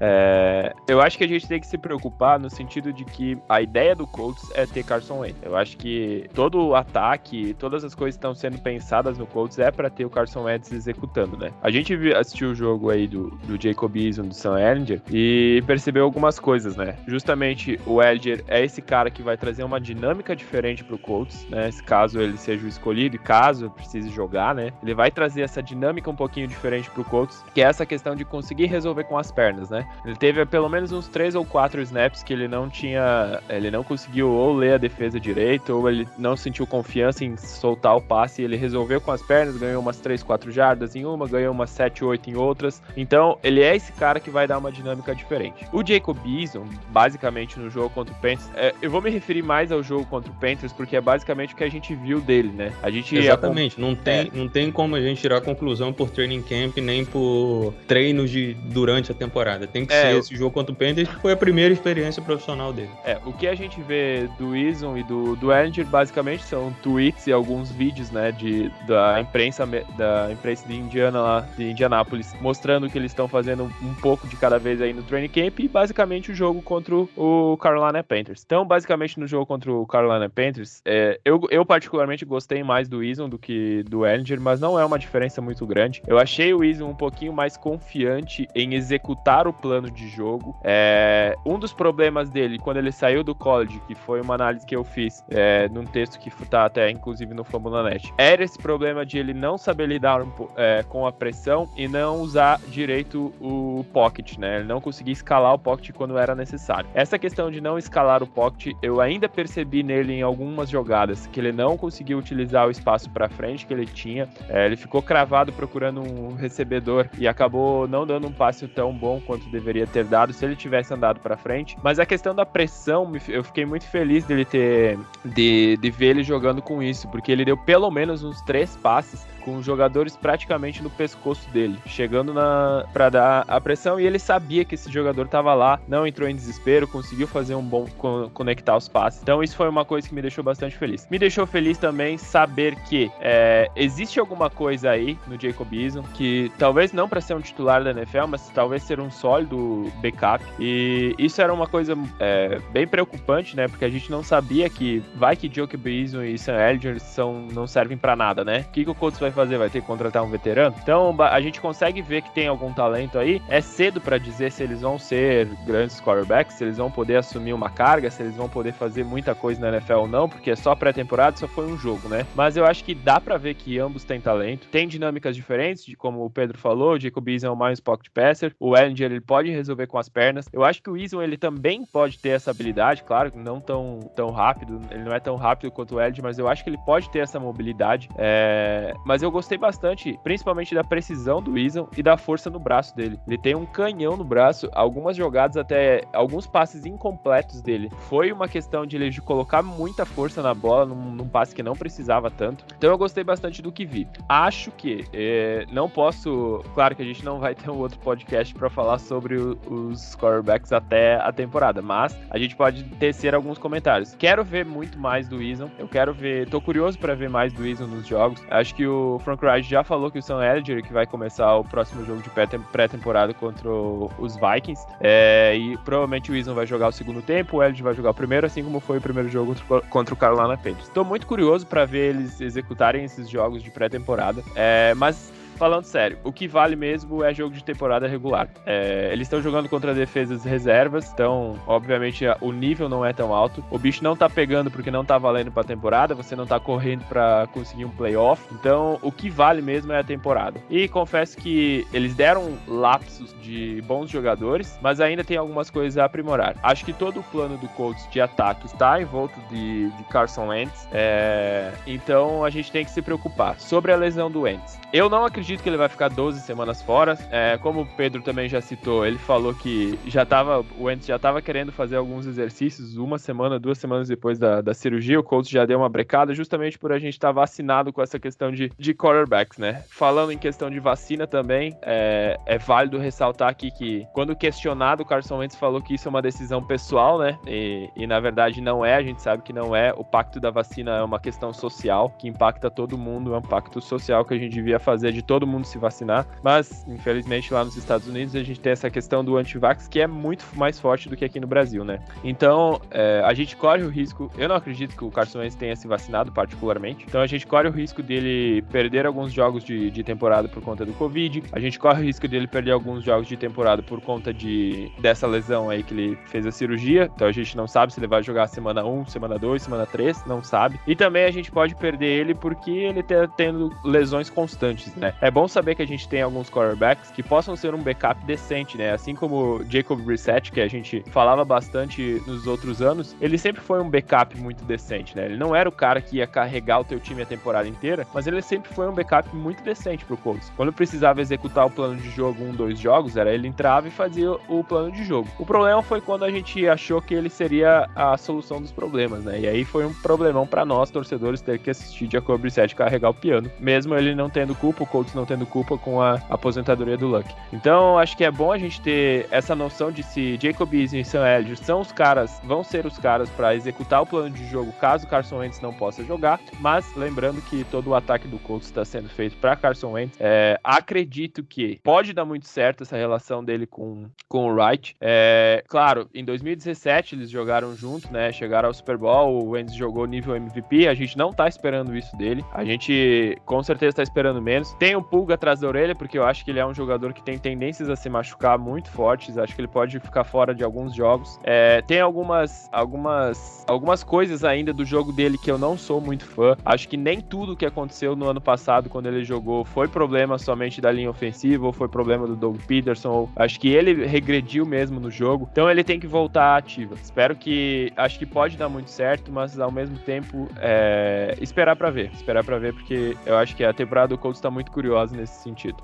É, 0.00 0.72
eu 0.86 1.00
acho 1.00 1.18
que 1.18 1.24
a 1.24 1.28
gente 1.28 1.48
tem 1.48 1.58
que 1.58 1.66
se 1.66 1.76
preocupar 1.76 2.38
no 2.38 2.48
sentido 2.48 2.92
de 2.92 3.04
que 3.04 3.36
a 3.48 3.60
ideia 3.60 3.96
do 3.96 4.06
Colts 4.06 4.48
é 4.58 4.66
ter 4.66 4.82
Carson 4.82 5.20
Wentz. 5.20 5.38
Eu 5.42 5.56
acho 5.56 5.76
que 5.76 6.28
todo 6.34 6.60
o 6.66 6.74
ataque, 6.74 7.54
todas 7.58 7.84
as 7.84 7.94
coisas 7.94 8.16
que 8.16 8.18
estão 8.18 8.34
sendo 8.34 8.58
pensadas 8.58 9.16
no 9.16 9.26
Colts 9.26 9.58
é 9.58 9.70
para 9.70 9.88
ter 9.88 10.04
o 10.04 10.10
Carson 10.10 10.42
Wentz 10.42 10.72
executando, 10.72 11.36
né? 11.36 11.52
A 11.62 11.70
gente 11.70 11.94
assistiu 12.12 12.50
o 12.50 12.54
jogo 12.54 12.90
aí 12.90 13.06
do, 13.06 13.30
do 13.44 13.60
Jacob 13.60 13.96
Eason, 13.96 14.22
do 14.22 14.34
Sam 14.34 14.58
Ellinger, 14.60 15.00
e 15.10 15.62
percebeu 15.66 16.04
algumas 16.04 16.38
coisas, 16.38 16.76
né? 16.76 16.96
Justamente 17.06 17.78
o 17.86 18.02
Ellinger 18.02 18.44
é 18.48 18.64
esse 18.64 18.82
cara 18.82 19.10
que 19.10 19.22
vai 19.22 19.36
trazer 19.36 19.62
uma 19.62 19.80
dinâmica 19.80 20.34
diferente 20.34 20.82
pro 20.82 20.98
Colts, 20.98 21.46
né? 21.48 21.70
Caso 21.86 22.20
ele 22.20 22.36
seja 22.36 22.64
o 22.64 22.68
escolhido 22.68 23.16
e 23.16 23.18
caso 23.18 23.70
precise 23.70 24.10
jogar, 24.10 24.54
né? 24.54 24.72
Ele 24.82 24.94
vai 24.94 25.10
trazer 25.10 25.42
essa 25.42 25.62
dinâmica 25.62 26.10
um 26.10 26.16
pouquinho 26.16 26.48
diferente 26.48 26.90
pro 26.90 27.04
Colts, 27.04 27.44
que 27.54 27.62
é 27.62 27.64
essa 27.64 27.86
questão 27.86 28.16
de 28.16 28.24
conseguir 28.24 28.66
resolver 28.66 29.04
com 29.04 29.16
as 29.16 29.30
pernas, 29.30 29.70
né? 29.70 29.88
Ele 30.04 30.16
teve 30.16 30.44
pelo 30.46 30.68
menos 30.68 30.92
uns 30.92 31.08
três 31.08 31.34
ou 31.34 31.44
quatro 31.44 31.80
snaps 31.82 32.22
que 32.22 32.32
ele 32.32 32.48
não 32.48 32.68
tinha, 32.68 33.40
ele 33.48 33.70
não 33.70 33.84
conseguiu 33.84 34.28
ou 34.28 34.47
ou 34.48 34.56
ler 34.56 34.74
a 34.74 34.78
defesa 34.78 35.20
direito, 35.20 35.74
ou 35.74 35.88
ele 35.88 36.06
não 36.18 36.36
sentiu 36.36 36.66
confiança 36.66 37.24
em 37.24 37.36
soltar 37.36 37.96
o 37.96 38.00
passe, 38.00 38.42
ele 38.42 38.56
resolveu 38.56 39.00
com 39.00 39.12
as 39.12 39.22
pernas, 39.22 39.56
ganhou 39.56 39.80
umas 39.80 39.98
3, 39.98 40.22
4 40.22 40.50
jardas 40.50 40.96
em 40.96 41.04
uma, 41.04 41.26
ganhou 41.26 41.52
umas 41.52 41.70
7, 41.70 42.04
8 42.04 42.30
em 42.30 42.36
outras. 42.36 42.82
Então, 42.96 43.38
ele 43.42 43.62
é 43.62 43.76
esse 43.76 43.92
cara 43.92 44.20
que 44.20 44.30
vai 44.30 44.46
dar 44.46 44.58
uma 44.58 44.72
dinâmica 44.72 45.14
diferente. 45.14 45.66
O 45.72 45.86
Jacob 45.86 46.18
Eason, 46.26 46.64
basicamente 46.90 47.58
no 47.58 47.70
jogo 47.70 47.90
contra 47.90 48.12
o 48.12 48.16
Panthers, 48.16 48.50
é, 48.54 48.74
eu 48.80 48.90
vou 48.90 49.00
me 49.00 49.10
referir 49.10 49.42
mais 49.42 49.70
ao 49.70 49.82
jogo 49.82 50.04
contra 50.06 50.30
o 50.30 50.34
Panthers 50.34 50.72
porque 50.72 50.96
é 50.96 51.00
basicamente 51.00 51.54
o 51.54 51.56
que 51.56 51.64
a 51.64 51.68
gente 51.68 51.94
viu 51.94 52.20
dele, 52.20 52.50
né? 52.54 52.72
A 52.82 52.90
gente 52.90 53.16
Exatamente, 53.16 53.80
não 53.80 53.94
tem, 53.94 54.20
é. 54.20 54.30
não 54.32 54.48
tem 54.48 54.70
como 54.70 54.96
a 54.96 55.00
gente 55.00 55.20
tirar 55.20 55.40
conclusão 55.40 55.92
por 55.92 56.10
training 56.10 56.42
camp 56.42 56.76
nem 56.78 57.04
por 57.04 57.74
treinos 57.86 58.30
de 58.30 58.54
durante 58.54 59.12
a 59.12 59.14
temporada. 59.14 59.66
Tem 59.66 59.84
que 59.84 59.92
é, 59.92 60.12
ser 60.12 60.18
esse 60.18 60.36
jogo 60.36 60.50
contra 60.50 60.72
o 60.72 60.76
Panthers 60.76 61.08
que 61.08 61.20
foi 61.20 61.32
a 61.32 61.36
primeira 61.36 61.72
experiência 61.72 62.22
profissional 62.22 62.72
dele. 62.72 62.90
É, 63.04 63.18
o 63.24 63.32
que 63.32 63.46
a 63.46 63.54
gente 63.54 63.80
vê 63.82 64.28
do 64.38 64.56
Eason 64.56 64.96
e 64.96 65.02
do, 65.02 65.36
do 65.36 65.48
basicamente 65.86 66.44
são 66.44 66.72
tweets 66.82 67.26
e 67.26 67.32
alguns 67.32 67.70
vídeos, 67.72 68.10
né, 68.10 68.30
de, 68.30 68.70
da 68.86 69.20
imprensa 69.20 69.66
da 69.96 70.30
imprensa 70.30 70.66
de 70.66 70.76
Indiana 70.76 71.20
lá, 71.20 71.40
de 71.56 71.70
Indianápolis, 71.70 72.34
mostrando 72.40 72.88
que 72.88 72.96
eles 72.96 73.10
estão 73.10 73.26
fazendo 73.26 73.64
um 73.82 73.94
pouco 73.94 74.26
de 74.28 74.36
cada 74.36 74.58
vez 74.58 74.80
aí 74.80 74.92
no 74.92 75.02
training 75.02 75.28
camp 75.28 75.58
e 75.58 75.68
basicamente 75.68 76.30
o 76.30 76.34
jogo 76.34 76.62
contra 76.62 76.94
o 76.94 77.56
Carolina 77.60 78.02
Panthers. 78.02 78.42
Então, 78.44 78.64
basicamente 78.64 79.18
no 79.18 79.26
jogo 79.26 79.46
contra 79.46 79.72
o 79.72 79.86
Carolina 79.86 80.28
Panthers, 80.28 80.80
é, 80.84 81.18
eu, 81.24 81.40
eu 81.50 81.64
particularmente 81.64 82.24
gostei 82.24 82.62
mais 82.62 82.88
do 82.88 83.02
Eason 83.02 83.28
do 83.28 83.38
que 83.38 83.82
do 83.84 84.06
Ellinger, 84.06 84.40
mas 84.40 84.60
não 84.60 84.78
é 84.78 84.84
uma 84.84 84.98
diferença 84.98 85.40
muito 85.40 85.66
grande. 85.66 86.02
Eu 86.06 86.18
achei 86.18 86.52
o 86.54 86.62
Eason 86.62 86.88
um 86.88 86.94
pouquinho 86.94 87.32
mais 87.32 87.56
confiante 87.56 88.46
em 88.54 88.74
executar 88.74 89.46
o 89.46 89.52
plano 89.52 89.90
de 89.90 90.08
jogo. 90.08 90.56
É, 90.62 91.34
um 91.44 91.58
dos 91.58 91.72
problemas 91.72 92.30
dele, 92.30 92.58
quando 92.58 92.76
ele 92.76 92.92
saiu 92.92 93.24
do 93.24 93.34
college, 93.34 93.80
que 93.86 93.94
foi 93.94 94.20
uma 94.20 94.27
análise 94.34 94.66
que 94.66 94.76
eu 94.76 94.84
fiz 94.84 95.24
é, 95.30 95.68
num 95.68 95.84
texto 95.84 96.18
que 96.18 96.30
tá 96.46 96.64
até 96.64 96.90
inclusive 96.90 97.34
no 97.34 97.44
Fambulanet, 97.44 98.12
era 98.16 98.42
esse 98.42 98.58
problema 98.58 99.04
de 99.04 99.18
ele 99.18 99.34
não 99.34 99.58
saber 99.58 99.86
lidar 99.86 100.22
é, 100.56 100.82
com 100.88 101.06
a 101.06 101.12
pressão 101.12 101.68
e 101.76 101.88
não 101.88 102.20
usar 102.20 102.60
direito 102.68 103.32
o 103.40 103.84
pocket, 103.92 104.38
né? 104.38 104.56
Ele 104.56 104.68
não 104.68 104.80
conseguia 104.80 105.12
escalar 105.12 105.54
o 105.54 105.58
pocket 105.58 105.94
quando 105.94 106.18
era 106.18 106.34
necessário. 106.34 106.88
Essa 106.94 107.18
questão 107.18 107.50
de 107.50 107.60
não 107.60 107.78
escalar 107.78 108.22
o 108.22 108.26
pocket, 108.26 108.74
eu 108.82 109.00
ainda 109.00 109.28
percebi 109.28 109.82
nele 109.82 110.14
em 110.14 110.22
algumas 110.22 110.68
jogadas 110.68 111.26
que 111.26 111.40
ele 111.40 111.52
não 111.52 111.76
conseguiu 111.76 112.18
utilizar 112.18 112.66
o 112.66 112.70
espaço 112.70 113.10
para 113.10 113.28
frente 113.28 113.66
que 113.66 113.72
ele 113.72 113.86
tinha. 113.86 114.28
É, 114.48 114.66
ele 114.66 114.76
ficou 114.76 115.02
cravado 115.02 115.52
procurando 115.52 116.00
um 116.00 116.34
recebedor 116.34 117.08
e 117.18 117.28
acabou 117.28 117.86
não 117.86 118.06
dando 118.06 118.26
um 118.26 118.32
passe 118.32 118.66
tão 118.68 118.92
bom 118.92 119.20
quanto 119.20 119.48
deveria 119.50 119.86
ter 119.86 120.04
dado 120.04 120.32
se 120.32 120.44
ele 120.44 120.56
tivesse 120.56 120.92
andado 120.92 121.20
para 121.20 121.36
frente. 121.36 121.76
Mas 121.82 121.98
a 121.98 122.06
questão 122.06 122.34
da 122.34 122.44
pressão, 122.44 123.10
eu 123.28 123.44
fiquei 123.44 123.64
muito 123.64 123.84
feliz 123.86 124.07
dele 124.26 124.44
ter 124.44 124.98
de, 125.24 125.76
de 125.76 125.90
ver 125.90 126.08
ele 126.08 126.22
jogando 126.22 126.60
com 126.62 126.82
isso, 126.82 127.08
porque 127.08 127.30
ele 127.30 127.44
deu 127.44 127.56
pelo 127.56 127.90
menos 127.90 128.24
uns 128.24 128.40
três 128.42 128.76
passes 128.76 129.26
com 129.44 129.62
jogadores 129.62 130.16
praticamente 130.16 130.82
no 130.82 130.90
pescoço 130.90 131.48
dele, 131.50 131.78
chegando 131.86 132.32
na 132.32 132.84
para 132.92 133.08
dar 133.08 133.44
a 133.48 133.60
pressão 133.60 133.98
e 134.00 134.06
ele 134.06 134.18
sabia 134.18 134.64
que 134.64 134.74
esse 134.74 134.90
jogador 134.90 135.26
estava 135.26 135.54
lá, 135.54 135.80
não 135.88 136.06
entrou 136.06 136.28
em 136.28 136.34
desespero, 136.34 136.86
conseguiu 136.86 137.26
fazer 137.26 137.54
um 137.54 137.62
bom 137.62 137.86
conectar 138.32 138.76
os 138.76 138.88
passes. 138.88 139.22
Então 139.22 139.42
isso 139.42 139.56
foi 139.56 139.68
uma 139.68 139.84
coisa 139.84 140.08
que 140.08 140.14
me 140.14 140.22
deixou 140.22 140.42
bastante 140.42 140.76
feliz. 140.76 141.06
Me 141.10 141.18
deixou 141.18 141.46
feliz 141.46 141.78
também 141.78 142.18
saber 142.18 142.76
que 142.88 143.10
é, 143.20 143.70
existe 143.76 144.18
alguma 144.20 144.50
coisa 144.50 144.90
aí 144.90 145.18
no 145.26 145.40
Jacob 145.40 145.72
Eason 145.72 146.02
que 146.14 146.50
talvez 146.58 146.92
não 146.92 147.08
para 147.08 147.20
ser 147.20 147.34
um 147.34 147.40
titular 147.40 147.82
da 147.82 147.90
NFL, 147.90 148.26
mas 148.28 148.48
talvez 148.50 148.82
ser 148.82 149.00
um 149.00 149.10
sólido 149.10 149.90
backup. 150.02 150.44
E 150.58 151.14
isso 151.18 151.40
era 151.40 151.52
uma 151.52 151.66
coisa 151.66 151.96
é, 152.18 152.58
bem 152.72 152.86
preocupante, 152.86 153.56
né? 153.56 153.68
Porque 153.68 153.84
a 153.84 153.88
gente 153.88 154.10
não 154.10 154.22
sabia 154.22 154.68
que 154.68 155.02
vai 155.14 155.36
que 155.36 155.50
Jacob 155.52 155.86
Eason 155.86 156.22
e 156.22 156.38
Sam 156.38 156.54
Ellinger 156.54 157.00
são 157.00 157.46
não 157.52 157.66
servem 157.66 157.96
para 157.96 158.16
nada, 158.16 158.44
né? 158.44 158.64
O 158.68 158.72
que, 158.72 158.84
que 158.84 158.90
o 158.90 158.94
Colts 158.94 159.18
vai 159.28 159.44
fazer? 159.44 159.58
Vai 159.58 159.70
ter 159.70 159.80
que 159.80 159.86
contratar 159.86 160.22
um 160.22 160.30
veterano? 160.30 160.74
Então 160.82 161.14
a 161.20 161.40
gente 161.40 161.60
consegue 161.60 162.02
ver 162.02 162.22
que 162.22 162.30
tem 162.30 162.46
algum 162.46 162.72
talento 162.72 163.18
aí. 163.18 163.42
É 163.48 163.60
cedo 163.60 164.00
para 164.00 164.18
dizer 164.18 164.50
se 164.52 164.62
eles 164.62 164.80
vão 164.80 164.98
ser 164.98 165.46
grandes 165.66 166.00
quarterbacks, 166.00 166.56
se 166.56 166.64
eles 166.64 166.76
vão 166.76 166.90
poder 166.90 167.16
assumir 167.16 167.52
uma 167.52 167.70
carga, 167.70 168.10
se 168.10 168.22
eles 168.22 168.36
vão 168.36 168.48
poder 168.48 168.72
fazer 168.72 169.04
muita 169.04 169.34
coisa 169.34 169.60
na 169.60 169.76
NFL 169.76 169.94
ou 169.94 170.08
não, 170.08 170.28
porque 170.28 170.50
é 170.50 170.56
só 170.56 170.74
pré-temporada, 170.74 171.36
só 171.36 171.48
foi 171.48 171.66
um 171.66 171.76
jogo, 171.76 172.08
né? 172.08 172.26
Mas 172.34 172.56
eu 172.56 172.64
acho 172.64 172.84
que 172.84 172.94
dá 172.94 173.20
para 173.20 173.36
ver 173.36 173.54
que 173.54 173.78
ambos 173.78 174.04
têm 174.04 174.20
talento. 174.20 174.68
Tem 174.68 174.86
dinâmicas 174.86 175.36
diferentes, 175.36 175.84
de 175.84 175.96
como 175.96 176.24
o 176.24 176.30
Pedro 176.30 176.58
falou, 176.58 176.94
o 176.94 177.00
Jacob 177.00 177.28
Eason 177.28 177.48
é 177.48 177.50
o 177.50 177.56
mais 177.56 177.80
pocket 177.80 178.10
passer, 178.12 178.54
o 178.58 178.76
Ellinger 178.76 179.10
ele 179.10 179.20
pode 179.20 179.50
resolver 179.50 179.86
com 179.86 179.98
as 179.98 180.08
pernas. 180.08 180.46
Eu 180.52 180.64
acho 180.64 180.82
que 180.82 180.90
o 180.90 180.96
Eason 180.96 181.22
ele 181.22 181.36
também 181.36 181.84
pode 181.84 182.18
ter 182.18 182.30
essa 182.30 182.50
habilidade, 182.50 183.02
claro, 183.02 183.32
não 183.34 183.60
tão, 183.60 184.00
tão 184.14 184.30
rápido, 184.30 184.80
ele 184.90 185.04
não 185.04 185.12
é 185.12 185.20
tão 185.20 185.36
rápido 185.36 185.70
quanto 185.70 185.96
o 185.96 186.00
Ellinger, 186.00 186.22
mas 186.22 186.38
eu 186.38 186.48
acho 186.48 186.62
que 186.62 186.70
ele 186.70 186.78
pode 186.84 187.10
ter 187.10 187.20
essa 187.20 187.38
mobilidade. 187.38 188.08
É... 188.16 188.94
Mas 189.04 189.17
eu 189.22 189.28
eu 189.28 189.32
gostei 189.32 189.58
bastante, 189.58 190.18
principalmente 190.24 190.74
da 190.74 190.82
precisão 190.82 191.42
do 191.42 191.58
Eason 191.58 191.86
e 191.96 192.02
da 192.02 192.16
força 192.16 192.48
no 192.48 192.58
braço 192.58 192.96
dele. 192.96 193.20
Ele 193.26 193.36
tem 193.36 193.54
um 193.54 193.66
canhão 193.66 194.16
no 194.16 194.24
braço, 194.24 194.68
algumas 194.72 195.16
jogadas 195.16 195.56
até 195.56 196.02
alguns 196.14 196.46
passes 196.46 196.86
incompletos 196.86 197.60
dele. 197.60 197.90
Foi 198.08 198.32
uma 198.32 198.48
questão 198.48 198.86
de 198.86 198.96
ele 198.96 199.20
colocar 199.20 199.62
muita 199.62 200.06
força 200.06 200.42
na 200.42 200.54
bola 200.54 200.86
num, 200.86 201.12
num 201.12 201.28
passe 201.28 201.54
que 201.54 201.62
não 201.62 201.74
precisava 201.74 202.30
tanto. 202.30 202.64
Então 202.76 202.90
eu 202.90 202.96
gostei 202.96 203.22
bastante 203.22 203.60
do 203.60 203.70
que 203.70 203.84
vi. 203.84 204.08
Acho 204.28 204.70
que 204.70 205.04
é, 205.12 205.66
não 205.70 205.90
posso, 205.90 206.64
claro 206.74 206.96
que 206.96 207.02
a 207.02 207.04
gente 207.04 207.22
não 207.22 207.38
vai 207.38 207.54
ter 207.54 207.70
um 207.70 207.76
outro 207.76 207.98
podcast 207.98 208.54
para 208.54 208.70
falar 208.70 208.98
sobre 208.98 209.36
o, 209.36 209.58
os 209.68 210.16
quarterbacks 210.16 210.72
até 210.72 211.16
a 211.16 211.30
temporada, 211.30 211.82
mas 211.82 212.18
a 212.30 212.38
gente 212.38 212.56
pode 212.56 212.82
tecer 212.96 213.34
alguns 213.34 213.58
comentários. 213.58 214.14
Quero 214.14 214.42
ver 214.42 214.64
muito 214.64 214.98
mais 214.98 215.28
do 215.28 215.42
Eason. 215.42 215.70
Eu 215.78 215.86
quero 215.86 216.14
ver, 216.14 216.48
tô 216.48 216.62
curioso 216.62 216.98
para 216.98 217.14
ver 217.14 217.28
mais 217.28 217.52
do 217.52 217.66
Eason 217.66 217.86
nos 217.86 218.06
jogos. 218.06 218.42
Acho 218.50 218.74
que 218.74 218.86
o 218.86 219.07
o 219.14 219.18
Frank 219.18 219.44
Reich 219.44 219.68
já 219.68 219.82
falou 219.82 220.10
que 220.10 220.18
o 220.18 220.22
Sam 220.22 220.44
Ellinger 220.44 220.82
que 220.82 220.92
vai 220.92 221.06
começar 221.06 221.56
o 221.56 221.64
próximo 221.64 222.04
jogo 222.04 222.22
de 222.22 222.30
pré-temporada 222.72 223.32
contra 223.34 223.68
os 223.70 224.36
Vikings. 224.36 224.86
É, 225.00 225.56
e 225.56 225.76
provavelmente 225.78 226.30
o 226.30 226.36
Eason 226.36 226.54
vai 226.54 226.66
jogar 226.66 226.88
o 226.88 226.92
segundo 226.92 227.22
tempo, 227.22 227.58
o 227.58 227.62
Ellinger 227.62 227.84
vai 227.84 227.94
jogar 227.94 228.10
o 228.10 228.14
primeiro, 228.14 228.46
assim 228.46 228.62
como 228.62 228.80
foi 228.80 228.98
o 228.98 229.00
primeiro 229.00 229.28
jogo 229.28 229.54
contra 229.90 230.14
o 230.14 230.16
Carolina 230.16 230.56
Panthers. 230.56 230.84
Estou 230.84 231.04
muito 231.04 231.26
curioso 231.26 231.66
para 231.66 231.84
ver 231.84 232.14
eles 232.14 232.40
executarem 232.40 233.04
esses 233.04 233.28
jogos 233.28 233.62
de 233.62 233.70
pré-temporada. 233.70 234.42
É, 234.54 234.94
mas 234.94 235.32
falando 235.58 235.84
sério, 235.84 236.18
o 236.22 236.32
que 236.32 236.46
vale 236.46 236.76
mesmo 236.76 237.22
é 237.24 237.34
jogo 237.34 237.54
de 237.54 237.64
temporada 237.64 238.06
regular. 238.06 238.48
É, 238.64 239.10
eles 239.12 239.26
estão 239.26 239.42
jogando 239.42 239.68
contra 239.68 239.92
defesas 239.92 240.44
reservas, 240.44 241.10
então, 241.12 241.58
obviamente, 241.66 242.24
o 242.40 242.52
nível 242.52 242.88
não 242.88 243.04
é 243.04 243.12
tão 243.12 243.34
alto. 243.34 243.62
O 243.70 243.78
bicho 243.78 244.02
não 244.04 244.16
tá 244.16 244.30
pegando 244.30 244.70
porque 244.70 244.90
não 244.90 245.04
tá 245.04 245.18
valendo 245.18 245.50
pra 245.50 245.64
temporada, 245.64 246.14
você 246.14 246.36
não 246.36 246.46
tá 246.46 246.60
correndo 246.60 247.04
para 247.06 247.48
conseguir 247.52 247.84
um 247.84 247.90
playoff. 247.90 248.42
Então, 248.52 248.98
o 249.02 249.10
que 249.10 249.28
vale 249.28 249.60
mesmo 249.60 249.92
é 249.92 249.98
a 249.98 250.04
temporada. 250.04 250.60
E 250.70 250.86
confesso 250.88 251.36
que 251.36 251.86
eles 251.92 252.14
deram 252.14 252.56
lapsos 252.66 253.34
de 253.42 253.82
bons 253.86 254.08
jogadores, 254.08 254.78
mas 254.80 255.00
ainda 255.00 255.24
tem 255.24 255.36
algumas 255.36 255.70
coisas 255.70 255.98
a 255.98 256.04
aprimorar. 256.04 256.54
Acho 256.62 256.84
que 256.84 256.92
todo 256.92 257.20
o 257.20 257.22
plano 257.24 257.56
do 257.58 257.68
Colts 257.70 258.08
de 258.10 258.20
ataque 258.20 258.66
está 258.66 259.00
em 259.00 259.04
volta 259.04 259.34
de, 259.50 259.90
de 259.90 260.04
Carson 260.04 260.48
Wentz, 260.48 260.86
é, 260.92 261.72
então 261.86 262.44
a 262.44 262.50
gente 262.50 262.70
tem 262.70 262.84
que 262.84 262.90
se 262.90 263.02
preocupar. 263.02 263.58
Sobre 263.58 263.92
a 263.92 263.96
lesão 263.96 264.30
do 264.30 264.42
Wentz, 264.42 264.78
eu 264.92 265.08
não 265.08 265.24
acredito 265.24 265.47
que 265.56 265.68
ele 265.68 265.76
vai 265.76 265.88
ficar 265.88 266.08
12 266.08 266.40
semanas 266.40 266.82
fora. 266.82 267.18
É, 267.30 267.58
como 267.58 267.82
o 267.82 267.86
Pedro 267.86 268.22
também 268.22 268.48
já 268.48 268.60
citou, 268.60 269.06
ele 269.06 269.18
falou 269.18 269.54
que 269.54 269.98
já 270.06 270.26
tava, 270.26 270.64
o 270.78 270.84
Wentz 270.84 271.06
já 271.06 271.16
estava 271.16 271.40
querendo 271.40 271.72
fazer 271.72 271.96
alguns 271.96 272.26
exercícios 272.26 272.96
uma 272.96 273.18
semana, 273.18 273.58
duas 273.58 273.78
semanas 273.78 274.08
depois 274.08 274.38
da, 274.38 274.60
da 274.60 274.74
cirurgia. 274.74 275.18
O 275.18 275.22
Colts 275.22 275.50
já 275.50 275.64
deu 275.64 275.78
uma 275.78 275.88
brecada, 275.88 276.34
justamente 276.34 276.78
por 276.78 276.92
a 276.92 276.98
gente 276.98 277.14
estar 277.14 277.28
tá 277.28 277.32
vacinado 277.32 277.92
com 277.92 278.02
essa 278.02 278.18
questão 278.18 278.52
de, 278.52 278.70
de 278.78 278.94
quarterbacks, 278.94 279.58
né? 279.58 279.84
Falando 279.88 280.32
em 280.32 280.38
questão 280.38 280.70
de 280.70 280.78
vacina 280.80 281.26
também, 281.26 281.76
é, 281.82 282.38
é 282.46 282.58
válido 282.58 282.98
ressaltar 282.98 283.48
aqui 283.48 283.70
que, 283.70 284.06
quando 284.12 284.36
questionado, 284.36 285.02
o 285.02 285.06
Carson 285.06 285.38
Wentz 285.38 285.56
falou 285.56 285.80
que 285.80 285.94
isso 285.94 286.08
é 286.08 286.10
uma 286.10 286.22
decisão 286.22 286.62
pessoal, 286.62 287.18
né? 287.18 287.38
E, 287.46 287.88
e 287.96 288.06
na 288.06 288.20
verdade 288.20 288.60
não 288.60 288.84
é, 288.84 288.94
a 288.96 289.02
gente 289.02 289.22
sabe 289.22 289.42
que 289.42 289.52
não 289.52 289.74
é. 289.74 289.92
O 289.96 290.04
pacto 290.04 290.40
da 290.40 290.50
vacina 290.50 290.96
é 290.96 291.02
uma 291.02 291.20
questão 291.20 291.52
social 291.52 292.10
que 292.18 292.28
impacta 292.28 292.70
todo 292.70 292.98
mundo, 292.98 293.34
é 293.34 293.38
um 293.38 293.42
pacto 293.42 293.80
social 293.80 294.24
que 294.24 294.34
a 294.34 294.38
gente 294.38 294.52
devia 294.52 294.78
fazer 294.78 295.12
de 295.12 295.22
todo 295.22 295.37
mundo 295.46 295.64
se 295.64 295.78
vacinar, 295.78 296.26
mas 296.42 296.84
infelizmente 296.88 297.52
lá 297.52 297.64
nos 297.64 297.76
Estados 297.76 298.06
Unidos 298.06 298.34
a 298.34 298.42
gente 298.42 298.60
tem 298.60 298.72
essa 298.72 298.90
questão 298.90 299.24
do 299.24 299.36
antivax 299.36 299.88
que 299.88 300.00
é 300.00 300.06
muito 300.06 300.44
mais 300.54 300.78
forte 300.78 301.08
do 301.08 301.16
que 301.16 301.24
aqui 301.24 301.38
no 301.40 301.46
Brasil, 301.46 301.84
né? 301.84 302.00
Então 302.24 302.80
é, 302.90 303.22
a 303.24 303.32
gente 303.34 303.56
corre 303.56 303.82
o 303.82 303.88
risco, 303.88 304.30
eu 304.36 304.48
não 304.48 304.56
acredito 304.56 304.96
que 304.96 305.04
o 305.04 305.10
Carson 305.10 305.40
Wentz 305.40 305.54
tenha 305.54 305.76
se 305.76 305.86
vacinado 305.86 306.32
particularmente, 306.32 307.04
então 307.06 307.20
a 307.20 307.26
gente 307.26 307.46
corre 307.46 307.68
o 307.68 307.72
risco 307.72 308.02
dele 308.02 308.62
perder 308.70 309.06
alguns 309.06 309.32
jogos 309.32 309.64
de, 309.64 309.90
de 309.90 310.02
temporada 310.02 310.48
por 310.48 310.62
conta 310.62 310.84
do 310.84 310.92
Covid, 310.92 311.42
a 311.52 311.60
gente 311.60 311.78
corre 311.78 312.02
o 312.02 312.04
risco 312.04 312.26
dele 312.26 312.46
perder 312.46 312.72
alguns 312.72 313.04
jogos 313.04 313.26
de 313.26 313.36
temporada 313.36 313.82
por 313.82 314.00
conta 314.00 314.32
de 314.32 314.90
dessa 314.98 315.26
lesão 315.26 315.70
aí 315.70 315.82
que 315.82 315.94
ele 315.94 316.18
fez 316.26 316.46
a 316.46 316.50
cirurgia, 316.50 317.10
então 317.14 317.26
a 317.26 317.32
gente 317.32 317.56
não 317.56 317.66
sabe 317.66 317.92
se 317.92 318.00
ele 318.00 318.06
vai 318.06 318.22
jogar 318.22 318.46
semana 318.48 318.84
1, 318.84 319.06
semana 319.06 319.38
2, 319.38 319.62
semana 319.62 319.86
3, 319.86 320.24
não 320.26 320.42
sabe, 320.42 320.80
e 320.86 320.96
também 320.96 321.24
a 321.24 321.30
gente 321.30 321.50
pode 321.50 321.74
perder 321.74 322.20
ele 322.20 322.34
porque 322.34 322.70
ele 322.70 323.02
tá 323.02 323.26
tendo 323.36 323.72
lesões 323.84 324.30
constantes 324.30 324.78
né? 324.96 325.14
É 325.20 325.27
é 325.28 325.30
bom 325.30 325.46
saber 325.46 325.74
que 325.74 325.82
a 325.82 325.86
gente 325.86 326.08
tem 326.08 326.22
alguns 326.22 326.48
quarterbacks 326.48 327.10
que 327.10 327.22
possam 327.22 327.54
ser 327.54 327.74
um 327.74 327.82
backup 327.82 328.24
decente, 328.24 328.78
né? 328.78 328.92
Assim 328.92 329.14
como 329.14 329.62
Jacob 329.68 330.00
Brissett, 330.00 330.50
que 330.50 330.58
a 330.58 330.66
gente 330.66 331.04
falava 331.10 331.44
bastante 331.44 332.22
nos 332.26 332.46
outros 332.46 332.80
anos, 332.80 333.14
ele 333.20 333.36
sempre 333.36 333.60
foi 333.60 333.78
um 333.78 333.90
backup 333.90 334.38
muito 334.40 334.64
decente, 334.64 335.14
né? 335.14 335.26
Ele 335.26 335.36
não 335.36 335.54
era 335.54 335.68
o 335.68 335.72
cara 335.72 336.00
que 336.00 336.16
ia 336.16 336.26
carregar 336.26 336.80
o 336.80 336.84
teu 336.84 336.98
time 336.98 337.20
a 337.20 337.26
temporada 337.26 337.68
inteira, 337.68 338.06
mas 338.14 338.26
ele 338.26 338.40
sempre 338.40 338.72
foi 338.72 338.88
um 338.88 338.94
backup 338.94 339.28
muito 339.36 339.62
decente 339.62 340.02
pro 340.02 340.16
Colts. 340.16 340.50
Quando 340.56 340.72
precisava 340.72 341.20
executar 341.20 341.66
o 341.66 341.70
plano 341.70 341.96
de 341.96 342.08
jogo 342.08 342.42
um, 342.42 342.52
dois 342.52 342.78
jogos, 342.78 343.18
era 343.18 343.30
ele 343.30 343.46
entrava 343.46 343.86
e 343.86 343.90
fazia 343.90 344.32
o 344.48 344.64
plano 344.64 344.90
de 344.90 345.04
jogo. 345.04 345.28
O 345.38 345.44
problema 345.44 345.82
foi 345.82 346.00
quando 346.00 346.24
a 346.24 346.30
gente 346.30 346.66
achou 346.66 347.02
que 347.02 347.12
ele 347.12 347.28
seria 347.28 347.86
a 347.94 348.16
solução 348.16 348.62
dos 348.62 348.72
problemas, 348.72 349.24
né? 349.24 349.40
E 349.40 349.46
aí 349.46 349.62
foi 349.62 349.84
um 349.84 349.92
problemão 349.92 350.46
para 350.46 350.64
nós, 350.64 350.90
torcedores, 350.90 351.42
ter 351.42 351.58
que 351.58 351.68
assistir 351.68 352.08
Jacob 352.10 352.40
Brissett 352.40 352.74
carregar 352.74 353.10
o 353.10 353.14
piano, 353.14 353.50
mesmo 353.60 353.94
ele 353.94 354.14
não 354.14 354.30
tendo 354.30 354.54
culpa, 354.54 354.84
o 354.84 354.86
Colts 354.86 355.17
não 355.18 355.26
tendo 355.26 355.44
culpa 355.44 355.76
com 355.76 356.00
a 356.00 356.14
aposentadoria 356.30 356.96
do 356.96 357.08
Luck. 357.08 357.28
Então, 357.52 357.98
acho 357.98 358.16
que 358.16 358.24
é 358.24 358.30
bom 358.30 358.52
a 358.52 358.58
gente 358.58 358.80
ter 358.80 359.26
essa 359.30 359.54
noção 359.54 359.90
de 359.90 360.02
se 360.02 360.38
Jacob 360.40 360.72
Eason 360.72 360.98
e 360.98 361.04
Sam 361.04 361.26
Elliott 361.26 361.64
são 361.64 361.80
os 361.80 361.92
caras, 361.92 362.40
vão 362.44 362.62
ser 362.62 362.86
os 362.86 362.98
caras 362.98 363.28
para 363.30 363.54
executar 363.54 364.02
o 364.02 364.06
plano 364.06 364.30
de 364.30 364.46
jogo 364.46 364.72
caso 364.80 365.06
Carson 365.06 365.38
Wentz 365.38 365.60
não 365.60 365.72
possa 365.72 366.04
jogar, 366.04 366.40
mas 366.60 366.94
lembrando 366.94 367.42
que 367.42 367.64
todo 367.64 367.88
o 367.90 367.94
ataque 367.94 368.28
do 368.28 368.38
Colts 368.38 368.68
está 368.68 368.84
sendo 368.84 369.08
feito 369.08 369.36
para 369.36 369.56
Carson 369.56 369.92
Wentz. 369.92 370.16
É, 370.20 370.58
acredito 370.62 371.42
que 371.42 371.80
pode 371.82 372.12
dar 372.12 372.24
muito 372.24 372.46
certo 372.46 372.82
essa 372.82 372.96
relação 372.96 373.44
dele 373.44 373.66
com, 373.66 374.06
com 374.28 374.46
o 374.46 374.54
Wright. 374.54 374.96
É, 375.00 375.64
claro, 375.66 376.08
em 376.14 376.24
2017 376.24 377.14
eles 377.14 377.30
jogaram 377.30 377.74
junto, 377.74 378.12
né? 378.12 378.30
Chegaram 378.32 378.68
ao 378.68 378.74
Super 378.74 378.96
Bowl, 378.96 379.42
o 379.42 379.50
Wentz 379.50 379.74
jogou 379.74 380.06
nível 380.06 380.36
MVP. 380.36 380.86
A 380.86 380.94
gente 380.94 381.16
não 381.16 381.32
tá 381.32 381.48
esperando 381.48 381.96
isso 381.96 382.16
dele. 382.16 382.44
A 382.52 382.64
gente 382.64 383.36
com 383.44 383.62
certeza 383.62 383.96
tá 383.96 384.02
esperando 384.02 384.40
menos. 384.40 384.72
Tem 384.74 384.94
um 384.98 385.02
pulga 385.02 385.34
atrás 385.34 385.60
da 385.60 385.68
orelha, 385.68 385.94
porque 385.94 386.18
eu 386.18 386.24
acho 386.24 386.44
que 386.44 386.50
ele 386.50 386.58
é 386.58 386.66
um 386.66 386.74
jogador 386.74 387.12
que 387.12 387.22
tem 387.22 387.38
tendências 387.38 387.88
a 387.88 387.96
se 387.96 388.08
machucar 388.08 388.58
muito 388.58 388.90
fortes. 388.90 389.38
Acho 389.38 389.54
que 389.54 389.60
ele 389.60 389.68
pode 389.68 389.98
ficar 390.00 390.24
fora 390.24 390.54
de 390.54 390.62
alguns 390.62 390.94
jogos. 390.94 391.38
É, 391.44 391.80
tem 391.82 392.00
algumas, 392.00 392.68
algumas, 392.72 393.64
algumas 393.66 394.02
coisas 394.02 394.44
ainda 394.44 394.72
do 394.72 394.84
jogo 394.84 395.12
dele 395.12 395.38
que 395.38 395.50
eu 395.50 395.58
não 395.58 395.76
sou 395.76 396.00
muito 396.00 396.24
fã. 396.24 396.56
Acho 396.64 396.88
que 396.88 396.96
nem 396.96 397.20
tudo 397.20 397.56
que 397.56 397.64
aconteceu 397.64 398.14
no 398.16 398.28
ano 398.28 398.40
passado, 398.40 398.88
quando 398.88 399.06
ele 399.06 399.24
jogou, 399.24 399.64
foi 399.64 399.88
problema 399.88 400.38
somente 400.38 400.80
da 400.80 400.90
linha 400.90 401.10
ofensiva, 401.10 401.66
ou 401.66 401.72
foi 401.72 401.88
problema 401.88 402.26
do 402.26 402.36
Doug 402.36 402.58
Peterson. 402.66 403.10
Ou 403.10 403.30
acho 403.36 403.58
que 403.58 403.68
ele 403.68 404.06
regrediu 404.06 404.66
mesmo 404.66 405.00
no 405.00 405.10
jogo. 405.10 405.48
Então 405.52 405.70
ele 405.70 405.84
tem 405.84 405.98
que 405.98 406.06
voltar 406.06 406.56
ativa. 406.56 406.94
Espero 406.94 407.34
que. 407.36 407.92
Acho 407.96 408.18
que 408.18 408.26
pode 408.26 408.56
dar 408.56 408.68
muito 408.68 408.90
certo, 408.90 409.32
mas 409.32 409.58
ao 409.58 409.70
mesmo 409.70 409.98
tempo 409.98 410.48
é, 410.60 411.36
esperar 411.40 411.76
para 411.76 411.90
ver. 411.90 412.10
Esperar 412.12 412.44
para 412.44 412.58
ver, 412.58 412.74
porque 412.74 413.16
eu 413.24 413.36
acho 413.36 413.54
que 413.54 413.64
a 413.64 413.72
temporada 413.72 414.08
do 414.08 414.18
Colts 414.18 414.38
está 414.38 414.50
muito 414.50 414.70
curiosa 414.70 414.87
nesse 415.12 415.42
sentido. 415.42 415.76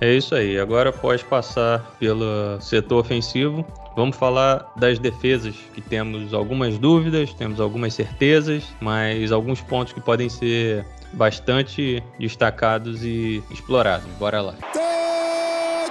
É 0.00 0.12
isso 0.14 0.34
aí. 0.34 0.58
Agora 0.58 0.90
após 0.90 1.22
passar 1.22 1.80
pelo 1.98 2.60
setor 2.60 2.98
ofensivo. 2.98 3.64
Vamos 3.94 4.16
falar 4.16 4.72
das 4.76 4.98
defesas, 4.98 5.54
que 5.74 5.80
temos 5.80 6.32
algumas 6.32 6.78
dúvidas, 6.78 7.34
temos 7.34 7.60
algumas 7.60 7.92
certezas, 7.92 8.64
mas 8.80 9.30
alguns 9.30 9.60
pontos 9.60 9.92
que 9.92 10.00
podem 10.00 10.28
ser 10.30 10.84
bastante 11.12 12.02
destacados 12.18 13.04
e 13.04 13.42
explorados. 13.50 14.06
Bora 14.18 14.40
lá. 14.40 14.54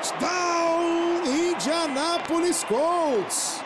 Touchdown 0.01 0.81
Indianapolis 1.25 2.63
Colts. 2.63 3.60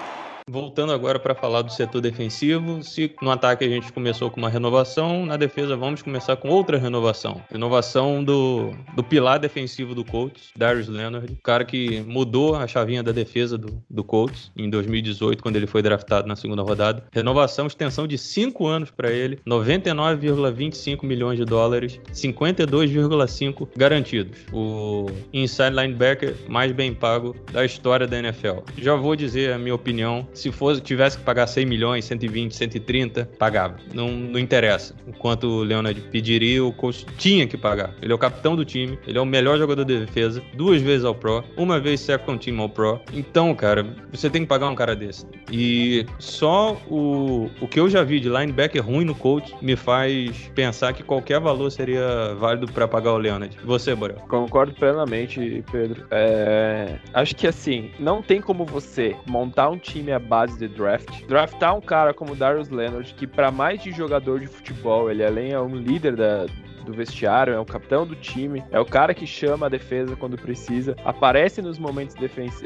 Voltando 0.48 0.94
agora 0.94 1.18
para 1.18 1.34
falar 1.34 1.64
do 1.64 1.72
setor 1.72 2.02
defensivo, 2.02 2.84
se 2.84 3.12
no 3.20 3.32
ataque 3.32 3.66
a 3.66 3.68
gente 3.68 3.92
começou 3.92 4.30
com 4.30 4.38
uma 4.38 4.48
renovação, 4.48 5.26
na 5.26 5.38
defesa 5.38 5.76
vamos 5.76 6.04
começar 6.04 6.36
com 6.36 6.50
outra 6.50 6.78
renovação. 6.78 7.42
Renovação 7.52 8.24
do, 8.24 8.72
do 8.96 9.04
pilar 9.04 9.40
defensivo 9.40 9.96
do 9.96 10.06
Colts, 10.06 10.52
Darius 10.56 10.88
Leonard, 10.88 11.36
cara 11.44 11.66
que 11.66 12.00
mudou 12.02 12.56
a 12.56 12.68
chavinha 12.68 13.02
da 13.02 13.12
defesa 13.12 13.58
do, 13.58 13.84
do 13.90 14.04
Colts 14.04 14.52
em 14.56 14.70
2018, 14.70 15.42
quando 15.42 15.56
ele 15.56 15.66
foi 15.66 15.82
draftado 15.82 16.28
na 16.28 16.36
segunda 16.36 16.62
rodada. 16.62 17.04
Renovação, 17.12 17.66
extensão 17.66 18.06
de 18.06 18.16
5 18.16 18.68
anos 18.68 18.92
para 18.92 19.12
ele, 19.12 19.40
99,25 19.48 21.08
milhões 21.08 21.40
de 21.40 21.46
dólares, 21.46 22.00
52,5 22.14 23.68
garantidos. 23.76 24.38
O 24.54 25.08
inside 25.34 25.76
linebacker 25.76 26.36
mais 26.48 26.72
bem 26.72 26.94
pago 26.94 27.36
da 27.52 27.66
história 27.66 28.06
da 28.06 28.20
NFL. 28.20 28.60
Já 28.78 28.94
vou 28.94 29.16
dizer 29.16 29.52
a 29.52 29.58
minha 29.58 29.74
opinião 29.74 30.28
se 30.36 30.52
fosse, 30.52 30.82
tivesse 30.82 31.18
que 31.18 31.24
pagar 31.24 31.48
100 31.48 31.66
milhões, 31.66 32.06
120, 32.06 32.56
130, 32.56 33.30
pagava. 33.38 33.78
Não, 33.94 34.10
não 34.10 34.40
interessa. 34.40 34.96
Enquanto 35.08 35.46
o 35.46 35.64
Leonard 35.64 36.00
pediria, 36.12 36.64
o 36.64 36.72
coach 36.72 37.06
tinha 37.18 37.48
que 37.48 37.58
pagar. 37.58 37.94
Ele 38.02 38.12
é 38.12 38.16
o 38.16 38.18
capitão 38.18 38.56
do 38.56 38.66
time, 38.66 38.98
ele 39.08 39.18
é 39.18 39.22
o 39.22 39.26
melhor 39.26 39.58
jogador 39.58 39.84
de 39.84 40.00
defesa, 40.00 40.42
duas 40.54 40.82
vezes 40.82 41.06
ao 41.06 41.16
Pro, 41.16 41.44
uma 41.58 41.80
vez 41.80 42.00
second 42.02 42.44
team 42.44 42.60
ao 42.60 42.70
Pro. 42.70 43.00
Então, 43.14 43.54
cara, 43.56 43.86
você 44.12 44.30
tem 44.30 44.42
que 44.42 44.48
pagar 44.48 44.70
um 44.70 44.76
cara 44.76 44.96
desse. 44.96 45.26
E 45.52 46.06
só 46.20 46.74
o, 46.90 47.50
o 47.62 47.68
que 47.68 47.80
eu 47.80 47.90
já 47.90 48.04
vi 48.04 48.20
de 48.20 48.30
linebacker 48.30 48.86
ruim 48.86 49.06
no 49.06 49.16
coach 49.16 49.56
me 49.62 49.76
faz 49.76 50.52
pensar 50.54 50.94
que 50.94 51.04
qualquer 51.04 51.40
valor 51.40 51.70
seria 51.70 52.34
válido 52.36 52.72
para 52.72 52.88
pagar 52.88 53.14
o 53.14 53.18
Leonard. 53.18 53.58
Você, 53.64 53.96
Borel? 53.96 54.18
Concordo 54.28 54.74
plenamente, 54.74 55.64
Pedro. 55.72 56.06
É... 56.12 56.98
Acho 57.14 57.36
que 57.36 57.48
assim, 57.48 57.92
não 58.00 58.22
tem 58.22 58.42
como 58.42 58.66
você 58.66 59.16
montar 59.26 59.70
um 59.70 59.78
time 59.78 60.12
à 60.12 60.20
base 60.26 60.58
de 60.58 60.68
draft. 60.68 61.26
Draftar 61.28 61.76
um 61.76 61.82
cara 61.82 62.14
como 62.14 62.36
Darius 62.36 62.70
Leonard, 62.70 63.14
que 63.14 63.26
para 63.26 63.52
mais 63.52 63.82
de 63.82 63.92
jogador 63.92 64.40
de 64.40 64.48
futebol, 64.48 65.10
ele 65.10 65.24
além 65.24 65.52
é 65.52 65.60
um 65.60 65.76
líder 65.76 66.16
da, 66.16 66.46
do 66.86 66.94
vestiário, 66.94 67.54
é 67.54 67.60
o 67.60 67.66
capitão 67.66 68.06
do 68.06 68.16
time, 68.16 68.64
é 68.72 68.80
o 68.80 68.86
cara 68.86 69.14
que 69.14 69.26
chama 69.28 69.66
a 69.66 69.70
defesa 69.70 70.16
quando 70.16 70.38
precisa, 70.38 70.96
aparece 71.04 71.62
nos 71.62 71.78
momentos 71.78 72.16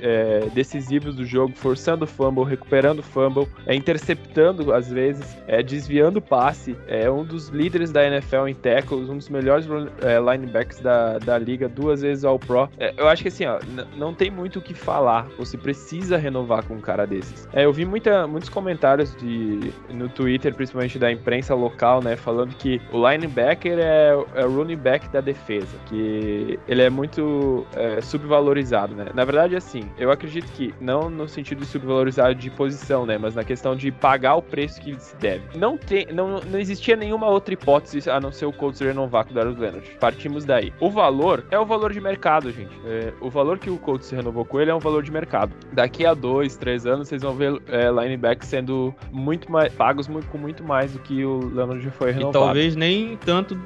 é, 0.01 0.47
decisivos 0.53 1.15
do 1.15 1.25
jogo, 1.25 1.53
forçando 1.55 2.05
o 2.05 2.07
fumble, 2.07 2.43
recuperando 2.43 2.99
o 2.99 3.03
fumble, 3.03 3.47
é, 3.65 3.73
interceptando 3.73 4.73
às 4.73 4.91
vezes, 4.91 5.37
é, 5.47 5.63
desviando 5.63 6.17
o 6.17 6.21
passe, 6.21 6.75
é 6.87 7.09
um 7.09 7.23
dos 7.23 7.49
líderes 7.49 7.91
da 7.91 8.05
NFL 8.05 8.47
em 8.47 8.55
tackles, 8.55 9.09
um 9.09 9.17
dos 9.17 9.29
melhores 9.29 9.67
é, 10.01 10.19
linebackers 10.19 10.81
da, 10.81 11.17
da 11.19 11.37
liga, 11.37 11.67
duas 11.69 12.01
vezes 12.01 12.25
ao 12.25 12.37
Pro. 12.37 12.69
É, 12.77 12.93
eu 12.97 13.07
acho 13.07 13.21
que 13.21 13.29
assim, 13.29 13.45
ó, 13.45 13.59
não 13.95 14.13
tem 14.13 14.29
muito 14.29 14.59
o 14.59 14.61
que 14.61 14.73
falar, 14.73 15.27
você 15.37 15.57
precisa 15.57 16.17
renovar 16.17 16.63
com 16.65 16.75
um 16.75 16.81
cara 16.81 17.05
desses. 17.05 17.47
É, 17.53 17.65
eu 17.65 17.73
vi 17.73 17.85
muita, 17.85 18.27
muitos 18.27 18.49
comentários 18.49 19.15
de, 19.15 19.71
no 19.89 20.09
Twitter, 20.09 20.53
principalmente 20.53 20.97
da 20.99 21.11
imprensa 21.11 21.55
local, 21.55 22.01
né, 22.01 22.15
falando 22.15 22.55
que 22.55 22.81
o 22.91 23.09
linebacker 23.09 23.77
é 23.79 24.08
é, 24.09 24.41
é, 24.41 24.45
o 24.45 24.55
running 24.55 24.77
back 24.77 25.07
da 25.09 25.21
defesa, 25.21 25.77
que 25.87 26.59
ele 26.67 26.81
é 26.81 26.89
muito 26.89 27.65
é, 27.73 28.01
subvalorizado, 28.01 28.95
né? 28.95 29.07
Na 29.13 29.25
verdade, 29.25 29.55
assim, 29.55 29.83
eu 29.97 30.11
acredito 30.11 30.51
que 30.53 30.73
não 30.79 31.09
no 31.09 31.27
sentido 31.27 31.59
de 31.59 31.65
subvalorizado 31.65 32.35
de 32.35 32.49
posição, 32.49 33.05
né? 33.05 33.17
Mas 33.17 33.35
na 33.35 33.43
questão 33.43 33.75
de 33.75 33.91
pagar 33.91 34.35
o 34.35 34.41
preço 34.41 34.81
que 34.81 34.99
se 34.99 35.15
deve. 35.17 35.57
Não, 35.57 35.77
tem, 35.77 36.07
não, 36.07 36.39
não 36.39 36.59
existia 36.59 36.95
nenhuma 36.95 37.27
outra 37.27 37.53
hipótese 37.53 38.09
a 38.09 38.19
não 38.19 38.31
ser 38.31 38.45
o 38.45 38.53
Colts 38.53 38.79
renovar 38.79 39.25
com 39.25 39.31
o 39.31 39.33
Darius 39.33 39.57
Leonard. 39.57 39.89
Partimos 39.99 40.45
daí. 40.45 40.73
O 40.79 40.89
valor 40.89 41.45
é 41.51 41.59
o 41.59 41.65
valor 41.65 41.93
de 41.93 42.01
mercado, 42.01 42.51
gente. 42.51 42.71
É, 42.85 43.13
o 43.21 43.29
valor 43.29 43.59
que 43.59 43.69
o 43.69 43.77
Colts 43.77 44.09
renovou 44.09 44.45
com 44.45 44.59
ele 44.59 44.71
é 44.71 44.75
um 44.75 44.79
valor 44.79 45.03
de 45.03 45.11
mercado. 45.11 45.53
Daqui 45.71 46.05
a 46.05 46.13
dois, 46.13 46.57
três 46.57 46.85
anos, 46.85 47.07
vocês 47.07 47.21
vão 47.21 47.33
ver 47.33 47.61
é, 47.67 47.89
linebacks 47.89 48.47
sendo 48.47 48.93
muito 49.11 49.51
mais 49.51 49.73
pagos 49.73 50.07
muito, 50.07 50.27
com 50.27 50.37
muito 50.37 50.63
mais 50.63 50.93
do 50.93 50.99
que 50.99 51.23
o 51.23 51.51
Leonard 51.53 51.83
já 51.83 51.91
foi 51.91 52.11
renovado. 52.11 52.37
E 52.37 52.41
talvez 52.41 52.75
nem 52.75 53.17
tanto 53.17 53.57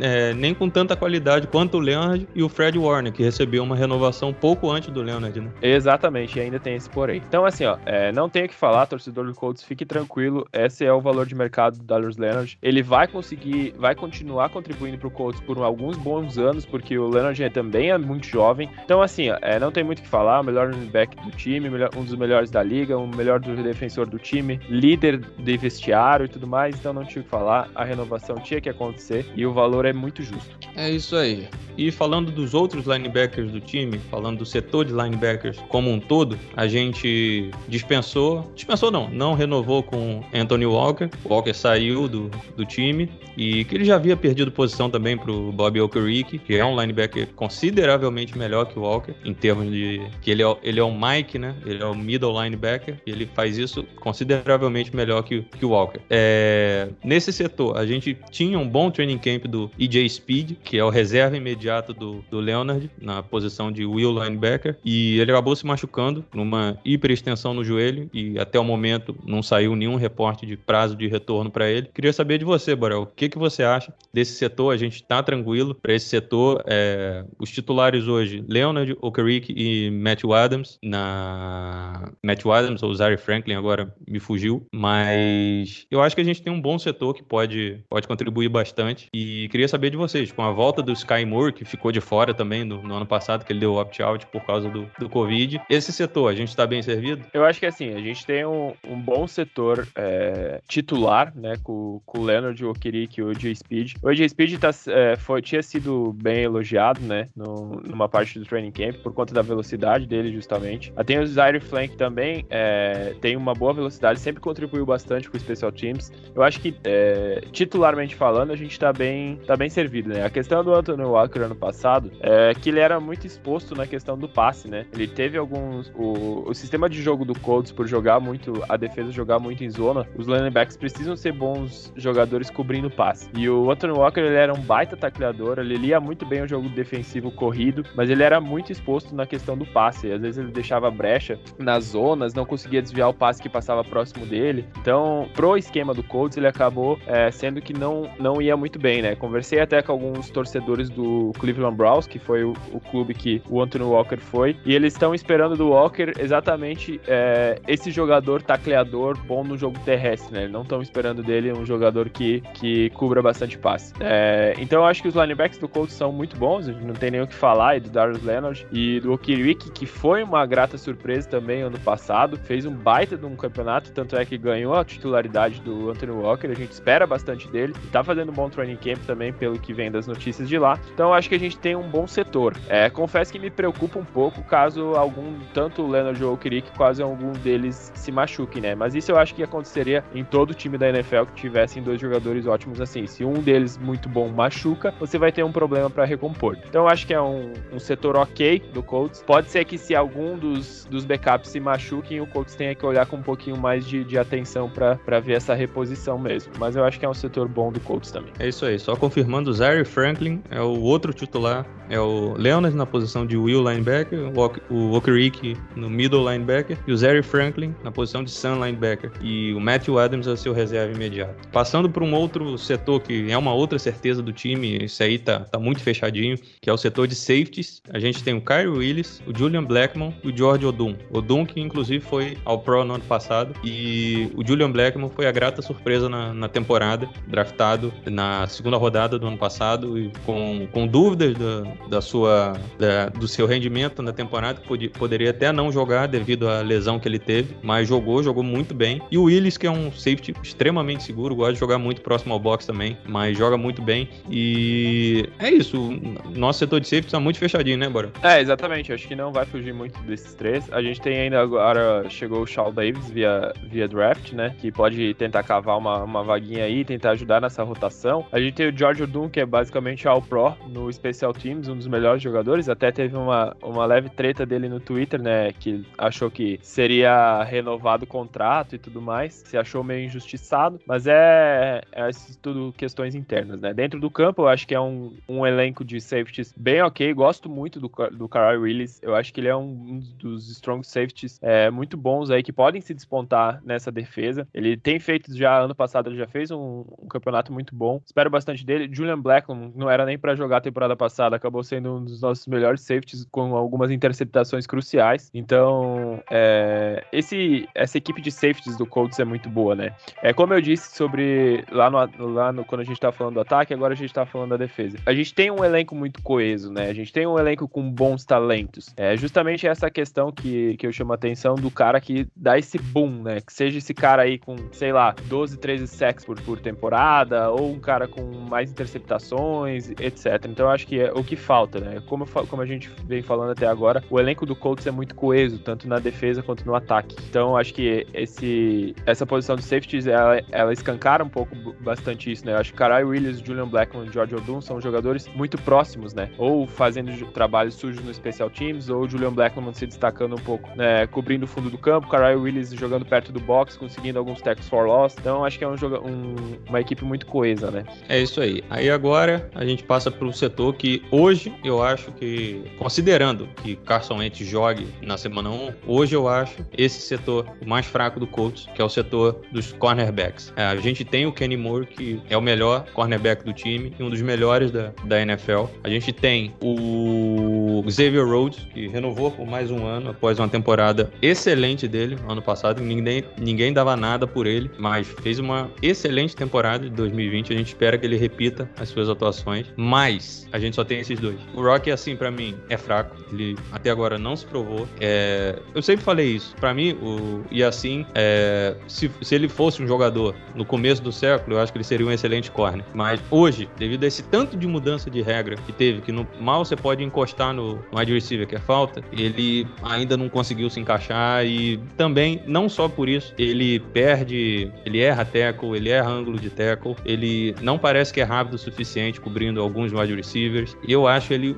é, 0.00 0.34
nem 0.34 0.54
com 0.54 0.68
tanta 0.68 0.96
qualidade 0.96 1.46
quanto 1.46 1.76
o 1.76 1.80
Leonard 1.80 2.26
e 2.34 2.42
o 2.42 2.48
Fred 2.48 2.78
Warner, 2.78 3.12
que 3.12 3.22
recebeu 3.22 3.62
uma 3.62 3.76
renovação 3.76 4.32
pouco 4.32 4.70
antes 4.70 4.90
do 4.90 5.02
Leonard, 5.02 5.40
né? 5.40 5.50
Exatamente, 5.62 6.38
e 6.38 6.42
ainda 6.42 6.58
tem 6.58 6.74
esse 6.74 6.88
porém. 6.88 7.22
Então, 7.26 7.44
assim, 7.44 7.64
ó, 7.64 7.78
é, 7.86 8.12
não 8.12 8.28
tem 8.28 8.44
o 8.44 8.48
que 8.48 8.54
falar, 8.54 8.86
torcedor 8.86 9.26
do 9.26 9.34
Colts, 9.34 9.62
fique 9.62 9.84
tranquilo, 9.84 10.46
esse 10.52 10.84
é 10.84 10.92
o 10.92 11.00
valor 11.00 11.26
de 11.26 11.34
mercado 11.34 11.78
do 11.78 11.84
Darius 11.84 12.16
Leonard. 12.16 12.58
Ele 12.62 12.82
vai 12.82 13.06
conseguir, 13.06 13.74
vai 13.78 13.94
continuar 13.94 14.50
contribuindo 14.50 14.98
pro 14.98 15.10
Colts 15.10 15.40
por 15.40 15.58
alguns 15.58 15.96
bons 15.96 16.38
anos, 16.38 16.64
porque 16.64 16.98
o 16.98 17.08
Leonard 17.08 17.50
também 17.50 17.90
é 17.90 17.98
muito 17.98 18.26
jovem. 18.26 18.70
Então, 18.84 19.02
assim, 19.02 19.30
ó, 19.30 19.38
é, 19.40 19.58
não 19.58 19.72
tem 19.72 19.84
muito 19.84 20.00
o 20.00 20.02
que 20.02 20.08
falar, 20.08 20.40
o 20.40 20.44
melhor 20.44 20.70
running 20.70 20.86
back 20.86 21.16
do 21.22 21.30
time, 21.30 21.68
melhor, 21.70 21.90
um 21.96 22.04
dos 22.04 22.14
melhores 22.14 22.50
da 22.50 22.62
liga, 22.62 22.96
o 22.96 23.06
melhor 23.06 23.40
do 23.40 23.54
defensor 23.62 24.06
do 24.06 24.18
time, 24.18 24.60
líder 24.68 25.18
de 25.18 25.56
vestiário 25.56 26.26
e 26.26 26.28
tudo 26.28 26.46
mais, 26.46 26.76
então 26.78 26.92
não 26.92 27.04
tinha 27.04 27.22
o 27.22 27.24
que 27.24 27.30
falar, 27.30 27.68
a 27.74 27.84
renovação 27.84 28.36
tinha 28.36 28.60
que 28.60 28.68
acontecer 28.68 29.26
e 29.34 29.46
o 29.46 29.52
valor 29.52 29.79
é 29.86 29.92
muito 29.92 30.22
justo. 30.22 30.58
É 30.76 30.90
isso 30.90 31.16
aí. 31.16 31.48
E 31.76 31.90
falando 31.90 32.30
dos 32.30 32.52
outros 32.52 32.86
linebackers 32.86 33.50
do 33.50 33.60
time, 33.60 33.98
falando 34.10 34.38
do 34.38 34.46
setor 34.46 34.84
de 34.84 34.92
linebackers 34.92 35.58
como 35.68 35.90
um 35.90 35.98
todo, 35.98 36.38
a 36.56 36.66
gente 36.66 37.50
dispensou, 37.68 38.50
dispensou 38.54 38.90
não, 38.90 39.08
não 39.08 39.34
renovou 39.34 39.82
com 39.82 40.22
Anthony 40.34 40.66
Walker. 40.66 41.08
O 41.24 41.32
Walker 41.32 41.54
saiu 41.54 42.06
do, 42.06 42.30
do 42.56 42.64
time 42.64 43.10
e 43.36 43.64
que 43.64 43.74
ele 43.74 43.84
já 43.84 43.96
havia 43.96 44.16
perdido 44.16 44.52
posição 44.52 44.90
também 44.90 45.16
para 45.16 45.32
o 45.32 45.50
Bobby 45.52 45.80
Okereke, 45.80 46.38
que 46.38 46.56
é 46.56 46.64
um 46.64 46.78
linebacker 46.78 47.28
consideravelmente 47.34 48.36
melhor 48.36 48.66
que 48.66 48.78
o 48.78 48.82
Walker, 48.82 49.14
em 49.24 49.32
termos 49.32 49.70
de 49.70 50.02
que 50.20 50.30
ele 50.30 50.42
é, 50.42 50.56
ele 50.62 50.80
é 50.80 50.82
o 50.82 50.92
Mike, 50.92 51.38
né? 51.38 51.54
Ele 51.64 51.82
é 51.82 51.86
o 51.86 51.94
middle 51.94 52.42
linebacker 52.42 53.00
e 53.06 53.10
ele 53.10 53.26
faz 53.34 53.56
isso 53.56 53.84
consideravelmente 54.00 54.94
melhor 54.94 55.22
que, 55.22 55.42
que 55.42 55.64
o 55.64 55.70
Walker. 55.70 56.00
É, 56.10 56.88
nesse 57.02 57.32
setor, 57.32 57.76
a 57.76 57.86
gente 57.86 58.18
tinha 58.30 58.58
um 58.58 58.68
bom 58.68 58.90
training 58.90 59.18
camp 59.18 59.46
do, 59.46 59.69
EJ 59.78 60.08
Speed, 60.08 60.52
que 60.62 60.78
é 60.78 60.84
o 60.84 60.90
reserva 60.90 61.36
imediato 61.36 61.92
do, 61.92 62.24
do 62.30 62.40
Leonard, 62.40 62.90
na 63.00 63.22
posição 63.22 63.70
de 63.70 63.84
Will 63.84 64.12
Linebacker, 64.12 64.76
e 64.84 65.18
ele 65.18 65.30
acabou 65.30 65.54
se 65.54 65.66
machucando 65.66 66.24
numa 66.34 66.78
hiperextensão 66.84 67.54
no 67.54 67.64
joelho 67.64 68.08
e 68.12 68.38
até 68.38 68.58
o 68.58 68.64
momento 68.64 69.16
não 69.24 69.42
saiu 69.42 69.76
nenhum 69.76 69.96
reporte 69.96 70.46
de 70.46 70.56
prazo 70.56 70.96
de 70.96 71.06
retorno 71.06 71.50
para 71.50 71.68
ele. 71.70 71.88
Queria 71.94 72.12
saber 72.12 72.38
de 72.38 72.44
você, 72.44 72.74
Borel, 72.74 73.02
o 73.02 73.06
que, 73.06 73.28
que 73.28 73.38
você 73.38 73.62
acha 73.62 73.92
desse 74.12 74.34
setor? 74.34 74.72
A 74.72 74.76
gente 74.76 75.02
tá 75.02 75.22
tranquilo 75.22 75.74
para 75.74 75.94
esse 75.94 76.06
setor. 76.06 76.62
É, 76.66 77.24
os 77.38 77.50
titulares 77.50 78.06
hoje, 78.06 78.44
Leonard, 78.48 78.96
Okerick 79.00 79.52
e 79.56 79.90
Matthew 79.90 80.32
Adams. 80.32 80.78
Na 80.82 82.10
Matthew 82.24 82.52
Adams 82.52 82.82
ou 82.82 82.94
Zary 82.94 83.16
Franklin 83.16 83.54
agora 83.54 83.94
me 84.08 84.18
fugiu, 84.18 84.66
mas 84.72 85.86
eu 85.90 86.00
acho 86.02 86.14
que 86.14 86.22
a 86.22 86.24
gente 86.24 86.42
tem 86.42 86.52
um 86.52 86.60
bom 86.60 86.78
setor 86.78 87.14
que 87.14 87.22
pode, 87.22 87.82
pode 87.88 88.06
contribuir 88.06 88.48
bastante. 88.48 89.08
E 89.14 89.48
queria 89.50 89.68
saber 89.68 89.90
de 89.90 89.96
vocês, 89.96 90.32
com 90.32 90.42
a 90.42 90.52
volta 90.52 90.82
do 90.82 90.92
Sky 90.92 91.24
Moore, 91.24 91.52
que 91.52 91.64
ficou 91.64 91.92
de 91.92 92.00
fora 92.00 92.32
também 92.32 92.64
no, 92.64 92.82
no 92.82 92.94
ano 92.94 93.06
passado, 93.06 93.44
que 93.44 93.52
ele 93.52 93.60
deu 93.60 93.74
opt-out 93.74 94.26
por 94.26 94.44
causa 94.44 94.68
do, 94.68 94.90
do 94.98 95.08
Covid, 95.08 95.60
esse 95.68 95.92
setor, 95.92 96.28
a 96.28 96.34
gente 96.34 96.48
está 96.48 96.66
bem 96.66 96.82
servido? 96.82 97.24
Eu 97.32 97.44
acho 97.44 97.60
que 97.60 97.66
assim, 97.66 97.94
a 97.94 98.00
gente 98.00 98.24
tem 98.24 98.44
um, 98.44 98.72
um 98.86 98.98
bom 98.98 99.26
setor 99.26 99.86
é, 99.94 100.60
titular, 100.68 101.32
né, 101.34 101.54
com, 101.62 102.00
com 102.06 102.20
o 102.20 102.24
Leonard, 102.24 102.64
o 102.64 102.70
Okirik 102.70 103.20
e 103.20 103.22
o 103.22 103.30
AJ 103.30 103.56
Speed. 103.56 103.92
O 104.02 104.08
AJ 104.08 104.28
Speed 104.30 104.58
tá, 104.58 104.70
é, 104.88 105.16
foi, 105.16 105.42
tinha 105.42 105.62
sido 105.62 106.14
bem 106.22 106.42
elogiado, 106.42 107.00
né, 107.00 107.26
no, 107.36 107.80
numa 107.84 108.08
parte 108.08 108.38
do 108.38 108.44
training 108.44 108.70
camp, 108.70 108.96
por 109.02 109.12
conta 109.12 109.34
da 109.34 109.42
velocidade 109.42 110.06
dele, 110.06 110.32
justamente. 110.32 110.92
Tem 111.04 111.18
o 111.18 111.26
Zaire 111.26 111.60
Flank 111.60 111.96
também, 111.96 112.46
é, 112.50 113.14
tem 113.20 113.36
uma 113.36 113.54
boa 113.54 113.72
velocidade, 113.72 114.20
sempre 114.20 114.40
contribuiu 114.40 114.86
bastante 114.86 115.28
com 115.28 115.36
o 115.36 115.40
Special 115.40 115.72
Teams. 115.72 116.12
Eu 116.34 116.42
acho 116.42 116.60
que, 116.60 116.74
é, 116.84 117.42
titularmente 117.52 118.14
falando, 118.14 118.52
a 118.52 118.56
gente 118.56 118.78
tá 118.78 118.92
bem, 118.92 119.39
tá 119.46 119.56
bem 119.56 119.68
servido, 119.68 120.08
né. 120.08 120.24
A 120.24 120.30
questão 120.30 120.62
do 120.64 120.74
Anthony 120.74 121.04
Walker 121.04 121.40
ano 121.40 121.54
passado 121.54 122.10
é 122.20 122.52
que 122.54 122.70
ele 122.70 122.80
era 122.80 123.00
muito 123.00 123.26
exposto 123.26 123.74
na 123.74 123.86
questão 123.86 124.16
do 124.16 124.28
passe, 124.28 124.68
né. 124.68 124.86
Ele 124.92 125.06
teve 125.06 125.36
alguns... 125.38 125.92
O, 125.94 126.48
o 126.48 126.54
sistema 126.54 126.88
de 126.88 127.02
jogo 127.02 127.24
do 127.24 127.38
Colts, 127.40 127.72
por 127.72 127.86
jogar 127.86 128.20
muito, 128.20 128.62
a 128.68 128.76
defesa 128.76 129.10
jogar 129.10 129.38
muito 129.38 129.64
em 129.64 129.70
zona, 129.70 130.06
os 130.16 130.26
linebackers 130.26 130.76
precisam 130.76 131.16
ser 131.16 131.32
bons 131.32 131.92
jogadores 131.96 132.50
cobrindo 132.50 132.90
passe. 132.90 133.28
E 133.36 133.48
o 133.48 133.70
Anthony 133.70 133.92
Walker, 133.92 134.20
ele 134.20 134.36
era 134.36 134.52
um 134.52 134.60
baita 134.60 134.96
tacleador, 134.96 135.58
ele 135.58 135.76
lia 135.76 136.00
muito 136.00 136.26
bem 136.26 136.42
o 136.42 136.48
jogo 136.48 136.68
defensivo 136.68 137.30
corrido, 137.30 137.84
mas 137.94 138.10
ele 138.10 138.22
era 138.22 138.40
muito 138.40 138.72
exposto 138.72 139.14
na 139.14 139.26
questão 139.26 139.56
do 139.56 139.66
passe. 139.66 140.10
Às 140.12 140.20
vezes 140.20 140.38
ele 140.38 140.52
deixava 140.52 140.90
brecha 140.90 141.38
nas 141.58 141.84
zonas, 141.84 142.34
não 142.34 142.44
conseguia 142.44 142.82
desviar 142.82 143.08
o 143.08 143.14
passe 143.14 143.42
que 143.42 143.48
passava 143.48 143.84
próximo 143.84 144.26
dele. 144.26 144.66
Então, 144.80 145.28
pro 145.34 145.56
esquema 145.56 145.94
do 145.94 146.02
Colts, 146.02 146.36
ele 146.36 146.46
acabou 146.46 146.98
é, 147.06 147.30
sendo 147.30 147.60
que 147.60 147.72
não, 147.72 148.10
não 148.18 148.40
ia 148.40 148.56
muito 148.56 148.78
bem, 148.78 149.02
né? 149.02 149.14
Conversei 149.30 149.60
até 149.60 149.80
com 149.80 149.92
alguns 149.92 150.28
torcedores 150.28 150.90
do 150.90 151.30
Cleveland 151.38 151.76
Browns, 151.76 152.04
que 152.04 152.18
foi 152.18 152.42
o, 152.42 152.52
o 152.72 152.80
clube 152.80 153.14
que 153.14 153.40
o 153.48 153.62
Anthony 153.62 153.84
Walker 153.84 154.16
foi, 154.16 154.56
e 154.66 154.74
eles 154.74 154.92
estão 154.92 155.14
esperando 155.14 155.56
do 155.56 155.68
Walker 155.68 156.12
exatamente 156.18 157.00
é, 157.06 157.60
esse 157.68 157.92
jogador 157.92 158.42
tacleador 158.42 159.16
bom 159.28 159.44
no 159.44 159.56
jogo 159.56 159.78
terrestre, 159.84 160.32
né? 160.34 160.48
Não 160.48 160.62
estão 160.62 160.82
esperando 160.82 161.22
dele 161.22 161.52
um 161.52 161.64
jogador 161.64 162.08
que, 162.08 162.40
que 162.54 162.90
cubra 162.90 163.22
bastante 163.22 163.56
passe. 163.56 163.94
É, 164.00 164.52
então 164.58 164.80
eu 164.80 164.86
acho 164.86 165.00
que 165.00 165.06
os 165.06 165.14
linebackers 165.14 165.58
do 165.58 165.68
Colts 165.68 165.94
são 165.94 166.10
muito 166.10 166.36
bons, 166.36 166.66
não 166.66 166.94
tem 166.94 167.12
nem 167.12 167.20
o 167.20 167.26
que 167.28 167.34
falar, 167.34 167.76
e 167.76 167.80
do 167.80 167.88
Darius 167.88 168.20
Leonard 168.24 168.66
e 168.72 168.98
do 168.98 169.12
Okiriwiki, 169.12 169.70
que 169.70 169.86
foi 169.86 170.24
uma 170.24 170.44
grata 170.44 170.76
surpresa 170.76 171.28
também 171.28 171.62
ano 171.62 171.78
passado, 171.78 172.36
fez 172.36 172.66
um 172.66 172.74
baita 172.74 173.16
de 173.16 173.26
um 173.26 173.36
campeonato, 173.36 173.92
tanto 173.92 174.16
é 174.16 174.24
que 174.24 174.36
ganhou 174.36 174.74
a 174.74 174.84
titularidade 174.84 175.60
do 175.60 175.88
Anthony 175.88 176.10
Walker, 176.10 176.48
a 176.48 176.54
gente 176.54 176.72
espera 176.72 177.06
bastante 177.06 177.48
dele, 177.48 177.74
tá 177.92 178.02
fazendo 178.02 178.32
um 178.32 178.34
bom 178.34 178.50
training 178.50 178.74
camp 178.74 178.98
também, 179.06 179.19
pelo 179.32 179.58
que 179.58 179.72
vem 179.74 179.90
das 179.90 180.06
notícias 180.06 180.48
de 180.48 180.58
lá. 180.58 180.78
Então 180.94 181.12
acho 181.12 181.28
que 181.28 181.34
a 181.34 181.38
gente 181.38 181.58
tem 181.58 181.76
um 181.76 181.88
bom 181.88 182.06
setor. 182.06 182.56
É, 182.68 182.88
confesso 182.88 183.32
que 183.32 183.38
me 183.38 183.50
preocupa 183.50 183.98
um 183.98 184.04
pouco 184.04 184.42
caso 184.42 184.94
algum, 184.94 185.38
tanto 185.52 185.82
o 185.82 185.88
Leonard 185.88 186.22
ou 186.24 186.30
o 186.30 186.34
Okiriwiki, 186.34 186.70
quase 186.76 187.02
algum 187.02 187.32
deles 187.32 187.92
se 187.94 188.10
machuque, 188.10 188.60
né? 188.60 188.74
Mas 188.74 188.94
isso 188.94 189.12
eu 189.12 189.18
acho 189.18 189.34
que 189.34 189.42
aconteceria 189.42 190.04
em 190.14 190.24
todo 190.24 190.54
time 190.54 190.78
da 190.78 190.88
NFL 190.88 191.24
que 191.26 191.42
tivessem 191.42 191.82
dois 191.82 192.00
jogadores 192.00 192.46
ótimos 192.46 192.80
assim. 192.80 193.06
Se 193.06 193.24
um 193.24 193.34
deles 193.34 193.76
muito 193.76 194.08
bom 194.08 194.28
machuca, 194.28 194.94
você 194.98 195.18
vai 195.18 195.32
ter 195.32 195.44
um 195.44 195.52
problema 195.52 195.90
para 195.90 196.04
recompor. 196.04 196.56
Então 196.68 196.88
acho 196.88 197.06
que 197.06 197.14
é 197.14 197.20
um, 197.20 197.52
um, 197.72 197.78
setor 197.78 198.16
ok 198.16 198.62
do 198.72 198.82
Colts. 198.82 199.22
Pode 199.26 199.50
ser 199.50 199.64
que 199.64 199.76
se 199.76 199.94
algum 199.94 200.38
dos, 200.38 200.86
dos 200.86 201.04
backups 201.04 201.50
se 201.50 201.60
machuquem, 201.60 202.20
o 202.20 202.26
Colts 202.26 202.54
tenha 202.54 202.74
que 202.74 202.84
olhar 202.84 203.06
com 203.06 203.16
um 203.16 203.22
pouquinho 203.22 203.56
mais 203.56 203.86
de, 203.86 204.04
de 204.04 204.18
atenção 204.18 204.68
para 204.68 205.20
ver 205.20 205.34
essa 205.34 205.54
reposição 205.54 206.18
mesmo. 206.18 206.52
Mas 206.58 206.76
eu 206.76 206.84
acho 206.84 206.98
que 206.98 207.04
é 207.04 207.08
um 207.08 207.14
setor 207.14 207.48
bom 207.48 207.72
do 207.72 207.80
Colts 207.80 208.10
também. 208.10 208.32
É 208.38 208.48
isso 208.48 208.64
aí. 208.64 208.78
Só 208.78 208.96
confirmando, 209.10 209.52
Zaire 209.52 209.84
Franklin 209.84 210.40
é 210.50 210.60
o 210.60 210.80
outro 210.80 211.12
titular. 211.12 211.66
É 211.88 211.98
o 211.98 212.34
Leonard 212.34 212.76
na 212.76 212.86
posição 212.86 213.26
de 213.26 213.36
Will 213.36 213.68
linebacker, 213.68 214.30
o 214.70 214.92
Okerick 214.92 215.56
no 215.74 215.90
middle 215.90 216.30
linebacker 216.30 216.78
e 216.86 216.92
o 216.92 216.96
Zaire 216.96 217.20
Franklin 217.20 217.74
na 217.82 217.90
posição 217.90 218.22
de 218.22 218.30
Sun 218.30 218.64
linebacker. 218.64 219.10
E 219.20 219.52
o 219.52 219.60
Matthew 219.60 219.98
Adams 219.98 220.28
é 220.28 220.36
seu 220.36 220.52
reserva 220.52 220.94
imediato. 220.94 221.34
Passando 221.48 221.90
para 221.90 222.04
um 222.04 222.14
outro 222.14 222.56
setor 222.56 223.00
que 223.00 223.28
é 223.28 223.36
uma 223.36 223.52
outra 223.52 223.76
certeza 223.76 224.22
do 224.22 224.32
time, 224.32 224.76
esse 224.76 225.02
aí 225.02 225.18
tá, 225.18 225.40
tá 225.40 225.58
muito 225.58 225.80
fechadinho, 225.80 226.36
que 226.60 226.70
é 226.70 226.72
o 226.72 226.76
setor 226.76 227.08
de 227.08 227.16
safeties. 227.16 227.82
A 227.92 227.98
gente 227.98 228.22
tem 228.22 228.34
o 228.34 228.40
Kyrie 228.40 228.68
Willis, 228.68 229.20
o 229.26 229.36
Julian 229.36 229.64
Blackmon 229.64 230.14
e 230.22 230.28
o 230.28 230.36
George 230.36 230.64
Odum. 230.64 230.94
Odum 231.12 231.44
que 231.44 231.60
inclusive 231.60 232.04
foi 232.04 232.38
ao 232.44 232.60
Pro 232.60 232.84
no 232.84 232.94
ano 232.94 233.04
passado 233.04 233.52
e 233.64 234.30
o 234.36 234.46
Julian 234.46 234.70
Blackmon 234.70 235.08
foi 235.08 235.26
a 235.26 235.32
grata 235.32 235.60
surpresa 235.60 236.08
na, 236.08 236.32
na 236.32 236.48
temporada, 236.48 237.08
draftado 237.26 237.92
na 238.08 238.46
segunda 238.46 238.76
rodada 238.76 238.99
do 239.06 239.26
ano 239.26 239.38
passado 239.38 239.98
e 239.98 240.12
com, 240.24 240.66
com 240.72 240.86
dúvidas 240.86 241.34
da, 241.34 241.62
da 241.88 242.00
sua, 242.00 242.54
da, 242.78 243.08
do 243.08 243.26
seu 243.28 243.46
rendimento 243.46 244.02
na 244.02 244.12
temporada, 244.12 244.60
que 244.60 244.88
poderia 244.88 245.30
até 245.30 245.52
não 245.52 245.70
jogar 245.70 246.06
devido 246.06 246.48
à 246.48 246.60
lesão 246.60 246.98
que 246.98 247.08
ele 247.08 247.18
teve, 247.18 247.56
mas 247.62 247.88
jogou, 247.88 248.22
jogou 248.22 248.42
muito 248.42 248.74
bem. 248.74 249.00
E 249.10 249.18
o 249.18 249.24
Willis, 249.24 249.56
que 249.56 249.66
é 249.66 249.70
um 249.70 249.92
safety 249.92 250.34
extremamente 250.42 251.02
seguro, 251.02 251.34
gosta 251.34 251.54
de 251.54 251.58
jogar 251.60 251.78
muito 251.78 252.00
próximo 252.00 252.32
ao 252.32 252.40
box 252.40 252.66
também, 252.66 252.96
mas 253.06 253.36
joga 253.36 253.56
muito 253.56 253.82
bem. 253.82 254.08
E 254.30 255.28
é 255.38 255.50
isso, 255.50 255.90
nosso 256.34 256.58
setor 256.58 256.80
de 256.80 256.86
safety 256.88 257.06
está 257.06 257.20
muito 257.20 257.38
fechadinho, 257.38 257.78
né, 257.78 257.88
Bora? 257.88 258.10
É, 258.22 258.40
exatamente, 258.40 258.92
acho 258.92 259.06
que 259.06 259.14
não 259.14 259.32
vai 259.32 259.44
fugir 259.44 259.72
muito 259.72 260.00
desses 260.02 260.34
três. 260.34 260.70
A 260.72 260.82
gente 260.82 261.00
tem 261.00 261.20
ainda 261.20 261.40
agora, 261.40 262.04
chegou 262.08 262.42
o 262.42 262.46
Shaw 262.46 262.72
Davis 262.72 263.08
via, 263.10 263.52
via 263.64 263.86
draft, 263.86 264.32
né, 264.32 264.54
que 264.60 264.72
pode 264.72 265.14
tentar 265.14 265.42
cavar 265.42 265.78
uma, 265.78 266.02
uma 266.02 266.22
vaguinha 266.22 266.64
aí, 266.64 266.84
tentar 266.84 267.10
ajudar 267.10 267.40
nessa 267.40 267.62
rotação. 267.62 268.26
A 268.32 268.40
gente 268.40 268.54
tem 268.54 268.68
o 268.68 268.76
George 268.76 268.89
Odum, 268.98 269.28
que 269.28 269.40
é 269.40 269.46
basicamente 269.46 270.08
All 270.08 270.22
Pro 270.22 270.56
no 270.68 270.92
Special 270.92 271.32
Teams, 271.32 271.68
um 271.68 271.76
dos 271.76 271.86
melhores 271.86 272.22
jogadores, 272.22 272.68
até 272.68 272.90
teve 272.90 273.16
uma, 273.16 273.56
uma 273.62 273.86
leve 273.86 274.08
treta 274.08 274.44
dele 274.44 274.68
no 274.68 274.80
Twitter, 274.80 275.20
né, 275.20 275.52
que 275.52 275.84
achou 275.98 276.30
que 276.30 276.58
seria 276.62 277.42
renovado 277.44 278.04
o 278.04 278.06
contrato 278.06 278.74
e 278.74 278.78
tudo 278.78 279.00
mais, 279.00 279.42
se 279.46 279.56
achou 279.56 279.84
meio 279.84 280.06
injustiçado, 280.06 280.80
mas 280.86 281.06
é, 281.06 281.82
é 281.92 282.10
tudo 282.42 282.72
questões 282.76 283.14
internas, 283.14 283.60
né. 283.60 283.72
Dentro 283.74 284.00
do 284.00 284.10
campo, 284.10 284.42
eu 284.42 284.48
acho 284.48 284.66
que 284.66 284.74
é 284.74 284.80
um, 284.80 285.14
um 285.28 285.46
elenco 285.46 285.84
de 285.84 286.00
safeties 286.00 286.52
bem 286.56 286.82
ok, 286.82 287.12
gosto 287.14 287.48
muito 287.48 287.78
do, 287.78 287.90
do 288.12 288.28
Carl 288.28 288.62
Willis, 288.62 289.00
eu 289.02 289.14
acho 289.14 289.32
que 289.32 289.40
ele 289.40 289.48
é 289.48 289.56
um, 289.56 289.62
um 289.62 290.00
dos 290.18 290.50
strong 290.50 290.86
safeties 290.86 291.38
é, 291.42 291.70
muito 291.70 291.96
bons 291.96 292.30
aí, 292.30 292.42
que 292.42 292.52
podem 292.52 292.80
se 292.80 292.94
despontar 292.94 293.60
nessa 293.64 293.90
defesa. 293.90 294.46
Ele 294.52 294.76
tem 294.76 294.98
feito 294.98 295.36
já, 295.36 295.58
ano 295.58 295.74
passado 295.74 296.08
ele 296.08 296.16
já 296.16 296.26
fez 296.26 296.50
um, 296.50 296.84
um 296.98 297.08
campeonato 297.08 297.52
muito 297.52 297.74
bom, 297.74 298.00
espero 298.04 298.30
bastante 298.30 298.64
dele. 298.64 298.79
Julian 298.90 299.20
Blackman 299.20 299.72
não 299.74 299.90
era 299.90 300.04
nem 300.04 300.18
para 300.18 300.34
jogar 300.34 300.58
a 300.58 300.60
temporada 300.60 300.96
passada, 300.96 301.36
acabou 301.36 301.62
sendo 301.62 301.96
um 301.96 302.04
dos 302.04 302.20
nossos 302.20 302.46
melhores 302.46 302.82
safeties 302.82 303.26
com 303.30 303.54
algumas 303.56 303.90
interceptações 303.90 304.66
cruciais, 304.66 305.30
então 305.34 306.22
é, 306.30 307.04
esse, 307.12 307.68
essa 307.74 307.98
equipe 307.98 308.20
de 308.20 308.30
safeties 308.30 308.76
do 308.76 308.86
Colts 308.86 309.18
é 309.18 309.24
muito 309.24 309.48
boa, 309.48 309.74
né? 309.74 309.94
É 310.22 310.32
como 310.32 310.54
eu 310.54 310.60
disse 310.60 310.96
sobre 310.96 311.64
lá 311.70 311.90
no, 311.90 312.28
lá 312.32 312.52
no 312.52 312.64
quando 312.64 312.82
a 312.82 312.84
gente 312.84 313.00
tá 313.00 313.10
falando 313.10 313.34
do 313.34 313.40
ataque, 313.40 313.74
agora 313.74 313.94
a 313.94 313.96
gente 313.96 314.12
tá 314.12 314.26
falando 314.26 314.50
da 314.50 314.56
defesa. 314.56 314.98
A 315.06 315.14
gente 315.14 315.34
tem 315.34 315.50
um 315.50 315.64
elenco 315.64 315.94
muito 315.94 316.22
coeso, 316.22 316.72
né? 316.72 316.88
A 316.88 316.94
gente 316.94 317.12
tem 317.12 317.26
um 317.26 317.38
elenco 317.38 317.66
com 317.68 317.90
bons 317.90 318.24
talentos. 318.24 318.92
É 318.96 319.16
justamente 319.16 319.66
essa 319.66 319.90
questão 319.90 320.30
que, 320.30 320.76
que 320.76 320.86
eu 320.86 320.92
chamo 320.92 321.12
a 321.12 321.14
atenção 321.14 321.54
do 321.54 321.70
cara 321.70 322.00
que 322.00 322.26
dá 322.36 322.58
esse 322.58 322.78
boom, 322.78 323.22
né? 323.22 323.40
Que 323.40 323.52
seja 323.52 323.78
esse 323.78 323.94
cara 323.94 324.22
aí 324.22 324.38
com, 324.38 324.56
sei 324.72 324.92
lá, 324.92 325.14
12, 325.26 325.58
13 325.58 325.86
sacks 325.86 326.24
por, 326.24 326.40
por 326.42 326.60
temporada, 326.60 327.50
ou 327.50 327.72
um 327.72 327.80
cara 327.80 328.06
com 328.06 328.22
mais 328.22 328.59
interceptações, 328.68 329.90
etc. 329.90 330.44
Então 330.48 330.66
eu 330.66 330.70
acho 330.70 330.86
que 330.86 331.00
é 331.00 331.12
o 331.12 331.22
que 331.22 331.36
falta, 331.36 331.80
né? 331.80 332.02
Como, 332.06 332.26
como 332.26 332.62
a 332.62 332.66
gente 332.66 332.90
vem 333.06 333.22
falando 333.22 333.52
até 333.52 333.66
agora, 333.66 334.02
o 334.10 334.18
elenco 334.18 334.44
do 334.44 334.56
Colts 334.56 334.86
é 334.86 334.90
muito 334.90 335.14
coeso, 335.14 335.58
tanto 335.58 335.88
na 335.88 335.98
defesa 335.98 336.42
quanto 336.42 336.66
no 336.66 336.74
ataque. 336.74 337.16
Então 337.28 337.50
eu 337.50 337.56
acho 337.56 337.72
que 337.72 338.06
esse, 338.12 338.94
essa 339.06 339.24
posição 339.24 339.56
de 339.56 339.62
safeties, 339.62 340.06
ela, 340.06 340.42
ela 340.50 340.72
escancara 340.72 341.24
um 341.24 341.28
pouco 341.28 341.54
bastante 341.80 342.30
isso, 342.30 342.44
né? 342.44 342.52
Eu 342.52 342.58
acho 342.58 342.72
que 342.72 342.78
Carai 342.78 343.04
Williams, 343.04 343.38
Julian 343.38 343.68
Blackman 343.68 344.06
e 344.06 344.12
George 344.12 344.34
Odum 344.34 344.60
são 344.60 344.80
jogadores 344.80 345.28
muito 345.28 345.56
próximos, 345.62 346.12
né? 346.12 346.30
Ou 346.36 346.66
fazendo 346.66 347.10
trabalhos 347.32 347.74
sujos 347.74 348.04
no 348.04 348.12
Special 348.12 348.50
Teams, 348.50 348.88
ou 348.88 349.08
Julian 349.08 349.32
Blackman 349.32 349.72
se 349.72 349.86
destacando 349.86 350.34
um 350.34 350.40
pouco, 350.40 350.68
né? 350.76 351.06
Cobrindo 351.06 351.44
o 351.44 351.48
fundo 351.48 351.70
do 351.70 351.78
campo, 351.78 352.08
Carai 352.08 352.36
Willis 352.36 352.70
jogando 352.70 353.04
perto 353.04 353.32
do 353.32 353.40
box, 353.40 353.76
conseguindo 353.76 354.18
alguns 354.18 354.40
tackles 354.40 354.68
for 354.68 354.86
loss. 354.86 355.16
Então 355.18 355.44
acho 355.44 355.58
que 355.58 355.64
é 355.64 355.68
um, 355.68 355.74
um, 355.74 356.34
uma 356.68 356.80
equipe 356.80 357.04
muito 357.04 357.26
coesa, 357.26 357.70
né? 357.70 357.84
É 358.08 358.20
isso 358.20 358.40
aí. 358.40 358.49
Aí. 358.50 358.64
Aí 358.70 358.90
agora 358.90 359.48
a 359.54 359.64
gente 359.64 359.82
passa 359.84 360.10
para 360.10 360.26
o 360.26 360.32
setor 360.32 360.74
que 360.74 361.02
hoje 361.10 361.52
eu 361.64 361.82
acho 361.82 362.10
que, 362.12 362.64
considerando 362.78 363.48
que 363.62 363.76
Carson 363.76 364.18
Wentz 364.18 364.38
jogue 364.46 364.88
na 365.02 365.16
semana 365.16 365.50
1, 365.50 365.72
hoje 365.86 366.14
eu 366.14 366.28
acho 366.28 366.64
esse 366.76 367.00
setor 367.00 367.46
mais 367.64 367.86
fraco 367.86 368.18
do 368.18 368.26
Colts, 368.26 368.68
que 368.74 368.82
é 368.82 368.84
o 368.84 368.88
setor 368.88 369.40
dos 369.52 369.72
cornerbacks. 369.72 370.52
É, 370.56 370.64
a 370.64 370.76
gente 370.76 371.04
tem 371.04 371.26
o 371.26 371.32
Kenny 371.32 371.56
Moore, 371.56 371.86
que 371.86 372.20
é 372.28 372.36
o 372.36 372.42
melhor 372.42 372.86
cornerback 372.92 373.44
do 373.44 373.52
time 373.52 373.94
e 373.98 374.02
um 374.02 374.10
dos 374.10 374.22
melhores 374.22 374.70
da, 374.70 374.92
da 375.04 375.20
NFL. 375.20 375.66
A 375.84 375.88
gente 375.88 376.12
tem 376.12 376.54
o 376.62 377.84
Xavier 377.88 378.26
Rhodes, 378.26 378.66
que 378.72 378.88
renovou 378.88 379.30
por 379.30 379.46
mais 379.46 379.70
um 379.70 379.86
ano 379.86 380.10
após 380.10 380.38
uma 380.38 380.48
temporada 380.48 381.10
excelente 381.22 381.86
dele 381.86 382.16
ano 382.28 382.42
passado. 382.42 382.80
Ninguém, 382.80 383.24
ninguém 383.38 383.72
dava 383.72 383.96
nada 383.96 384.26
por 384.26 384.46
ele, 384.46 384.70
mas 384.78 385.06
fez 385.22 385.38
uma 385.38 385.70
excelente 385.82 386.34
temporada 386.34 386.84
de 386.84 386.90
2020. 386.90 387.52
A 387.52 387.56
gente 387.56 387.68
espera 387.68 387.98
que 387.98 388.06
ele 388.06 388.16
repita 388.16 388.39
as 388.78 388.88
suas 388.88 389.08
atuações, 389.08 389.66
mas 389.76 390.48
a 390.52 390.58
gente 390.58 390.76
só 390.76 390.84
tem 390.84 391.00
esses 391.00 391.18
dois. 391.18 391.36
O 391.54 391.62
Rock, 391.62 391.90
assim, 391.90 392.16
para 392.16 392.30
mim, 392.30 392.56
é 392.68 392.76
fraco. 392.76 393.16
Ele 393.32 393.56
até 393.72 393.90
agora 393.90 394.18
não 394.18 394.34
se 394.36 394.46
provou. 394.46 394.88
É... 395.00 395.58
Eu 395.74 395.82
sempre 395.82 396.04
falei 396.04 396.36
isso. 396.36 396.54
Para 396.56 396.72
mim, 396.72 396.92
o... 396.92 397.42
e 397.50 397.62
assim, 397.62 398.06
é... 398.14 398.74
se, 398.88 399.10
se 399.20 399.34
ele 399.34 399.48
fosse 399.48 399.82
um 399.82 399.86
jogador 399.86 400.34
no 400.54 400.64
começo 400.64 401.02
do 401.02 401.12
século, 401.12 401.56
eu 401.56 401.60
acho 401.60 401.72
que 401.72 401.78
ele 401.78 401.84
seria 401.84 402.06
um 402.06 402.12
excelente 402.12 402.50
corner. 402.50 402.84
Mas 402.94 403.20
hoje, 403.30 403.68
devido 403.76 404.04
a 404.04 404.06
esse 404.06 404.22
tanto 404.22 404.56
de 404.56 404.66
mudança 404.66 405.10
de 405.10 405.20
regra 405.20 405.56
que 405.56 405.72
teve, 405.72 406.00
que 406.00 406.12
no 406.12 406.26
mal 406.40 406.64
você 406.64 406.76
pode 406.76 407.02
encostar 407.02 407.52
no, 407.52 407.76
no 407.92 407.98
wide 407.98 408.12
receiver 408.12 408.46
que 408.46 408.56
é 408.56 408.58
falta, 408.58 409.02
ele 409.12 409.66
ainda 409.82 410.16
não 410.16 410.28
conseguiu 410.28 410.70
se 410.70 410.80
encaixar 410.80 411.44
e 411.44 411.78
também, 411.96 412.42
não 412.46 412.68
só 412.68 412.88
por 412.88 413.08
isso, 413.08 413.34
ele 413.38 413.80
perde, 413.80 414.70
ele 414.84 415.00
erra 415.00 415.24
tackle, 415.24 415.76
ele 415.76 415.90
erra 415.90 416.10
ângulo 416.10 416.38
de 416.38 416.50
tackle, 416.50 416.96
ele 417.04 417.54
não 417.60 417.78
parece 417.78 418.12
que 418.12 418.20
é 418.20 418.29
rápido 418.30 418.54
o 418.54 418.58
suficiente 418.58 419.20
cobrindo 419.20 419.60
alguns 419.60 419.92
wide 419.92 420.14
receivers. 420.14 420.76
E 420.86 420.92
eu 420.92 421.06
acho 421.06 421.32
ele 421.32 421.56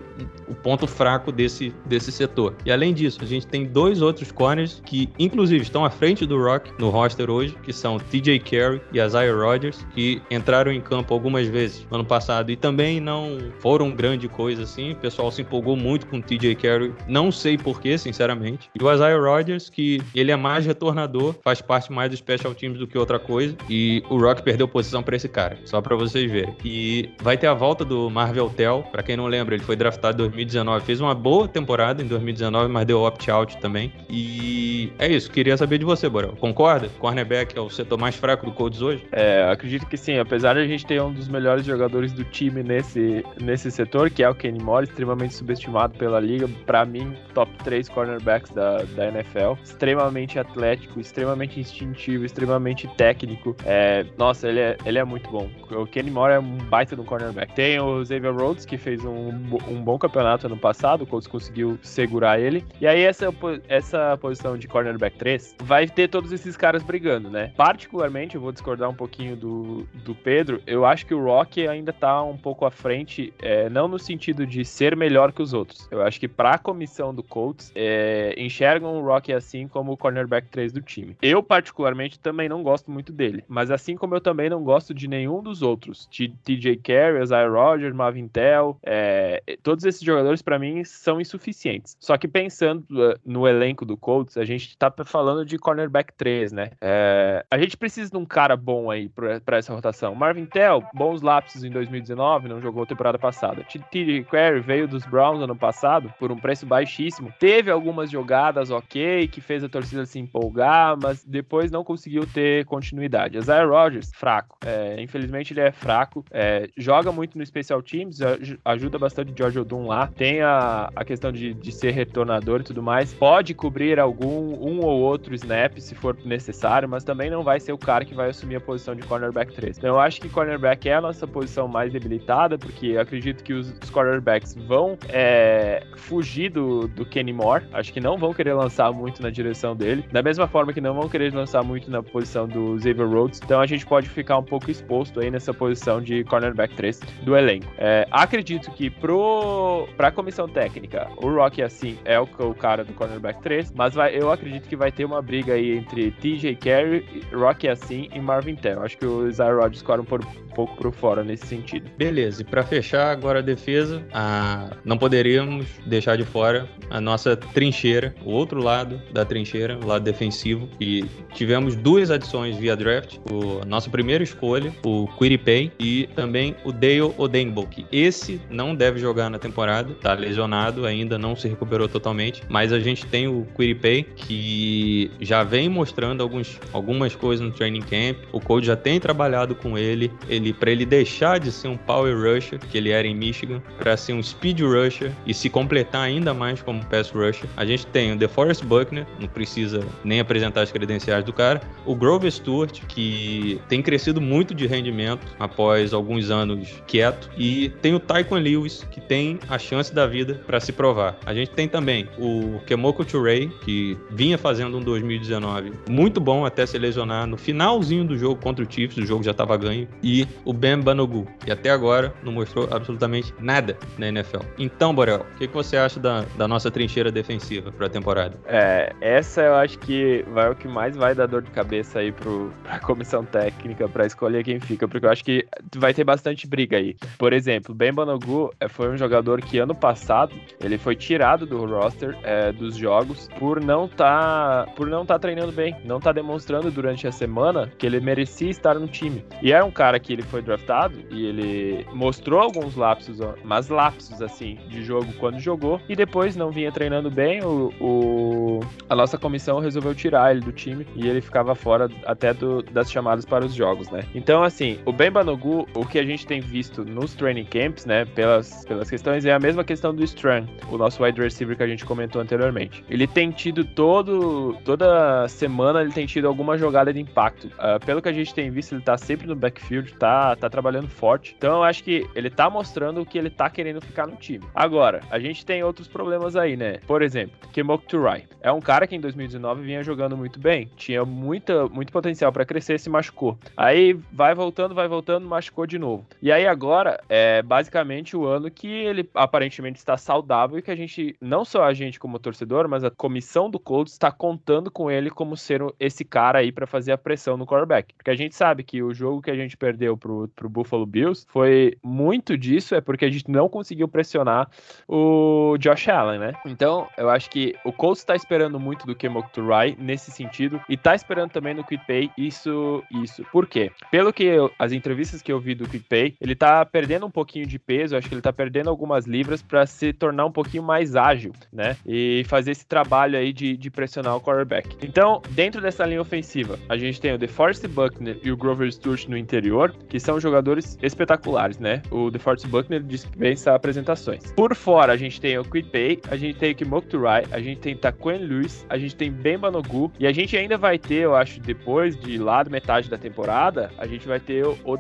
o 0.48 0.54
ponto 0.54 0.86
fraco 0.86 1.30
desse, 1.30 1.74
desse 1.84 2.10
setor. 2.10 2.54
E 2.64 2.72
além 2.72 2.94
disso, 2.94 3.18
a 3.22 3.26
gente 3.26 3.46
tem 3.46 3.66
dois 3.66 4.00
outros 4.00 4.32
corners 4.32 4.82
que, 4.86 5.10
inclusive, 5.18 5.62
estão 5.62 5.84
à 5.84 5.90
frente 5.90 6.24
do 6.24 6.42
Rock 6.42 6.72
no 6.78 6.88
roster 6.88 7.30
hoje, 7.30 7.54
que 7.62 7.72
são 7.72 7.98
TJ 7.98 8.38
Carey 8.40 8.80
e 8.92 8.98
Isaiah 8.98 9.34
Rodgers, 9.34 9.86
que 9.94 10.22
entraram 10.30 10.72
em 10.72 10.80
campo 10.80 11.12
algumas 11.12 11.46
vezes 11.46 11.86
no 11.90 11.96
ano 11.96 12.04
passado 12.04 12.50
e 12.50 12.56
também 12.56 13.00
não 13.00 13.38
foram 13.60 13.90
grande 13.90 14.28
coisa 14.28 14.62
assim. 14.62 14.92
O 14.92 14.96
pessoal 14.96 15.30
se 15.30 15.42
empolgou 15.42 15.76
muito 15.76 16.06
com 16.06 16.18
o 16.18 16.22
TJ 16.22 16.54
Carey, 16.54 16.92
não 17.06 17.30
sei 17.30 17.58
porquê, 17.58 17.98
sinceramente. 17.98 18.70
E 18.78 18.82
o 18.82 18.92
Isaiah 18.92 19.20
Rodgers, 19.20 19.68
que 19.68 20.00
ele 20.14 20.30
é 20.30 20.36
mais 20.36 20.64
retornador, 20.64 21.34
faz 21.42 21.60
parte 21.60 21.92
mais 21.92 22.10
do 22.10 22.16
special 22.16 22.54
teams 22.54 22.78
do 22.78 22.86
que 22.86 22.96
outra 22.96 23.18
coisa. 23.18 23.56
E 23.68 24.02
o 24.08 24.18
Rock 24.18 24.42
perdeu 24.42 24.66
posição 24.66 25.02
para 25.02 25.16
esse 25.16 25.28
cara, 25.28 25.58
só 25.64 25.80
para 25.80 25.96
vocês 25.96 26.30
verem. 26.30 26.54
E 26.64 27.10
vai 27.20 27.36
ter 27.36 27.46
a 27.46 27.54
volta 27.54 27.84
do 27.84 28.10
Marvel 28.10 28.50
Tell, 28.50 28.84
para 28.90 29.02
quem 29.02 29.16
não 29.16 29.26
lembra, 29.26 29.54
ele 29.54 29.64
foi 29.64 29.76
draftado 29.76 30.22
em 30.22 30.28
2019, 30.28 30.84
fez 30.84 31.00
uma 31.00 31.14
boa 31.14 31.48
temporada 31.48 32.02
em 32.02 32.06
2019, 32.06 32.70
mas 32.70 32.86
deu 32.86 33.02
opt-out 33.02 33.56
também. 33.58 33.92
E 34.08 34.92
é 34.98 35.08
isso, 35.08 35.30
queria 35.30 35.56
saber 35.56 35.78
de 35.78 35.84
você, 35.84 36.08
Borel. 36.08 36.36
Concorda? 36.36 36.88
Cornerback 36.98 37.56
é 37.56 37.60
o 37.60 37.68
setor 37.70 37.98
mais 37.98 38.16
fraco 38.16 38.46
do 38.46 38.52
Colts 38.52 38.80
hoje? 38.80 39.06
É, 39.12 39.48
acredito 39.50 39.86
que 39.86 39.96
sim, 39.96 40.18
apesar 40.18 40.54
de 40.54 40.60
a 40.60 40.66
gente 40.66 40.86
ter 40.86 41.00
um 41.02 41.12
dos 41.12 41.28
melhores 41.28 41.64
jogadores 41.64 42.12
do 42.12 42.24
time 42.24 42.62
nesse, 42.62 43.24
nesse 43.40 43.70
setor, 43.70 44.10
que 44.10 44.22
é 44.22 44.28
o 44.28 44.34
Kenny 44.34 44.62
Moore, 44.62 44.86
extremamente 44.86 45.34
subestimado 45.34 45.96
pela 45.98 46.20
liga, 46.20 46.48
para 46.66 46.84
mim, 46.84 47.16
top 47.34 47.50
3 47.64 47.88
cornerbacks 47.88 48.52
da, 48.52 48.82
da 48.82 49.08
NFL, 49.08 49.54
extremamente 49.62 50.38
atlético, 50.38 51.00
extremamente 51.00 51.58
instintivo, 51.58 52.24
extremamente 52.24 52.88
técnico. 52.96 53.56
É, 53.64 54.04
nossa, 54.16 54.48
ele 54.48 54.60
é, 54.60 54.76
ele 54.84 54.98
é 54.98 55.04
muito 55.04 55.30
bom. 55.30 55.48
O 55.70 55.86
Kenny 55.86 56.10
Moore 56.10 56.34
é 56.34 56.40
um 56.52 56.58
baita 56.68 56.94
do 56.94 57.04
cornerback. 57.04 57.54
Tem 57.54 57.80
o 57.80 58.04
Xavier 58.04 58.34
Rhodes, 58.34 58.64
que 58.64 58.76
fez 58.76 59.04
um, 59.04 59.28
um 59.68 59.82
bom 59.82 59.98
campeonato 59.98 60.46
ano 60.46 60.56
passado, 60.56 61.02
o 61.02 61.06
Colts 61.06 61.26
conseguiu 61.26 61.78
segurar 61.82 62.38
ele. 62.38 62.64
E 62.80 62.86
aí, 62.86 63.02
essa, 63.02 63.32
essa 63.68 64.18
posição 64.18 64.56
de 64.56 64.68
cornerback 64.68 65.16
3 65.16 65.56
vai 65.62 65.86
ter 65.88 66.08
todos 66.08 66.32
esses 66.32 66.56
caras 66.56 66.82
brigando, 66.82 67.30
né? 67.30 67.52
Particularmente, 67.56 68.34
eu 68.34 68.40
vou 68.40 68.52
discordar 68.52 68.88
um 68.88 68.94
pouquinho 68.94 69.36
do, 69.36 69.88
do 70.04 70.14
Pedro, 70.14 70.62
eu 70.66 70.84
acho 70.84 71.06
que 71.06 71.14
o 71.14 71.24
Rock 71.24 71.66
ainda 71.66 71.92
tá 71.92 72.22
um 72.22 72.36
pouco 72.36 72.64
à 72.64 72.70
frente, 72.70 73.32
é, 73.40 73.68
não 73.68 73.88
no 73.88 73.98
sentido 73.98 74.46
de 74.46 74.64
ser 74.64 74.96
melhor 74.96 75.32
que 75.32 75.42
os 75.42 75.52
outros. 75.52 75.88
Eu 75.90 76.02
acho 76.02 76.20
que 76.20 76.28
pra 76.28 76.58
comissão 76.58 77.14
do 77.14 77.22
Colts, 77.22 77.72
é, 77.74 78.34
enxergam 78.36 78.98
o 78.98 79.04
Rock 79.04 79.32
assim 79.32 79.66
como 79.68 79.92
o 79.92 79.96
cornerback 79.96 80.48
3 80.48 80.72
do 80.72 80.80
time. 80.80 81.16
Eu, 81.22 81.42
particularmente, 81.42 82.18
também 82.18 82.48
não 82.48 82.62
gosto 82.62 82.90
muito 82.90 83.12
dele, 83.12 83.44
mas 83.48 83.70
assim 83.70 83.96
como 83.96 84.14
eu 84.14 84.20
também 84.20 84.50
não 84.50 84.62
gosto 84.62 84.92
de 84.92 85.08
nenhum 85.08 85.42
dos 85.42 85.62
outros, 85.62 86.08
TJ 86.42 86.76
Carey, 86.78 87.22
Isaiah 87.22 87.48
Rogers, 87.48 87.94
Marvin 87.94 88.28
Tell, 88.28 88.78
é, 88.82 89.42
todos 89.62 89.84
esses 89.84 90.02
jogadores 90.02 90.42
para 90.42 90.58
mim 90.58 90.84
são 90.84 91.20
insuficientes. 91.20 91.96
Só 92.00 92.16
que 92.16 92.28
pensando 92.28 92.84
uh, 92.90 93.18
no 93.24 93.46
elenco 93.46 93.84
do 93.84 93.96
Colts, 93.96 94.36
a 94.36 94.44
gente 94.44 94.76
tá 94.76 94.92
falando 95.04 95.44
de 95.44 95.58
cornerback 95.58 96.12
3, 96.14 96.52
né? 96.52 96.70
É, 96.80 97.44
a 97.50 97.58
gente 97.58 97.76
precisa 97.76 98.10
de 98.10 98.16
um 98.16 98.24
cara 98.24 98.56
bom 98.56 98.90
aí 98.90 99.08
para 99.08 99.56
essa 99.56 99.72
rotação. 99.72 100.14
Marvin 100.14 100.46
Tell, 100.46 100.82
bons 100.94 101.22
lapsos 101.22 101.64
em 101.64 101.70
2019, 101.70 102.48
não 102.48 102.60
jogou 102.60 102.86
temporada 102.86 103.18
passada. 103.18 103.64
TJ 103.64 104.24
Carey 104.24 104.60
veio 104.60 104.88
dos 104.88 105.04
Browns 105.06 105.40
ano 105.40 105.56
passado 105.56 106.12
por 106.18 106.30
um 106.32 106.36
preço 106.36 106.66
baixíssimo. 106.66 107.32
Teve 107.38 107.70
algumas 107.70 108.10
jogadas 108.10 108.70
ok, 108.70 109.28
que 109.28 109.40
fez 109.40 109.62
a 109.64 109.68
torcida 109.68 110.04
se 110.06 110.18
empolgar, 110.18 110.96
mas 111.00 111.24
depois 111.24 111.70
não 111.70 111.84
conseguiu 111.84 112.26
ter 112.26 112.64
continuidade. 112.66 113.38
Isaiah 113.38 113.66
Rodgers, 113.66 114.10
fraco. 114.14 114.58
É, 114.64 115.00
infelizmente 115.00 115.52
ele 115.52 115.60
é 115.60 115.72
fraco. 115.72 116.24
É, 116.32 116.68
joga 116.76 117.12
muito 117.12 117.36
no 117.36 117.44
Special 117.44 117.82
Teams, 117.82 118.18
ajuda 118.64 118.98
bastante 118.98 119.32
o 119.32 119.36
George 119.36 119.58
Odum 119.58 119.86
lá. 119.86 120.06
Tem 120.06 120.40
a, 120.40 120.90
a 120.96 121.04
questão 121.04 121.30
de, 121.30 121.52
de 121.52 121.72
ser 121.72 121.90
retornador 121.90 122.60
e 122.60 122.64
tudo 122.64 122.82
mais. 122.82 123.12
Pode 123.12 123.52
cobrir 123.54 124.00
algum 124.00 124.54
um 124.54 124.80
ou 124.80 125.00
outro 125.00 125.34
snap 125.34 125.78
se 125.78 125.94
for 125.94 126.16
necessário, 126.24 126.88
mas 126.88 127.04
também 127.04 127.28
não 127.28 127.42
vai 127.42 127.60
ser 127.60 127.72
o 127.72 127.78
cara 127.78 128.04
que 128.04 128.14
vai 128.14 128.30
assumir 128.30 128.56
a 128.56 128.60
posição 128.60 128.94
de 128.94 129.02
cornerback 129.02 129.52
3. 129.52 129.76
Então 129.76 129.90
eu 129.90 130.00
acho 130.00 130.20
que 130.20 130.28
cornerback 130.28 130.88
é 130.88 130.94
a 130.94 131.00
nossa 131.00 131.26
posição 131.26 131.68
mais 131.68 131.92
debilitada, 131.92 132.56
porque 132.56 132.96
acredito 132.96 133.44
que 133.44 133.52
os, 133.52 133.74
os 133.82 133.90
cornerbacks 133.90 134.54
vão 134.54 134.96
é, 135.10 135.84
fugir 135.96 136.50
do, 136.50 136.88
do 136.88 137.04
Kenny 137.04 137.32
Moore. 137.32 137.64
Acho 137.72 137.92
que 137.92 138.00
não 138.00 138.16
vão 138.16 138.32
querer 138.32 138.54
lançar 138.54 138.90
muito 138.92 139.22
na 139.22 139.28
direção 139.28 139.76
dele. 139.76 140.04
Da 140.10 140.22
mesma 140.22 140.46
forma 140.46 140.72
que 140.72 140.80
não 140.80 140.94
vão 140.94 141.08
querer 141.08 141.34
lançar 141.34 141.62
muito 141.62 141.90
na 141.90 142.02
posição 142.02 142.48
do 142.48 142.78
Xavier 142.78 143.08
Rhodes. 143.08 143.40
Então 143.44 143.60
a 143.60 143.66
gente 143.66 143.84
pode 143.84 144.08
ficar 144.08 144.38
um 144.38 144.42
pouco 144.42 144.70
exposto 144.70 145.20
aí 145.20 145.30
nessa 145.30 145.52
posição 145.52 146.00
de 146.00 146.11
cornerback 146.24 146.74
3 146.74 147.00
do 147.22 147.36
elenco. 147.36 147.66
É, 147.78 148.06
acredito 148.10 148.70
que 148.72 148.90
pro, 148.90 149.88
pra 149.96 150.10
comissão 150.10 150.48
técnica, 150.48 151.08
o 151.16 151.28
Rock 151.28 151.62
assim 151.62 151.98
é 152.04 152.20
o, 152.20 152.24
o 152.24 152.54
cara 152.54 152.84
do 152.84 152.92
cornerback 152.92 153.40
3, 153.42 153.72
mas 153.74 153.94
vai, 153.94 154.16
eu 154.16 154.30
acredito 154.30 154.68
que 154.68 154.76
vai 154.76 154.90
ter 154.92 155.04
uma 155.04 155.22
briga 155.22 155.54
aí 155.54 155.78
entre 155.78 156.10
TJ 156.12 156.56
Carey, 156.56 157.04
Rock 157.32 157.68
assim 157.68 158.08
e 158.12 158.20
Marvin 158.20 158.56
Tell. 158.56 158.82
Acho 158.82 158.98
que 158.98 159.06
o 159.06 159.28
Isaiah 159.28 159.54
Rodgers 159.54 159.76
escolhe 159.78 160.02
um 160.02 160.04
pouco 160.04 160.76
por 160.76 160.92
fora 160.92 161.24
nesse 161.24 161.46
sentido. 161.46 161.90
Beleza, 161.96 162.42
e 162.42 162.44
para 162.44 162.62
fechar 162.62 163.10
agora 163.10 163.38
a 163.38 163.42
defesa, 163.42 164.04
a... 164.12 164.76
não 164.84 164.98
poderíamos 164.98 165.66
deixar 165.86 166.16
de 166.16 166.24
fora 166.24 166.68
a 166.90 167.00
nossa 167.00 167.36
trincheira, 167.36 168.14
o 168.24 168.30
outro 168.30 168.62
lado 168.62 169.00
da 169.12 169.24
trincheira, 169.24 169.78
o 169.82 169.86
lado 169.86 170.04
defensivo, 170.04 170.68
e 170.80 171.04
tivemos 171.32 171.74
duas 171.74 172.10
adições 172.10 172.56
via 172.56 172.76
draft, 172.76 173.18
o 173.30 173.52
a 173.62 173.64
nossa 173.64 173.90
primeira 173.90 174.22
escolha, 174.24 174.72
o 174.84 175.06
Quiripay, 175.18 175.72
e 175.78 176.01
também 176.06 176.54
o 176.64 176.72
Dale 176.72 177.02
Odenbo, 177.16 177.66
que 177.66 177.86
esse 177.90 178.40
não 178.50 178.74
deve 178.74 178.98
jogar 178.98 179.30
na 179.30 179.38
temporada, 179.38 179.94
tá 180.00 180.14
lesionado 180.14 180.86
ainda, 180.86 181.18
não 181.18 181.36
se 181.36 181.48
recuperou 181.48 181.88
totalmente, 181.88 182.42
mas 182.48 182.72
a 182.72 182.80
gente 182.80 183.06
tem 183.06 183.28
o 183.28 183.46
Quiripay, 183.56 184.04
que 184.16 185.10
já 185.20 185.42
vem 185.42 185.68
mostrando 185.68 186.22
alguns, 186.22 186.58
algumas 186.72 187.14
coisas 187.14 187.44
no 187.44 187.52
training 187.52 187.82
camp, 187.82 188.18
o 188.32 188.40
coach 188.40 188.66
já 188.66 188.76
tem 188.76 188.98
trabalhado 188.98 189.54
com 189.54 189.76
ele, 189.76 190.10
ele 190.28 190.52
para 190.52 190.70
ele 190.70 190.84
deixar 190.84 191.38
de 191.38 191.50
ser 191.50 191.68
um 191.68 191.76
power 191.76 192.14
rusher, 192.16 192.58
que 192.58 192.78
ele 192.78 192.90
era 192.90 193.06
em 193.06 193.14
Michigan, 193.14 193.62
para 193.78 193.96
ser 193.96 194.12
um 194.12 194.22
speed 194.22 194.60
rusher 194.60 195.12
e 195.26 195.34
se 195.34 195.48
completar 195.48 196.02
ainda 196.02 196.32
mais 196.34 196.62
como 196.62 196.84
pass 196.86 197.10
rusher. 197.10 197.48
A 197.56 197.64
gente 197.64 197.86
tem 197.86 198.12
o 198.12 198.16
DeForest 198.16 198.64
Buckner, 198.64 199.06
não 199.20 199.28
precisa 199.28 199.84
nem 200.04 200.20
apresentar 200.20 200.62
as 200.62 200.72
credenciais 200.72 201.24
do 201.24 201.32
cara, 201.32 201.60
o 201.84 201.94
Grover 201.94 202.30
Stewart, 202.30 202.80
que 202.88 203.60
tem 203.68 203.82
crescido 203.82 204.20
muito 204.20 204.54
de 204.54 204.66
rendimento 204.66 205.26
após 205.38 205.91
alguns 205.92 206.30
anos 206.30 206.82
quieto, 206.86 207.30
e 207.36 207.70
tem 207.80 207.94
o 207.94 208.00
Tyquan 208.00 208.38
Lewis, 208.38 208.86
que 208.90 209.00
tem 209.00 209.38
a 209.48 209.58
chance 209.58 209.94
da 209.94 210.06
vida 210.06 210.40
para 210.46 210.60
se 210.60 210.72
provar. 210.72 211.16
A 211.24 211.34
gente 211.34 211.50
tem 211.50 211.68
também 211.68 212.08
o 212.18 212.60
Kemoko 212.66 213.04
Turei, 213.04 213.48
que 213.64 213.96
vinha 214.10 214.38
fazendo 214.38 214.76
um 214.78 214.80
2019 214.80 215.72
muito 215.88 216.20
bom 216.20 216.44
até 216.44 216.64
se 216.66 216.78
lesionar 216.78 217.26
no 217.26 217.36
finalzinho 217.36 218.04
do 218.04 218.16
jogo 218.16 218.40
contra 218.40 218.64
o 218.64 218.70
Chiefs, 218.70 218.96
o 218.98 219.06
jogo 219.06 219.22
já 219.22 219.30
estava 219.30 219.56
ganho, 219.56 219.88
e 220.02 220.26
o 220.44 220.52
Ben 220.52 220.78
Banogu, 220.78 221.26
que 221.44 221.50
até 221.50 221.70
agora 221.70 222.12
não 222.22 222.32
mostrou 222.32 222.68
absolutamente 222.70 223.34
nada 223.38 223.76
na 223.98 224.08
NFL. 224.08 224.40
Então, 224.58 224.94
Borel, 224.94 225.26
o 225.34 225.38
que, 225.38 225.48
que 225.48 225.54
você 225.54 225.76
acha 225.76 225.98
da, 226.00 226.24
da 226.36 226.48
nossa 226.48 226.70
trincheira 226.70 227.10
defensiva 227.10 227.72
para 227.72 227.86
a 227.86 227.90
temporada? 227.90 228.36
É, 228.46 228.92
essa 229.00 229.42
eu 229.42 229.54
acho 229.54 229.78
que 229.78 230.24
vai 230.32 230.50
o 230.50 230.54
que 230.54 230.68
mais 230.68 230.96
vai 230.96 231.14
dar 231.14 231.26
dor 231.26 231.42
de 231.42 231.50
cabeça 231.50 231.98
aí 231.98 232.12
pro, 232.12 232.52
pra 232.62 232.78
comissão 232.80 233.24
técnica 233.24 233.88
para 233.88 234.06
escolher 234.06 234.44
quem 234.44 234.60
fica, 234.60 234.86
porque 234.88 235.06
eu 235.06 235.10
acho 235.10 235.24
que 235.24 235.46
vai 235.82 235.92
ter 235.92 236.04
bastante 236.04 236.46
briga 236.46 236.76
aí. 236.76 236.94
Por 237.18 237.32
exemplo, 237.32 237.74
Ben 237.74 237.92
Banogu 237.92 238.54
é, 238.60 238.68
foi 238.68 238.88
um 238.88 238.96
jogador 238.96 239.42
que 239.42 239.58
ano 239.58 239.74
passado 239.74 240.32
ele 240.60 240.78
foi 240.78 240.94
tirado 240.94 241.44
do 241.44 241.66
roster 241.66 242.16
é, 242.22 242.52
dos 242.52 242.76
jogos 242.76 243.28
por 243.36 243.60
não 243.60 243.88
tá 243.88 244.68
por 244.76 244.86
não 244.86 245.04
tá 245.04 245.18
treinando 245.18 245.50
bem, 245.50 245.76
não 245.84 245.98
tá 245.98 246.12
demonstrando 246.12 246.70
durante 246.70 247.08
a 247.08 247.12
semana 247.12 247.68
que 247.76 247.84
ele 247.84 247.98
merecia 247.98 248.48
estar 248.48 248.78
no 248.78 248.86
time. 248.86 249.24
E 249.42 249.52
é 249.52 249.62
um 249.62 249.72
cara 249.72 249.98
que 249.98 250.12
ele 250.12 250.22
foi 250.22 250.40
draftado 250.40 250.94
e 251.10 251.26
ele 251.26 251.84
mostrou 251.92 252.40
alguns 252.40 252.76
lapsos, 252.76 253.18
mas 253.42 253.68
lapsos 253.68 254.22
assim 254.22 254.58
de 254.68 254.84
jogo 254.84 255.12
quando 255.18 255.40
jogou 255.40 255.80
e 255.88 255.96
depois 255.96 256.36
não 256.36 256.52
vinha 256.52 256.70
treinando 256.70 257.10
bem. 257.10 257.42
O, 257.42 257.72
o 257.80 258.60
a 258.88 258.94
nossa 258.94 259.18
comissão 259.18 259.58
resolveu 259.58 259.96
tirar 259.96 260.30
ele 260.30 260.42
do 260.42 260.52
time 260.52 260.86
e 260.94 261.08
ele 261.08 261.20
ficava 261.20 261.56
fora 261.56 261.90
até 262.06 262.32
do, 262.32 262.62
das 262.62 262.88
chamadas 262.88 263.24
para 263.24 263.44
os 263.44 263.52
jogos, 263.52 263.90
né? 263.90 264.04
Então 264.14 264.44
assim, 264.44 264.78
o 264.86 264.92
Ben 264.92 265.10
Banogu, 265.10 265.66
o 265.74 265.86
que 265.86 265.98
a 265.98 266.04
gente 266.04 266.26
tem 266.26 266.40
visto 266.40 266.84
nos 266.84 267.14
training 267.14 267.44
camps, 267.44 267.86
né, 267.86 268.04
pelas, 268.04 268.64
pelas 268.64 268.90
questões 268.90 269.24
é 269.24 269.32
a 269.32 269.38
mesma 269.38 269.64
questão 269.64 269.94
do 269.94 270.02
Strang, 270.04 270.48
o 270.70 270.76
nosso 270.76 271.02
wide 271.02 271.20
receiver 271.20 271.56
que 271.56 271.62
a 271.62 271.66
gente 271.66 271.84
comentou 271.84 272.20
anteriormente. 272.20 272.84
Ele 272.88 273.06
tem 273.06 273.30
tido 273.30 273.64
todo 273.64 274.56
toda 274.64 275.26
semana 275.28 275.82
ele 275.82 275.92
tem 275.92 276.06
tido 276.06 276.26
alguma 276.26 276.56
jogada 276.56 276.92
de 276.92 277.00
impacto. 277.00 277.46
Uh, 277.46 277.84
pelo 277.84 278.02
que 278.02 278.08
a 278.08 278.12
gente 278.12 278.34
tem 278.34 278.50
visto, 278.50 278.74
ele 278.74 278.82
tá 278.82 278.96
sempre 278.96 279.26
no 279.26 279.34
backfield, 279.34 279.92
tá 279.94 280.36
tá 280.36 280.48
trabalhando 280.48 280.88
forte. 280.88 281.34
Então 281.36 281.56
eu 281.56 281.62
acho 281.62 281.82
que 281.84 282.06
ele 282.14 282.30
tá 282.30 282.48
mostrando 282.48 283.04
que 283.04 283.18
ele 283.18 283.30
tá 283.30 283.48
querendo 283.50 283.80
ficar 283.80 284.06
no 284.06 284.16
time. 284.16 284.44
Agora, 284.54 285.00
a 285.10 285.18
gente 285.18 285.44
tem 285.44 285.62
outros 285.62 285.88
problemas 285.88 286.36
aí, 286.36 286.56
né? 286.56 286.78
Por 286.86 287.02
exemplo, 287.02 287.36
Kemok 287.52 287.86
Turai. 287.86 288.24
É 288.40 288.50
um 288.50 288.60
cara 288.60 288.86
que 288.86 288.96
em 288.96 289.00
2019 289.00 289.62
vinha 289.62 289.82
jogando 289.82 290.16
muito 290.16 290.40
bem, 290.40 290.70
tinha 290.76 291.04
muita, 291.04 291.66
muito 291.68 291.92
potencial 291.92 292.32
para 292.32 292.44
crescer, 292.44 292.78
se 292.78 292.90
machucou. 292.90 293.38
Aí 293.56 293.98
vai 294.12 294.34
voltando, 294.34 294.74
vai 294.74 294.88
voltando, 294.88 295.26
machucou 295.26 295.61
de 295.66 295.78
novo. 295.78 296.06
E 296.20 296.30
aí 296.30 296.46
agora 296.46 297.00
é 297.08 297.42
basicamente 297.42 298.16
o 298.16 298.26
ano 298.26 298.50
que 298.50 298.68
ele 298.68 299.08
aparentemente 299.14 299.78
está 299.78 299.96
saudável 299.96 300.58
e 300.58 300.62
que 300.62 300.70
a 300.70 300.76
gente, 300.76 301.16
não 301.20 301.44
só 301.44 301.64
a 301.64 301.74
gente 301.74 301.98
como 301.98 302.18
torcedor, 302.18 302.68
mas 302.68 302.84
a 302.84 302.90
comissão 302.90 303.50
do 303.50 303.58
Colts 303.58 303.92
está 303.92 304.10
contando 304.10 304.70
com 304.70 304.90
ele 304.90 305.10
como 305.10 305.36
ser 305.36 305.62
esse 305.78 306.04
cara 306.04 306.40
aí 306.40 306.52
para 306.52 306.66
fazer 306.66 306.92
a 306.92 306.98
pressão 306.98 307.36
no 307.36 307.46
quarterback. 307.46 307.94
Porque 307.94 308.10
a 308.10 308.16
gente 308.16 308.34
sabe 308.34 308.62
que 308.62 308.82
o 308.82 308.92
jogo 308.94 309.22
que 309.22 309.30
a 309.30 309.36
gente 309.36 309.56
perdeu 309.56 309.96
pro, 309.96 310.28
pro 310.34 310.48
Buffalo 310.48 310.86
Bills 310.86 311.26
foi 311.28 311.76
muito 311.82 312.36
disso, 312.36 312.74
é 312.74 312.80
porque 312.80 313.04
a 313.04 313.10
gente 313.10 313.30
não 313.30 313.48
conseguiu 313.48 313.88
pressionar 313.88 314.48
o 314.88 315.56
Josh 315.58 315.88
Allen, 315.88 316.18
né? 316.18 316.32
Então, 316.46 316.88
eu 316.96 317.08
acho 317.10 317.30
que 317.30 317.54
o 317.64 317.72
Colts 317.72 318.00
está 318.00 318.14
esperando 318.14 318.58
muito 318.58 318.86
do 318.86 318.94
Kemok 318.94 319.32
Turai 319.32 319.76
nesse 319.78 320.10
sentido 320.10 320.60
e 320.68 320.76
tá 320.76 320.94
esperando 320.94 321.30
também 321.30 321.54
no 321.54 321.64
Quick 321.64 321.86
Pay 321.86 322.10
isso, 322.16 322.82
isso. 322.90 323.24
Por 323.32 323.46
quê? 323.46 323.70
Pelo 323.90 324.12
que 324.12 324.24
eu, 324.24 324.50
as 324.58 324.72
entrevistas 324.72 325.22
que 325.22 325.32
eu 325.32 325.40
vi 325.40 325.51
do 325.54 325.68
Quick 325.68 325.86
Pay, 325.88 326.14
ele 326.20 326.34
tá 326.34 326.64
perdendo 326.64 327.06
um 327.06 327.10
pouquinho 327.10 327.46
de 327.46 327.58
peso, 327.58 327.96
acho 327.96 328.08
que 328.08 328.14
ele 328.14 328.22
tá 328.22 328.32
perdendo 328.32 328.70
algumas 328.70 329.06
libras 329.06 329.42
para 329.42 329.66
se 329.66 329.92
tornar 329.92 330.26
um 330.26 330.32
pouquinho 330.32 330.62
mais 330.62 330.96
ágil, 330.96 331.32
né? 331.52 331.76
E 331.86 332.24
fazer 332.26 332.52
esse 332.52 332.66
trabalho 332.66 333.18
aí 333.18 333.32
de, 333.32 333.56
de 333.56 333.70
pressionar 333.70 334.16
o 334.16 334.20
quarterback. 334.20 334.76
Então, 334.82 335.22
dentro 335.30 335.60
dessa 335.60 335.84
linha 335.84 336.00
ofensiva, 336.00 336.58
a 336.68 336.76
gente 336.76 337.00
tem 337.00 337.14
o 337.14 337.18
DeForest 337.18 337.66
Buckner 337.68 338.18
e 338.22 338.30
o 338.30 338.36
Grover 338.36 338.70
Stewart 338.72 339.06
no 339.08 339.16
interior, 339.16 339.74
que 339.88 339.98
são 340.00 340.20
jogadores 340.20 340.78
espetaculares, 340.82 341.58
né? 341.58 341.82
O 341.90 342.10
DeForest 342.10 342.46
Buckner 342.46 342.82
dispensa 342.82 343.54
apresentações. 343.54 344.32
Por 344.32 344.54
fora, 344.54 344.92
a 344.92 344.96
gente 344.96 345.20
tem 345.20 345.38
o 345.38 345.44
Quick 345.44 345.70
Pay, 345.70 346.00
a 346.10 346.16
gente 346.16 346.38
tem 346.38 346.52
o 346.52 346.54
Kimok 346.54 346.86
Turai, 346.86 347.24
a 347.30 347.40
gente 347.40 347.60
tem 347.60 347.76
Taquan 347.76 348.18
Lewis, 348.18 348.66
a 348.68 348.78
gente 348.78 348.96
tem 348.96 349.10
Ben 349.10 349.38
Banogu 349.38 349.92
e 349.98 350.06
a 350.06 350.12
gente 350.12 350.36
ainda 350.36 350.56
vai 350.56 350.78
ter, 350.78 351.02
eu 351.02 351.14
acho, 351.14 351.40
depois 351.40 351.98
de 351.98 352.18
lá 352.18 352.42
da 352.42 352.50
metade 352.50 352.88
da 352.88 352.98
temporada, 352.98 353.70
a 353.78 353.86
gente 353.86 354.06
vai 354.06 354.20
ter 354.20 354.44
o 354.46 354.76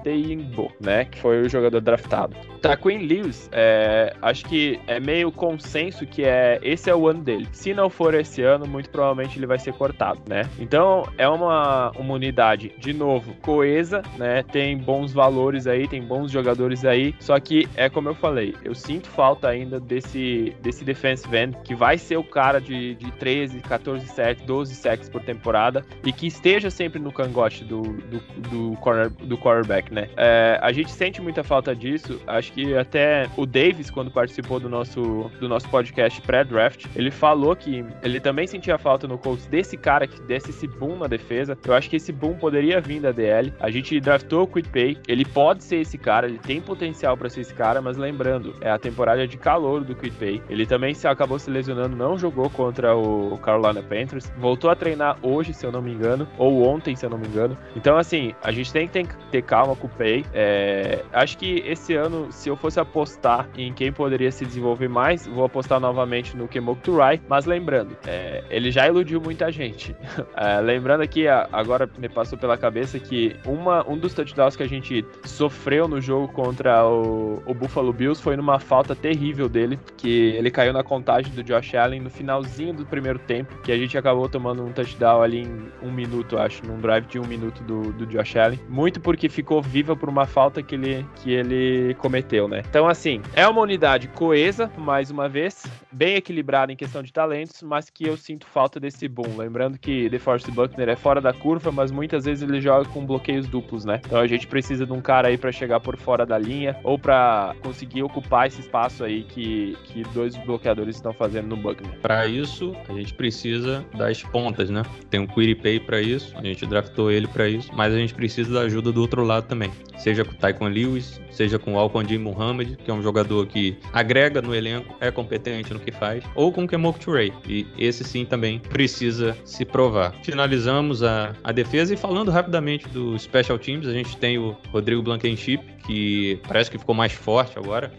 Né? 0.80 1.04
Que 1.04 1.18
foi 1.18 1.42
o 1.42 1.48
jogador 1.48 1.80
draftado. 1.80 2.36
Taquan 2.62 2.98
Lewis, 2.98 3.50
é, 3.52 4.14
acho 4.22 4.44
que 4.44 4.78
é 4.86 5.00
meio 5.00 5.32
consenso 5.32 6.06
que 6.06 6.24
é 6.24 6.60
esse 6.62 6.88
é 6.88 6.94
o 6.94 7.08
ano 7.08 7.20
dele. 7.20 7.48
Se 7.52 7.74
não 7.74 7.90
for 7.90 8.14
esse 8.14 8.40
ano, 8.42 8.66
muito 8.66 8.88
provavelmente 8.88 9.38
ele 9.38 9.46
vai 9.46 9.58
ser 9.58 9.72
cortado, 9.72 10.20
né? 10.28 10.48
Então 10.58 11.04
é 11.18 11.28
uma, 11.28 11.90
uma 11.98 12.14
unidade, 12.14 12.72
de 12.78 12.92
novo, 12.92 13.34
coesa, 13.42 14.02
né? 14.16 14.44
Tem 14.44 14.78
bons 14.78 15.12
valores 15.12 15.66
aí, 15.66 15.88
tem 15.88 16.00
bons 16.00 16.30
jogadores 16.30 16.84
aí. 16.84 17.14
Só 17.18 17.38
que 17.40 17.68
é 17.74 17.88
como 17.88 18.08
eu 18.08 18.14
falei, 18.14 18.54
eu 18.64 18.74
sinto 18.74 19.08
falta 19.08 19.48
ainda 19.48 19.80
desse, 19.80 20.54
desse 20.62 20.84
defensive 20.84 21.36
end 21.36 21.56
que 21.64 21.74
vai 21.74 21.98
ser 21.98 22.16
o 22.16 22.24
cara 22.24 22.60
de, 22.60 22.94
de 22.94 23.10
13, 23.12 23.60
14 23.60 24.06
sacks, 24.06 24.44
12 24.44 24.74
sacks 24.74 25.08
por 25.08 25.22
temporada 25.22 25.84
e 26.04 26.12
que 26.12 26.26
esteja 26.26 26.70
sempre 26.70 27.00
no 27.00 27.12
cangote 27.12 27.64
do, 27.64 27.82
do, 27.82 28.20
do, 28.48 28.76
corner, 28.76 29.10
do 29.10 29.36
quarterback, 29.36 29.92
né? 29.92 30.08
É, 30.16 30.51
a 30.60 30.72
gente 30.72 30.90
sente 30.90 31.20
muita 31.20 31.42
falta 31.42 31.74
disso. 31.74 32.20
Acho 32.26 32.52
que 32.52 32.76
até 32.76 33.28
o 33.36 33.46
Davis, 33.46 33.90
quando 33.90 34.10
participou 34.10 34.60
do 34.60 34.68
nosso, 34.68 35.30
do 35.40 35.48
nosso 35.48 35.68
podcast 35.68 36.20
pré-draft, 36.22 36.86
ele 36.94 37.10
falou 37.10 37.54
que 37.56 37.84
ele 38.02 38.20
também 38.20 38.46
sentia 38.46 38.78
falta 38.78 39.06
no 39.06 39.18
Colts 39.18 39.46
desse 39.46 39.76
cara 39.76 40.06
que 40.06 40.20
desse 40.22 40.50
esse 40.50 40.66
boom 40.66 40.96
na 40.96 41.06
defesa. 41.06 41.58
Eu 41.66 41.74
acho 41.74 41.88
que 41.90 41.96
esse 41.96 42.12
boom 42.12 42.34
poderia 42.34 42.80
vir 42.80 43.00
da 43.00 43.10
DL. 43.10 43.52
A 43.58 43.70
gente 43.70 43.98
draftou 44.00 44.42
o 44.42 44.46
Quick 44.46 44.68
Pay, 44.68 44.98
ele 45.08 45.24
pode 45.24 45.64
ser 45.64 45.76
esse 45.76 45.98
cara, 45.98 46.26
ele 46.26 46.38
tem 46.38 46.60
potencial 46.60 47.16
para 47.16 47.28
ser 47.28 47.40
esse 47.40 47.54
cara, 47.54 47.80
mas 47.80 47.96
lembrando, 47.96 48.54
é 48.60 48.70
a 48.70 48.78
temporada 48.78 49.26
de 49.26 49.36
calor 49.36 49.82
do 49.84 49.94
Quick 49.94 50.16
Pay. 50.16 50.42
Ele 50.48 50.66
também 50.66 50.94
se 50.94 51.06
acabou 51.06 51.38
se 51.38 51.50
lesionando, 51.50 51.96
não 51.96 52.18
jogou 52.18 52.48
contra 52.50 52.96
o 52.96 53.38
Carolina 53.38 53.82
Panthers, 53.82 54.32
voltou 54.38 54.70
a 54.70 54.76
treinar 54.76 55.16
hoje, 55.22 55.52
se 55.52 55.66
eu 55.66 55.72
não 55.72 55.82
me 55.82 55.92
engano, 55.92 56.28
ou 56.38 56.66
ontem, 56.66 56.94
se 56.94 57.04
eu 57.04 57.10
não 57.10 57.18
me 57.18 57.26
engano. 57.26 57.56
Então, 57.74 57.96
assim, 57.96 58.34
a 58.42 58.52
gente 58.52 58.72
tem 58.72 58.88
que 58.88 59.14
ter 59.30 59.42
calma 59.42 59.74
com 59.74 59.86
o 59.86 59.90
Pay. 59.90 60.24
É... 60.32 61.04
acho 61.12 61.36
que 61.38 61.62
esse 61.66 61.94
ano, 61.94 62.30
se 62.30 62.48
eu 62.48 62.56
fosse 62.56 62.80
apostar 62.80 63.48
em 63.56 63.72
quem 63.72 63.92
poderia 63.92 64.30
se 64.30 64.44
desenvolver 64.44 64.88
mais, 64.88 65.26
vou 65.26 65.44
apostar 65.44 65.80
novamente 65.80 66.36
no 66.36 66.48
Kemok 66.48 66.80
Turai, 66.82 67.20
mas 67.28 67.46
lembrando, 67.46 67.96
é... 68.06 68.44
ele 68.50 68.70
já 68.70 68.86
iludiu 68.86 69.20
muita 69.20 69.50
gente. 69.50 69.94
é, 70.36 70.60
lembrando 70.60 71.02
aqui, 71.02 71.26
agora 71.28 71.88
me 71.98 72.08
passou 72.08 72.38
pela 72.38 72.56
cabeça 72.56 72.98
que 72.98 73.36
uma, 73.46 73.88
um 73.88 73.96
dos 73.96 74.14
touchdowns 74.14 74.56
que 74.56 74.62
a 74.62 74.68
gente 74.68 75.04
sofreu 75.24 75.86
no 75.88 76.00
jogo 76.00 76.28
contra 76.28 76.86
o, 76.86 77.42
o 77.46 77.54
Buffalo 77.54 77.92
Bills 77.92 78.22
foi 78.22 78.36
numa 78.36 78.58
falta 78.58 78.94
terrível 78.94 79.48
dele, 79.48 79.78
que 79.96 80.34
ele 80.36 80.50
caiu 80.50 80.72
na 80.72 80.82
contagem 80.82 81.32
do 81.32 81.42
Josh 81.42 81.74
Allen 81.74 82.00
no 82.00 82.10
finalzinho 82.10 82.72
do 82.72 82.84
primeiro 82.86 83.18
tempo, 83.18 83.56
que 83.62 83.72
a 83.72 83.76
gente 83.76 83.96
acabou 83.96 84.28
tomando 84.28 84.64
um 84.64 84.72
touchdown 84.72 85.22
ali 85.22 85.42
em 85.42 85.72
um 85.82 85.90
minuto, 85.90 86.38
acho, 86.38 86.64
num 86.66 86.78
drive 86.78 87.06
de 87.06 87.18
um 87.18 87.26
minuto 87.26 87.62
do, 87.62 87.92
do 87.92 88.06
Josh 88.06 88.36
Allen. 88.36 88.60
Muito 88.68 89.00
porque 89.00 89.28
ficou 89.28 89.60
viva 89.60 89.96
por 89.96 90.08
uma 90.08 90.21
falta 90.26 90.62
que 90.62 90.74
ele, 90.74 91.06
que 91.16 91.32
ele 91.32 91.94
cometeu, 91.94 92.48
né? 92.48 92.62
Então, 92.68 92.88
assim, 92.88 93.20
é 93.34 93.46
uma 93.46 93.60
unidade 93.60 94.08
coesa, 94.08 94.70
mais 94.76 95.10
uma 95.10 95.28
vez, 95.28 95.62
bem 95.90 96.16
equilibrada 96.16 96.72
em 96.72 96.76
questão 96.76 97.02
de 97.02 97.12
talentos, 97.12 97.62
mas 97.62 97.90
que 97.90 98.06
eu 98.06 98.16
sinto 98.16 98.46
falta 98.46 98.80
desse 98.80 99.06
boom. 99.08 99.36
Lembrando 99.36 99.78
que 99.78 100.08
DeForest 100.08 100.50
Buckner 100.50 100.88
é 100.88 100.96
fora 100.96 101.20
da 101.20 101.32
curva, 101.32 101.70
mas 101.70 101.90
muitas 101.90 102.24
vezes 102.24 102.42
ele 102.42 102.60
joga 102.60 102.88
com 102.88 103.04
bloqueios 103.04 103.46
duplos, 103.46 103.84
né? 103.84 104.00
Então 104.04 104.20
a 104.20 104.26
gente 104.26 104.46
precisa 104.46 104.86
de 104.86 104.92
um 104.92 105.00
cara 105.00 105.28
aí 105.28 105.36
para 105.36 105.52
chegar 105.52 105.80
por 105.80 105.96
fora 105.96 106.24
da 106.24 106.38
linha 106.38 106.76
ou 106.82 106.98
para 106.98 107.54
conseguir 107.62 108.02
ocupar 108.02 108.46
esse 108.46 108.60
espaço 108.60 109.04
aí 109.04 109.24
que, 109.24 109.76
que 109.84 110.02
dois 110.14 110.36
bloqueadores 110.36 110.96
estão 110.96 111.12
fazendo 111.12 111.48
no 111.48 111.56
Buckner. 111.56 111.92
Para 112.00 112.26
isso, 112.26 112.74
a 112.88 112.92
gente 112.92 113.14
precisa 113.14 113.84
das 113.96 114.22
pontas, 114.22 114.70
né? 114.70 114.82
Tem 115.10 115.20
um 115.20 115.26
Quiripay 115.26 115.80
para 115.80 116.00
isso, 116.00 116.36
a 116.36 116.42
gente 116.42 116.66
draftou 116.66 117.10
ele 117.10 117.26
para 117.26 117.48
isso, 117.48 117.70
mas 117.74 117.92
a 117.92 117.96
gente 117.96 118.14
precisa 118.14 118.52
da 118.52 118.60
ajuda 118.60 118.92
do 118.92 119.00
outro 119.00 119.22
lado 119.24 119.46
também. 119.46 119.70
Seja 120.12 120.26
com 120.26 120.32
o 120.32 120.36
Taekwondo 120.36 120.74
Lewis, 120.74 121.18
seja 121.30 121.58
com 121.58 121.72
o 121.72 121.78
Alpandi 121.78 122.18
Muhammad, 122.18 122.76
que 122.76 122.90
é 122.90 122.92
um 122.92 123.02
jogador 123.02 123.46
que 123.46 123.78
agrega 123.94 124.42
no 124.42 124.54
elenco, 124.54 124.94
é 125.00 125.10
competente 125.10 125.72
no 125.72 125.80
que 125.80 125.90
faz, 125.90 126.22
ou 126.34 126.52
com 126.52 126.64
o 126.64 126.68
Kemok 126.68 127.00
Turay. 127.00 127.32
E 127.48 127.66
esse 127.78 128.04
sim 128.04 128.26
também 128.26 128.58
precisa 128.58 129.34
se 129.42 129.64
provar. 129.64 130.14
Finalizamos 130.22 131.02
a, 131.02 131.34
a 131.42 131.50
defesa 131.50 131.94
e 131.94 131.96
falando 131.96 132.30
rapidamente 132.30 132.86
do 132.90 133.18
Special 133.18 133.58
Teams, 133.58 133.86
a 133.86 133.92
gente 133.92 134.14
tem 134.18 134.36
o 134.36 134.54
Rodrigo 134.70 135.00
Blankenship, 135.00 135.60
que 135.86 136.38
parece 136.46 136.70
que 136.70 136.78
ficou 136.78 136.94
mais 136.94 137.12
forte 137.12 137.58
agora 137.58 137.90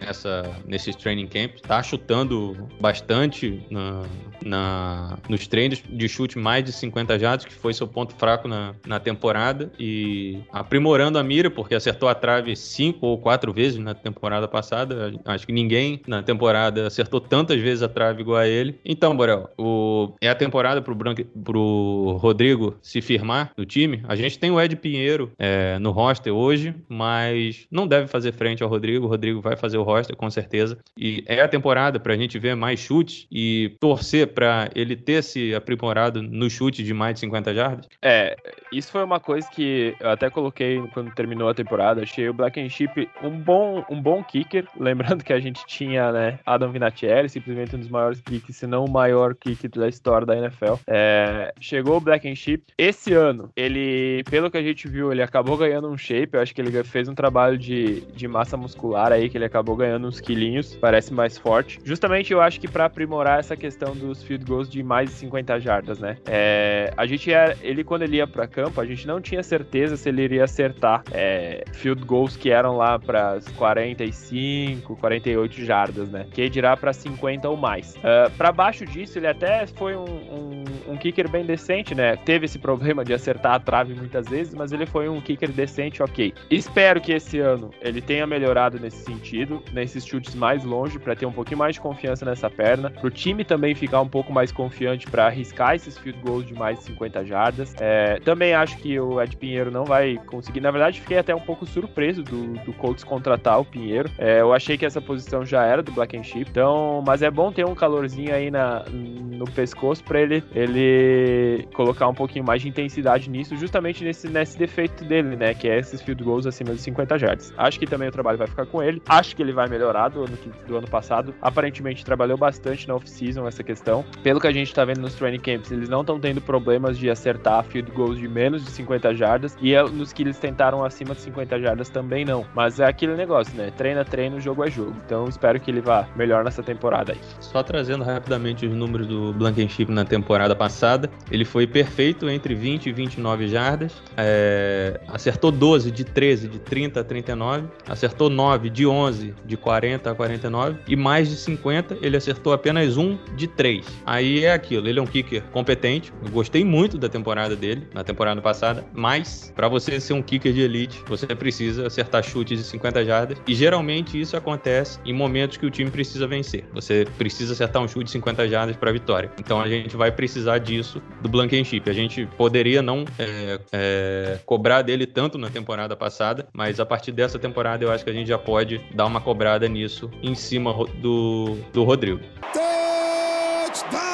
nessa, 0.00 0.50
nesses 0.66 0.94
training 0.96 1.26
camps. 1.26 1.60
Tá 1.60 1.82
chutando 1.82 2.68
bastante 2.80 3.64
na, 3.70 4.02
na, 4.44 5.18
nos 5.28 5.46
treinos 5.46 5.82
de 5.88 6.08
chute 6.08 6.38
mais 6.38 6.64
de 6.64 6.72
50 6.72 7.18
jardas, 7.18 7.44
que 7.44 7.52
foi 7.52 7.72
seu 7.72 7.86
ponto 7.86 8.14
fraco 8.14 8.48
na, 8.48 8.74
na 8.86 9.00
temporada. 9.00 9.72
E 9.78 10.40
aprimorando 10.52 11.18
a 11.18 11.22
mira, 11.22 11.50
acertou 11.70 12.08
a 12.08 12.14
trave 12.14 12.54
cinco 12.56 13.06
ou 13.06 13.18
quatro 13.18 13.52
vezes 13.52 13.78
na 13.78 13.94
temporada 13.94 14.48
passada. 14.48 15.12
Acho 15.24 15.46
que 15.46 15.52
ninguém 15.52 16.00
na 16.06 16.22
temporada 16.22 16.86
acertou 16.86 17.20
tantas 17.20 17.60
vezes 17.60 17.82
a 17.82 17.88
trave 17.88 18.22
igual 18.22 18.38
a 18.38 18.48
ele. 18.48 18.78
Então, 18.84 19.16
Borel, 19.16 19.50
o, 19.58 20.12
é 20.20 20.28
a 20.28 20.34
temporada 20.34 20.80
pro, 20.82 20.94
Branque, 20.94 21.24
pro 21.24 22.16
Rodrigo 22.20 22.76
se 22.82 23.00
firmar 23.00 23.52
no 23.56 23.64
time. 23.64 24.02
A 24.08 24.16
gente 24.16 24.38
tem 24.38 24.50
o 24.50 24.60
Ed 24.60 24.76
Pinheiro 24.76 25.32
é, 25.38 25.78
no 25.78 25.90
roster 25.90 26.32
hoje, 26.32 26.74
mas 26.88 27.66
não 27.70 27.86
deve 27.86 28.06
fazer 28.06 28.32
frente 28.32 28.62
ao 28.62 28.68
Rodrigo. 28.68 29.06
O 29.06 29.08
Rodrigo 29.08 29.40
vai 29.40 29.56
fazer 29.56 29.78
o 29.78 29.82
roster, 29.82 30.16
com 30.16 30.30
certeza. 30.30 30.78
E 30.96 31.24
é 31.26 31.40
a 31.40 31.48
temporada 31.48 31.98
para 31.98 32.14
a 32.14 32.16
gente 32.16 32.38
ver 32.38 32.54
mais 32.54 32.80
chutes 32.80 33.26
e 33.30 33.76
torcer 33.80 34.28
para 34.28 34.70
ele 34.74 34.96
ter 34.96 35.22
se 35.22 35.54
aprimorado 35.54 36.22
no 36.22 36.48
chute 36.48 36.82
de 36.82 36.94
mais 36.94 37.14
de 37.14 37.20
50 37.20 37.54
jardas? 37.54 37.88
É, 38.00 38.36
isso 38.72 38.90
foi 38.90 39.04
uma 39.04 39.20
coisa 39.20 39.48
que 39.50 39.94
eu 40.00 40.10
até 40.10 40.30
coloquei 40.30 40.82
quando 40.92 41.14
terminou 41.14 41.48
boa 41.52 41.54
temporada. 41.54 42.02
Achei 42.02 42.28
o 42.28 42.34
Black 42.34 42.58
and 42.60 42.68
Chip 42.68 43.08
um 43.22 43.38
bom, 43.38 43.84
um 43.88 44.00
bom 44.00 44.24
kicker. 44.24 44.66
Lembrando 44.78 45.22
que 45.22 45.32
a 45.32 45.38
gente 45.38 45.64
tinha, 45.66 46.10
né, 46.10 46.38
Adam 46.44 46.72
Vinatieri, 46.72 47.28
simplesmente 47.28 47.76
um 47.76 47.78
dos 47.78 47.88
maiores 47.88 48.20
kickers, 48.20 48.56
se 48.56 48.66
não 48.66 48.84
o 48.84 48.90
maior 48.90 49.34
kicker 49.34 49.70
da 49.70 49.88
história 49.88 50.26
da 50.26 50.36
NFL. 50.36 50.74
É, 50.86 51.52
chegou 51.60 51.96
o 51.98 52.00
Black 52.00 52.28
and 52.28 52.34
Chip. 52.34 52.64
Esse 52.76 53.12
ano, 53.12 53.50
ele, 53.54 54.24
pelo 54.30 54.50
que 54.50 54.56
a 54.56 54.62
gente 54.62 54.88
viu, 54.88 55.12
ele 55.12 55.22
acabou 55.22 55.56
ganhando 55.56 55.88
um 55.88 55.96
shape. 55.96 56.34
Eu 56.34 56.40
acho 56.40 56.54
que 56.54 56.60
ele 56.60 56.82
fez 56.82 57.08
um 57.08 57.14
trabalho 57.14 57.58
de, 57.58 58.00
de 58.12 58.26
massa 58.26 58.56
muscular 58.56 59.12
aí, 59.12 59.28
que 59.28 59.36
ele 59.36 59.44
acabou 59.44 59.76
ganhando 59.76 60.06
uns 60.06 60.20
quilinhos. 60.20 60.74
Parece 60.76 61.12
mais 61.12 61.36
forte. 61.36 61.78
Justamente 61.84 62.32
eu 62.32 62.40
acho 62.40 62.58
que 62.58 62.68
para 62.68 62.86
aprimorar 62.86 63.38
essa 63.38 63.56
questão 63.56 63.94
dos 63.94 64.22
field 64.22 64.44
goals 64.44 64.68
de 64.68 64.82
mais 64.82 65.10
de 65.10 65.16
50 65.16 65.60
jardas, 65.60 65.98
né? 65.98 66.16
É, 66.26 66.92
a 66.96 67.06
gente 67.06 67.30
era, 67.30 67.56
ele 67.60 67.84
quando 67.84 68.02
ele 68.02 68.16
ia 68.16 68.26
para 68.26 68.46
campo, 68.46 68.80
a 68.80 68.86
gente 68.86 69.06
não 69.06 69.20
tinha 69.20 69.42
certeza 69.42 69.96
se 69.96 70.08
ele 70.08 70.22
iria 70.22 70.44
acertar 70.44 71.02
é, 71.10 71.41
field 71.72 72.04
goals 72.04 72.36
que 72.36 72.50
eram 72.50 72.76
lá 72.76 72.98
para 72.98 73.38
45, 73.56 74.96
48 74.96 75.64
jardas, 75.64 76.08
né? 76.08 76.26
Que 76.32 76.48
dirá 76.48 76.76
para 76.76 76.92
50 76.92 77.48
ou 77.48 77.56
mais. 77.56 77.94
Uh, 77.96 78.00
ah, 78.26 78.30
para 78.36 78.52
baixo 78.52 78.84
disso, 78.84 79.18
ele 79.18 79.26
até 79.26 79.66
foi 79.66 79.96
um, 79.96 80.04
um, 80.04 80.64
um, 80.88 80.96
kicker 80.96 81.28
bem 81.30 81.44
decente, 81.44 81.94
né? 81.94 82.16
Teve 82.16 82.46
esse 82.46 82.58
problema 82.58 83.04
de 83.04 83.12
acertar 83.12 83.54
a 83.54 83.60
trave 83.60 83.94
muitas 83.94 84.28
vezes, 84.28 84.54
mas 84.54 84.72
ele 84.72 84.86
foi 84.86 85.08
um 85.08 85.20
kicker 85.20 85.50
decente, 85.50 86.02
ok. 86.02 86.32
Espero 86.50 87.00
que 87.00 87.12
esse 87.12 87.38
ano 87.38 87.70
ele 87.80 88.00
tenha 88.00 88.26
melhorado 88.26 88.78
nesse 88.78 89.04
sentido, 89.04 89.62
nesses 89.72 90.04
chutes 90.04 90.34
mais 90.34 90.64
longe, 90.64 90.98
para 90.98 91.14
ter 91.14 91.26
um 91.26 91.32
pouquinho 91.32 91.58
mais 91.58 91.74
de 91.74 91.80
confiança 91.80 92.24
nessa 92.24 92.48
perna, 92.48 92.90
pro 92.90 93.10
time 93.10 93.44
também 93.44 93.74
ficar 93.74 94.00
um 94.00 94.08
pouco 94.08 94.32
mais 94.32 94.52
confiante 94.52 95.06
para 95.06 95.26
arriscar 95.26 95.74
esses 95.74 95.98
field 95.98 96.18
goals 96.20 96.46
de 96.46 96.54
mais 96.54 96.78
de 96.78 96.84
50 96.84 97.24
jardas. 97.24 97.74
É, 97.80 98.20
também 98.20 98.54
acho 98.54 98.76
que 98.78 98.98
o 98.98 99.20
Ed 99.20 99.36
Pinheiro 99.36 99.70
não 99.70 99.84
vai 99.84 100.18
conseguir. 100.26 100.60
Na 100.60 100.70
verdade, 100.70 101.00
fiquei 101.00 101.18
até 101.18 101.31
um 101.34 101.40
pouco 101.40 101.66
surpreso 101.66 102.22
do, 102.22 102.54
do 102.64 102.72
Colts 102.72 103.04
contratar 103.04 103.60
o 103.60 103.64
Pinheiro. 103.64 104.10
É, 104.18 104.40
eu 104.40 104.52
achei 104.52 104.76
que 104.76 104.86
essa 104.86 105.00
posição 105.00 105.44
já 105.44 105.64
era 105.64 105.82
do 105.82 105.92
Black 105.92 106.16
and 106.16 106.22
Chip. 106.22 106.50
Então, 106.50 107.02
mas 107.06 107.22
é 107.22 107.30
bom 107.30 107.52
ter 107.52 107.64
um 107.66 107.74
calorzinho 107.74 108.34
aí 108.34 108.50
na, 108.50 108.84
no 108.90 109.44
pescoço 109.46 110.02
para 110.04 110.20
ele, 110.20 110.42
ele 110.54 111.68
colocar 111.74 112.08
um 112.08 112.14
pouquinho 112.14 112.44
mais 112.44 112.62
de 112.62 112.68
intensidade 112.68 113.28
nisso, 113.28 113.56
justamente 113.56 114.04
nesse, 114.04 114.28
nesse 114.28 114.58
defeito 114.58 115.04
dele, 115.04 115.36
né? 115.36 115.54
Que 115.54 115.68
é 115.68 115.78
esses 115.78 116.00
field 116.00 116.22
goals 116.22 116.46
acima 116.46 116.74
de 116.74 116.80
50 116.80 117.18
jardas. 117.18 117.52
Acho 117.56 117.78
que 117.78 117.86
também 117.86 118.08
o 118.08 118.12
trabalho 118.12 118.38
vai 118.38 118.46
ficar 118.46 118.66
com 118.66 118.82
ele. 118.82 119.02
Acho 119.08 119.34
que 119.34 119.42
ele 119.42 119.52
vai 119.52 119.68
melhorar 119.68 120.08
do 120.08 120.24
ano, 120.24 120.38
do 120.66 120.76
ano 120.76 120.88
passado. 120.88 121.34
Aparentemente 121.40 122.04
trabalhou 122.04 122.36
bastante 122.36 122.86
na 122.86 122.94
off-season 122.94 123.46
essa 123.46 123.62
questão. 123.62 124.04
Pelo 124.22 124.40
que 124.40 124.46
a 124.46 124.52
gente 124.52 124.72
tá 124.72 124.84
vendo 124.84 125.00
nos 125.00 125.14
training 125.14 125.40
camps, 125.40 125.70
eles 125.70 125.88
não 125.88 126.00
estão 126.00 126.18
tendo 126.18 126.40
problemas 126.40 126.98
de 126.98 127.10
acertar 127.10 127.64
field 127.64 127.90
goals 127.92 128.18
de 128.18 128.28
menos 128.28 128.64
de 128.64 128.70
50 128.70 129.14
jardas. 129.14 129.56
E 129.60 129.74
é 129.74 129.82
nos 129.82 130.12
que 130.12 130.22
eles 130.22 130.38
tentaram 130.38 130.84
acima 130.84 131.14
de 131.14 131.21
50 131.22 131.60
jardas 131.60 131.88
também 131.88 132.24
não. 132.24 132.44
Mas 132.54 132.80
é 132.80 132.86
aquele 132.86 133.14
negócio, 133.14 133.54
né? 133.56 133.70
Treina, 133.76 134.04
treino, 134.04 134.40
jogo 134.40 134.64
é 134.64 134.70
jogo. 134.70 134.94
Então 135.06 135.28
espero 135.28 135.58
que 135.60 135.70
ele 135.70 135.80
vá 135.80 136.06
melhor 136.16 136.44
nessa 136.44 136.62
temporada 136.62 137.12
aí. 137.12 137.18
Só 137.40 137.62
trazendo 137.62 138.04
rapidamente 138.04 138.66
os 138.66 138.74
números 138.74 139.06
do 139.06 139.32
Blankenship 139.32 139.86
na 139.86 140.04
temporada 140.04 140.54
passada. 140.54 141.10
Ele 141.30 141.44
foi 141.44 141.66
perfeito 141.66 142.28
entre 142.28 142.54
20 142.54 142.86
e 142.86 142.92
29 142.92 143.48
jardas. 143.48 143.92
É... 144.16 145.00
Acertou 145.08 145.50
12 145.50 145.90
de 145.90 146.04
13, 146.04 146.48
de 146.48 146.58
30 146.58 147.00
a 147.00 147.04
39. 147.04 147.66
Acertou 147.88 148.28
9 148.28 148.70
de 148.70 148.86
11, 148.86 149.34
de 149.44 149.56
40 149.56 150.10
a 150.10 150.14
49. 150.14 150.78
E 150.88 150.96
mais 150.96 151.28
de 151.28 151.36
50, 151.36 151.98
ele 152.02 152.16
acertou 152.16 152.52
apenas 152.52 152.96
um 152.96 153.18
de 153.36 153.46
3. 153.46 153.86
Aí 154.04 154.44
é 154.44 154.52
aquilo. 154.52 154.88
Ele 154.88 154.98
é 154.98 155.02
um 155.02 155.06
kicker 155.06 155.42
competente. 155.52 156.12
Eu 156.24 156.30
gostei 156.30 156.64
muito 156.64 156.98
da 156.98 157.08
temporada 157.08 157.54
dele, 157.56 157.86
na 157.92 158.04
temporada 158.04 158.40
passada. 158.40 158.84
Mas, 158.92 159.52
para 159.54 159.68
você 159.68 160.00
ser 160.00 160.12
um 160.12 160.22
kicker 160.22 160.52
de 160.52 160.60
elite, 160.60 161.01
você 161.06 161.26
precisa 161.26 161.86
acertar 161.86 162.22
chutes 162.22 162.58
de 162.58 162.64
50 162.64 163.04
jardas. 163.04 163.38
E 163.46 163.54
geralmente 163.54 164.20
isso 164.20 164.36
acontece 164.36 164.98
em 165.04 165.12
momentos 165.12 165.56
que 165.56 165.66
o 165.66 165.70
time 165.70 165.90
precisa 165.90 166.26
vencer. 166.26 166.64
Você 166.72 167.06
precisa 167.18 167.52
acertar 167.52 167.82
um 167.82 167.88
chute 167.88 168.04
de 168.04 168.10
50 168.10 168.48
jardas 168.48 168.76
para 168.76 168.92
vitória. 168.92 169.30
Então 169.38 169.60
a 169.60 169.68
gente 169.68 169.96
vai 169.96 170.10
precisar 170.10 170.58
disso 170.58 171.02
do 171.20 171.28
Blankenship. 171.28 171.82
A 171.86 171.92
gente 171.92 172.26
poderia 172.36 172.82
não 172.82 173.04
é, 173.18 173.58
é, 173.72 174.38
cobrar 174.44 174.82
dele 174.82 175.06
tanto 175.06 175.38
na 175.38 175.50
temporada 175.50 175.96
passada, 175.96 176.46
mas 176.52 176.80
a 176.80 176.86
partir 176.86 177.12
dessa 177.12 177.38
temporada 177.38 177.84
eu 177.84 177.90
acho 177.90 178.04
que 178.04 178.10
a 178.10 178.14
gente 178.14 178.28
já 178.28 178.38
pode 178.38 178.80
dar 178.94 179.06
uma 179.06 179.20
cobrada 179.20 179.68
nisso 179.68 180.10
em 180.22 180.34
cima 180.34 180.72
do, 181.00 181.56
do 181.72 181.84
Rodrigo. 181.84 182.20
Touchdown 182.52 184.12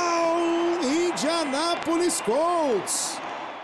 Indianapolis 0.83 2.21
Colts! 2.21 3.18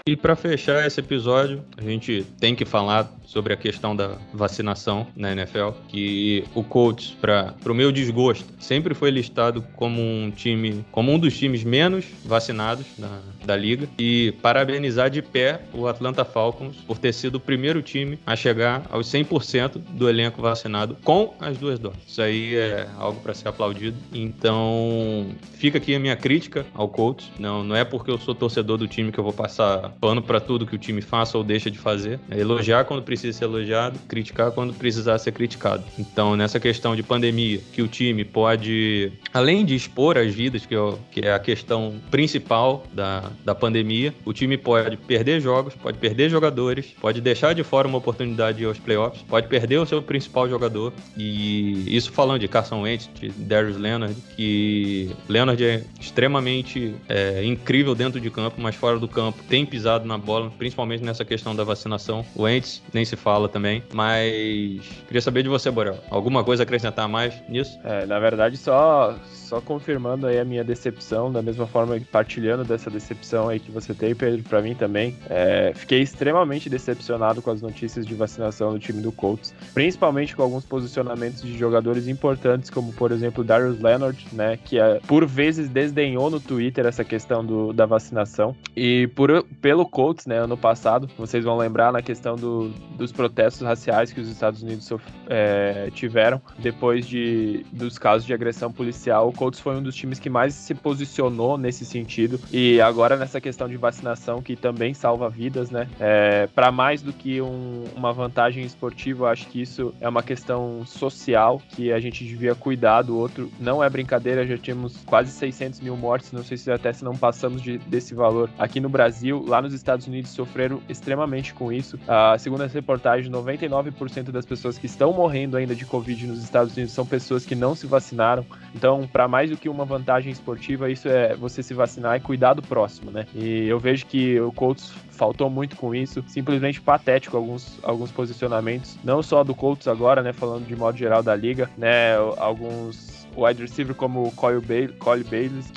E 0.07 0.15
para 0.15 0.37
fechar 0.37 0.87
esse 0.87 1.01
episódio, 1.01 1.65
a 1.79 1.81
gente 1.81 2.27
tem 2.39 2.55
que 2.55 2.67
falar 2.67 3.11
sobre 3.27 3.53
a 3.53 3.57
questão 3.57 3.97
da 3.97 4.17
vacinação 4.33 5.07
na 5.17 5.33
NFL, 5.33 5.71
que 5.89 6.45
o 6.55 6.63
Colts, 6.63 7.17
para 7.21 7.55
o 7.67 7.75
meu 7.75 7.91
desgosto, 7.91 8.47
sempre 8.59 8.95
foi 8.95 9.11
listado 9.11 9.63
como 9.75 10.01
um 10.01 10.31
time, 10.31 10.85
como 10.93 11.13
um 11.13 11.19
dos 11.19 11.37
times 11.37 11.65
menos 11.65 12.05
vacinados 12.25 12.87
da, 12.97 13.21
da 13.45 13.57
liga. 13.57 13.89
E 13.99 14.33
parabenizar 14.41 15.11
de 15.11 15.21
pé 15.21 15.61
o 15.73 15.87
Atlanta 15.87 16.25
Falcons 16.25 16.77
por 16.87 16.99
ter 16.99 17.13
sido 17.13 17.37
o 17.37 17.41
primeiro 17.41 17.83
time 17.83 18.19
a 18.27 18.37
chegar 18.37 18.83
aos 18.91 19.07
100% 19.09 19.79
do 19.79 20.09
elenco 20.09 20.41
vacinado 20.41 20.97
com 21.03 21.35
as 21.41 21.59
duas 21.59 21.79
doses. 21.79 21.99
Isso 22.07 22.23
aí 22.23 22.55
é 22.55 22.87
algo 22.97 23.21
para 23.21 23.35
ser 23.35 23.49
aplaudido. 23.49 23.97
Então, 24.13 25.27
fica 25.55 25.79
aqui 25.79 25.95
a 25.95 25.99
minha 25.99 26.17
crítica 26.17 26.65
ao 26.75 26.89
Colts. 26.89 27.31
Não, 27.39 27.65
não 27.65 27.75
é 27.75 27.85
porque 27.85 28.11
eu 28.11 28.19
sou 28.19 28.35
torcedor 28.35 28.79
do 28.79 28.87
time 28.87 29.11
que 29.11 29.19
eu 29.19 29.25
vou 29.25 29.33
passar 29.33 29.91
pano 30.01 30.23
para 30.23 30.41
tudo 30.41 30.67
que 30.67 30.77
o 30.77 30.79
time 30.79 31.01
faça 31.01 31.37
ou 31.37 31.43
deixa 31.45 31.71
de 31.71 31.79
fazer. 31.79 32.21
É 32.31 32.39
elogiar 32.39 32.85
quando 32.85 33.03
precisa 33.03 33.14
precisa 33.15 33.39
ser 33.39 33.45
elogiado, 33.45 33.99
criticar 34.09 34.51
quando 34.51 34.75
precisar 34.75 35.19
ser 35.19 35.33
criticado. 35.33 35.85
Então, 35.99 36.37
nessa 36.37 36.59
questão 36.59 36.97
de 36.97 37.03
pandemia, 37.03 37.61
que 37.73 37.81
o 37.81 37.89
time 37.89 38.25
pode, 38.25 39.13
além 39.33 39.65
de 39.65 39.75
expor 39.75 40.19
as 40.19 40.35
vidas, 40.35 40.67
que 40.67 40.75
é, 40.75 40.95
que 41.11 41.21
é 41.21 41.33
a 41.33 41.39
questão 41.39 41.95
principal 42.11 42.85
da, 42.93 43.31
da 43.45 43.55
pandemia, 43.55 44.13
o 44.25 44.33
time 44.33 44.57
pode 44.57 44.97
perder 44.97 45.41
jogos, 45.41 45.75
pode 45.75 45.99
perder 45.99 46.29
jogadores, 46.29 46.87
pode 47.01 47.21
deixar 47.21 47.55
de 47.55 47.63
fora 47.63 47.87
uma 47.87 47.99
oportunidade 47.99 48.65
aos 48.65 48.79
playoffs, 48.79 49.23
pode 49.23 49.47
perder 49.49 49.79
o 49.79 49.87
seu 49.87 50.03
principal 50.03 50.49
jogador. 50.49 50.93
E 51.17 51.97
isso 51.97 52.13
falando 52.13 52.41
de 52.41 52.49
Carson 52.49 52.83
Wentz, 52.83 53.09
de 53.15 53.29
Darius 53.31 53.77
Leonard, 53.77 54.17
que 54.37 55.11
Leonard 55.29 55.63
é 55.65 55.85
extremamente 56.01 56.95
é, 57.09 57.45
incrível 57.45 57.95
dentro 57.95 58.21
de 58.21 58.31
campo, 58.31 58.61
mas 58.61 58.75
fora 58.75 58.99
do 58.99 59.07
campo 59.07 59.43
tem 59.49 59.65
pisado 59.65 60.07
na 60.07 60.19
bola, 60.19 60.51
principalmente 60.59 61.05
nessa 61.05 61.25
questão 61.25 61.55
da 61.55 61.63
vacinação. 61.63 62.25
O 62.35 62.43
Wentz 62.43 62.83
nem 62.93 63.04
se 63.07 63.15
se 63.15 63.17
fala 63.17 63.49
também. 63.49 63.83
Mas 63.93 64.83
queria 65.07 65.21
saber 65.23 65.43
de 65.43 65.49
você, 65.49 65.71
Borel. 65.71 65.99
Alguma 66.11 66.45
coisa 66.45 66.63
a 66.63 66.65
acrescentar 66.65 67.09
mais 67.09 67.35
nisso? 67.49 67.79
É, 67.85 68.05
na 68.05 68.19
verdade, 68.19 68.57
só, 68.57 69.15
só 69.33 69.61
confirmando 69.61 70.27
aí 70.27 70.39
a 70.39 70.45
minha 70.45 70.65
decepção, 70.65 71.33
da 71.33 71.41
mesma 71.41 71.67
forma 71.67 71.99
que 71.99 72.05
partilhando 72.05 72.65
dessa 72.65 72.91
decepção 72.91 73.49
aí 73.49 73.61
que 73.61 73.71
você 73.71 73.95
tem, 73.95 74.15
Pedro, 74.15 74.43
para 74.43 74.61
mim 74.61 74.75
também. 74.75 75.17
É, 75.31 75.73
fiquei 75.75 76.03
extremamente 76.03 76.69
decepcionado 76.69 77.41
com 77.41 77.51
as 77.51 77.63
notícias 77.63 78.05
de 78.07 78.15
vacinação 78.15 78.73
do 78.73 78.79
time 78.79 79.01
do 79.01 79.13
Colts, 79.13 79.55
principalmente 79.73 80.35
com 80.35 80.43
alguns 80.43 80.65
posicionamentos 80.65 81.43
de 81.43 81.57
jogadores 81.57 82.09
importantes, 82.09 82.71
como 82.71 82.93
por 82.93 83.13
exemplo 83.13 83.45
Darius 83.45 83.81
Leonard, 83.81 84.27
né, 84.33 84.59
que 84.63 84.79
é, 84.79 85.01
por 85.07 85.27
vezes 85.27 85.69
desdenhou 85.69 86.31
no 86.31 86.41
Twitter 86.41 86.87
essa 86.87 87.05
questão 87.05 87.45
do, 87.45 87.73
da 87.73 87.87
vacinação. 87.87 88.57
E 88.77 89.07
por, 89.15 89.45
pelo 89.61 89.87
Colts, 89.87 90.27
né, 90.27 90.39
ano 90.39 90.57
passado, 90.57 91.09
vocês 91.17 91.45
vão 91.45 91.57
lembrar 91.57 91.93
na 91.93 92.03
questão 92.03 92.37
do, 92.37 92.73
dos 92.97 93.13
protestos 93.13 93.63
raciais 93.63 94.13
que 94.13 94.21
os 94.21 94.29
Estados 94.29 94.63
Unidos 94.63 94.91
é, 95.29 95.91
tiveram 95.93 96.41
depois 96.59 97.07
de, 97.07 97.65
dos 97.73 97.99
casos 97.99 98.27
de 98.27 98.33
agressão 98.33 98.73
policial. 98.73 99.29
O 99.29 99.33
Colts 99.33 99.61
foi 99.61 99.77
um 99.77 99.83
dos 99.83 99.95
times 99.95 100.19
que 100.19 100.31
mais 100.31 100.55
se 100.55 100.75
posicionou 100.75 101.57
nesse 101.59 101.85
sentido 101.85 102.41
e 102.53 102.81
agora 102.81 103.17
nessa 103.17 103.41
questão 103.41 103.69
de 103.69 103.77
vacinação 103.77 104.43
que 104.43 104.57
também 104.57 104.95
salva 104.95 105.29
vidas, 105.29 105.71
né? 105.71 105.89
É, 105.99 106.49
para 106.55 106.71
mais 106.71 107.03
do 107.03 107.13
que 107.13 107.41
um, 107.41 107.85
uma 107.95 108.13
vantagem 108.13 108.65
esportiva, 108.65 109.25
eu 109.25 109.29
acho 109.29 109.47
que 109.49 109.61
isso 109.61 109.95
é 110.01 110.09
uma 110.09 110.23
questão 110.23 110.85
social 110.87 111.61
que 111.71 111.93
a 111.93 112.01
gente 112.01 112.25
devia 112.25 112.55
cuidar 112.55 113.03
do 113.03 113.17
outro. 113.17 113.51
Não 113.61 113.83
é 113.83 113.89
brincadeira, 113.89 114.47
já 114.47 114.57
tínhamos 114.57 114.97
quase 115.05 115.31
600 115.31 115.81
mil 115.81 115.97
mortes, 115.97 116.33
não 116.33 116.43
sei 116.43 116.57
se 116.57 116.71
até 116.71 116.93
se 116.93 117.05
não 117.05 117.17
passamos 117.17 117.63
de, 117.63 117.79
desse 117.79 118.15
valor 118.15 118.51
aqui 118.59 118.81
no 118.81 118.89
Brasil. 118.89 119.45
Lá 119.47 119.61
nos 119.61 119.73
Estados 119.73 120.07
Unidos 120.07 120.31
sofreram 120.31 120.81
extremamente 120.89 121.55
com 121.55 121.73
isso. 121.73 121.99
A 122.07 122.37
segunda 122.39 122.69
reportagem, 122.85 123.33
99% 123.33 124.31
das 124.31 124.45
pessoas 124.45 124.77
que 124.77 124.87
estão 124.87 125.13
morrendo 125.13 125.57
ainda 125.57 125.75
de 125.75 125.87
Covid 125.87 126.27
nos 126.27 126.43
Estados 126.45 126.77
Unidos 126.77 126.93
são 126.93 127.07
pessoas 127.07 127.47
que 127.47 127.55
não 127.55 127.75
se 127.75 127.87
vacinaram. 127.87 128.45
Então, 128.75 129.09
para 129.11 129.27
mais 129.27 129.51
do 129.51 129.57
que 129.57 129.69
uma 129.69 129.87
vantagem 129.87 130.31
esportiva, 130.31 130.91
isso 130.91 131.09
é 131.09 131.35
você 131.35 131.63
se 131.63 131.73
vacinar 131.73 132.17
e 132.17 132.21
cuidar 132.21 132.53
do 132.53 132.63
próximo, 132.63 133.11
né? 133.11 133.27
E 133.35 133.67
eu 133.67 133.79
vejo 133.81 134.05
que 134.07 134.39
o 134.39 134.53
Colts 134.53 134.93
faltou 135.11 135.49
muito 135.49 135.77
com 135.77 135.95
isso, 135.95 136.23
simplesmente 136.27 136.81
patético 136.81 137.37
alguns, 137.37 137.79
alguns 137.83 138.11
posicionamentos, 138.11 138.99
não 139.03 139.23
só 139.23 139.43
do 139.43 139.55
Colts 139.55 139.89
agora, 139.89 140.23
né, 140.23 140.33
falando 140.33 140.67
de 140.67 140.77
modo 140.77 140.99
geral 140.99 141.23
da 141.23 141.35
liga, 141.35 141.71
né, 141.79 142.17
alguns 142.37 143.14
wide 143.37 143.61
receiver 143.63 143.95
como 143.95 144.25
o 144.25 144.33
Cole, 144.33 144.61
ba 144.61 144.93
Cole 144.99 145.25